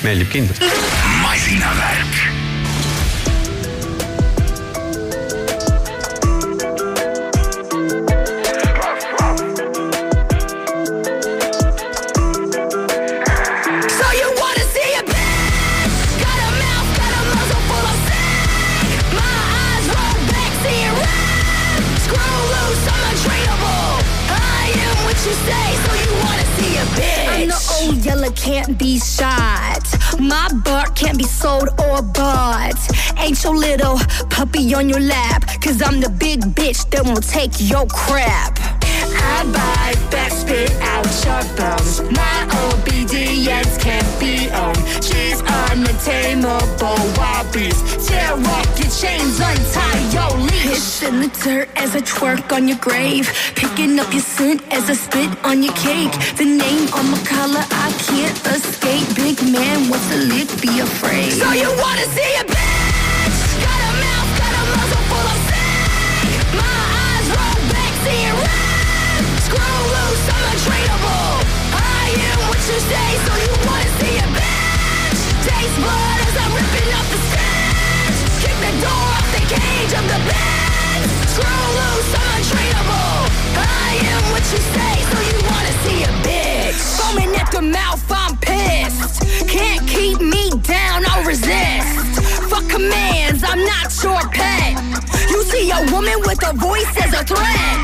[0.02, 0.74] meeldib kindlasti.
[1.22, 2.45] masinavärk.
[28.30, 29.84] Can't be shot.
[30.18, 32.78] My bark can't be sold or bought.
[33.18, 33.98] Ain't your little
[34.30, 35.44] puppy on your lap.
[35.60, 38.75] Cause I'm the big bitch that won't take your crap.
[39.52, 42.02] Bite back, spit out your bones.
[42.12, 42.38] My
[42.70, 44.78] obedience can't be owned.
[45.04, 48.08] She's untamable, wild beast.
[48.08, 50.62] Tear off your chains, untie your leash.
[50.62, 53.30] Piss in the dirt as I twerk on your grave.
[53.54, 56.12] Picking up your scent as I spit on your cake.
[56.36, 59.06] The name on my collar, I can't escape.
[59.16, 61.32] Big man wants to lick, be afraid.
[61.32, 63.40] So you wanna see a bitch?
[63.64, 65.74] Got a mouth, got a muzzle full of sick.
[66.60, 68.75] My eyes roll back, seeing red.
[69.46, 71.38] Screw loose, I'm.
[71.70, 75.20] I am what you say, so you wanna see a bitch?
[75.46, 77.20] Taste blood as I'm ripping off the.
[78.42, 80.18] Kick the door off the cage the.
[81.30, 82.42] Screw loose, I'm.
[83.54, 84.60] I am what you
[85.10, 86.80] so you wanna see a bitch?
[87.40, 89.22] At the mouth, I'm pissed.
[89.48, 92.20] Can't keep me down, I'll resist.
[92.50, 94.65] Fuck commands, I'm not your pet.
[95.56, 97.76] See a woman with a voice as a threat.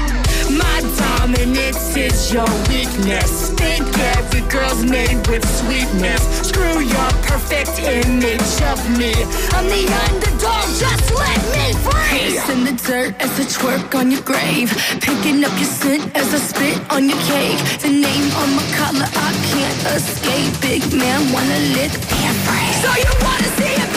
[0.53, 3.49] My dominance is your weakness.
[3.53, 6.23] Think every girl's made with sweetness.
[6.49, 9.15] Screw your perfect image of me.
[9.57, 12.13] I'm the underdog, just let me free.
[12.13, 14.69] Piss in the dirt as I twerk on your grave.
[15.01, 17.61] Picking up your scent as I spit on your cake.
[17.81, 20.53] The name on my collar, I can't escape.
[20.61, 22.73] Big man wanna lick and free.
[22.85, 23.92] So you wanna see a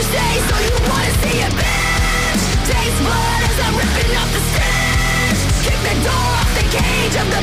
[0.00, 2.44] say, so you wanna see a bitch?
[2.64, 5.40] Taste blood as I'm ripping off the stitch.
[5.66, 7.42] Kick the door off the cage of the.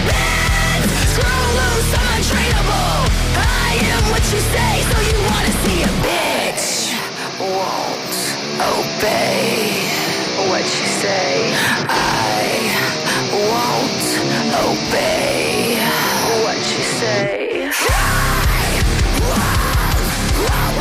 [1.13, 3.01] Screw loose, I'm untrainable.
[3.37, 6.65] I am what you say, so you wanna see a bitch?
[7.39, 8.15] Won't
[8.57, 9.85] obey
[10.49, 11.53] what you say.
[11.87, 12.69] I
[13.31, 14.07] won't
[14.65, 15.77] obey
[16.43, 17.49] what you say.
[17.61, 17.69] In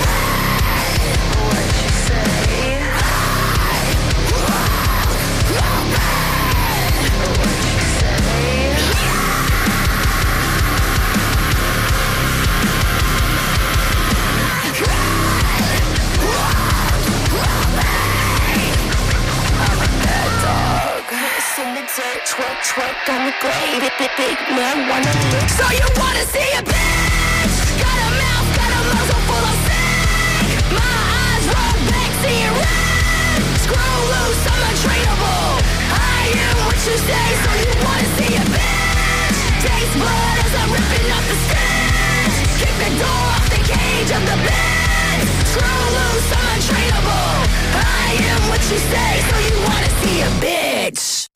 [0.04, 0.17] the
[22.28, 23.80] twerk, twerk on the grave.
[23.80, 25.12] Big, big, big man wanna.
[25.48, 27.27] So you wanna see a bitch?
[50.40, 51.26] Bitch?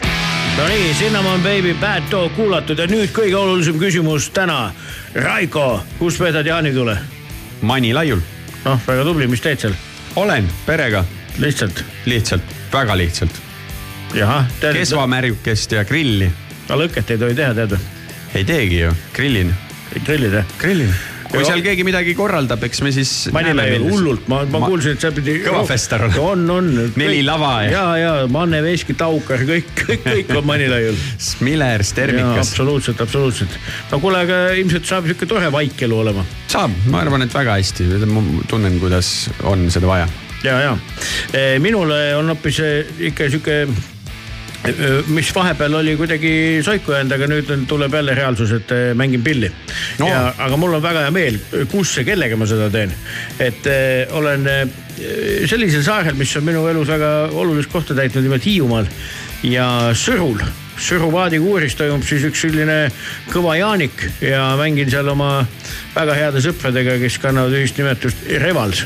[0.56, 4.72] Nonii, Cinnamon Baby Bad Dog kuulatud ja nüüd kõige olulisem küsimus täna.
[5.14, 6.96] Raiko, kus veedad jaanikule?
[7.62, 8.20] Manilaiul.
[8.64, 9.78] noh, väga tubli, mis teed seal?
[10.16, 11.04] olen perega.
[11.38, 11.84] lihtsalt?
[12.06, 12.42] lihtsalt,
[12.72, 13.51] väga lihtsalt.
[14.16, 14.47] jahah.
[14.60, 16.30] kesvamärjukest ja grilli.
[16.68, 17.78] no lõket ei tohi teha, tead
[18.34, 19.55] ei teegi ju, grillin.
[20.05, 20.52] grillid jah?
[20.60, 20.93] grillin.
[21.32, 23.10] kui seal keegi midagi korraldab, eks me siis.
[23.32, 25.39] Manilaiul hullult, ma, ma kuulsin, et seal pidi.
[25.47, 26.24] Kõva fester olla.
[26.32, 26.66] on, on.
[27.01, 30.98] Neli lava ja- ja, ja Manne Veski, Taukar, kõik, kõik, kõik on Manilaiul.
[31.30, 32.52] Smiller, Stermikas.
[32.52, 33.56] absoluutselt, absoluutselt.
[33.93, 36.26] no kuule, aga ilmselt saab sihuke tore vaikelu olema.
[36.52, 40.09] saab, ma arvan, et väga hästi, ma tunnen, kuidas on seda vaja.
[40.44, 40.76] ja, ja
[41.64, 43.82] minule on hoopis eh, ikka sihuke eh,
[45.10, 46.32] mis vahepeal oli kuidagi
[46.62, 49.51] soiku jäänud, aga nüüd tuleb jälle reaalsus, et mängin pilli
[49.98, 50.06] no..
[50.06, 51.39] ja, aga mul on väga hea meel,
[51.72, 52.94] kus ja kellega ma seda teen.
[53.43, 54.62] et eh, olen eh,
[55.51, 58.90] sellisel saarel, mis on minu elus väga olulist kohta täitnud, nimelt Hiiumaal
[59.48, 59.66] ja
[59.98, 60.43] Sõrul.
[60.82, 62.78] Sõru paadikuuris toimub siis üks selline
[63.30, 65.44] kõva jaanik ja mängin seal oma
[65.94, 68.82] väga heade sõpradega, kes kannavad ühist nimetust Revals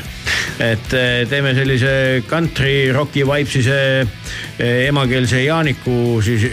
[0.59, 6.47] et eh, teeme sellise country rocki vibesise eh, emakeelse jaaniku siis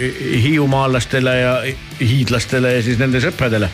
[0.44, 1.54] hiiumaalastele ja
[2.00, 3.70] hiidlastele ja siis nende sõpradele.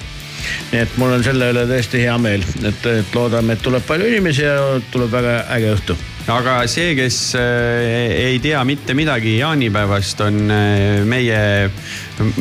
[0.70, 4.06] nii et mul on selle üle tõesti hea meel, et, et loodame, et tuleb palju
[4.08, 4.56] inimesi ja
[4.92, 5.98] tuleb väga äge õhtu.
[6.30, 11.70] Aga see, kes äh, ei tea mitte midagi jaanipäevast, on äh, meie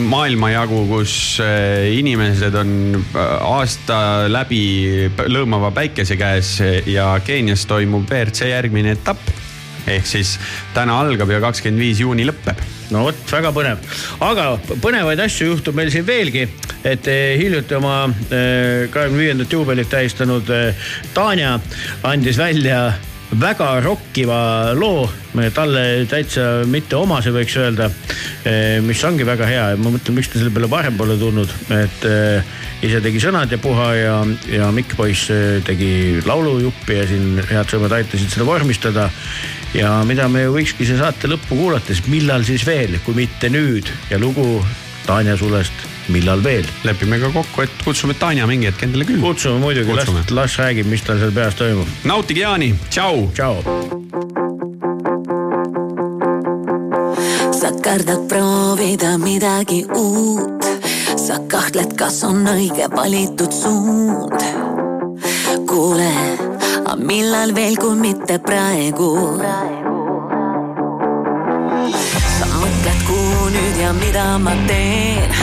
[0.09, 1.13] maailmajagu, kus
[1.43, 2.71] äh, inimesed on
[3.15, 6.57] aasta läbi lõõmava päikese käes
[6.89, 9.31] ja Keenias toimub WRC järgmine etapp.
[9.89, 10.35] ehk siis
[10.75, 12.59] täna algab ja kakskümmend viis juuni lõpeb
[12.93, 13.81] no vot, väga põnev,
[14.21, 14.45] aga
[14.83, 16.45] põnevaid asju juhtub meil siin veelgi,
[16.83, 21.57] et eh, hiljuti oma kahekümne viiendat juubelit tähistanud eh, Tanja
[22.05, 22.91] andis välja
[23.37, 25.03] väga rokkiva loo,
[25.53, 27.89] talle täitsa mitteomase, võiks öelda,
[28.85, 29.67] mis ongi väga hea.
[29.73, 32.55] Ja ma mõtlen, miks ta selle peale varem pole tulnud, et eh,
[32.87, 34.17] ise tegi sõnad ja puha ja,
[34.49, 39.09] ja Mikk Poiss eh, tegi laulujuppi ja siin head sõbrad aitasid seda vormistada.
[39.77, 43.91] Ja mida me võikski see saate lõppu kuulates, millal siis veel, kui mitte nüüd.
[44.09, 44.63] Ja lugu
[45.05, 46.65] Tanja Sulest, millal veel.
[46.83, 49.21] lepime ka kokku, et kutsume Tanja mingi hetk endale külla.
[49.23, 51.87] kutsume muidugi, las las räägib, mis tal seal peas toimub.
[52.03, 53.29] nautige jaani, tšau.
[53.33, 53.55] tšau.
[57.59, 60.63] sa kardad proovida midagi uut,
[61.15, 64.39] sa kahtled, kas on õige valitud suund.
[65.69, 66.13] kuule,
[66.85, 69.11] aga millal veel, kui mitte praegu?
[72.39, 75.38] sa mõtled, kuhu nüüd ja mida ma teen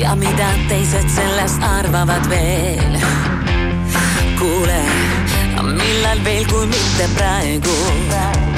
[0.00, 2.96] ja mida teised sellest arvavad veel.
[4.38, 4.80] kuule,
[5.62, 8.51] millal veel, kui mitte praegu?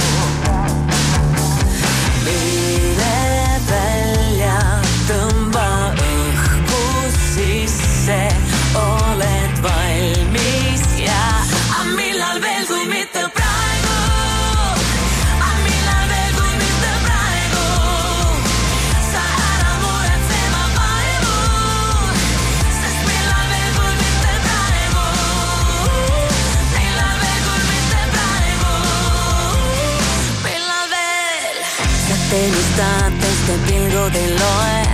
[32.75, 34.87] Satellistad teiste pilgud ei loe,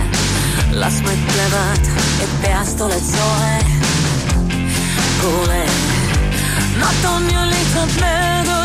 [0.79, 1.89] las mõtlevad,
[2.21, 3.57] et peast oled soe.
[5.21, 5.65] kuule,
[6.79, 8.60] nad on ju lihtsalt möödujad.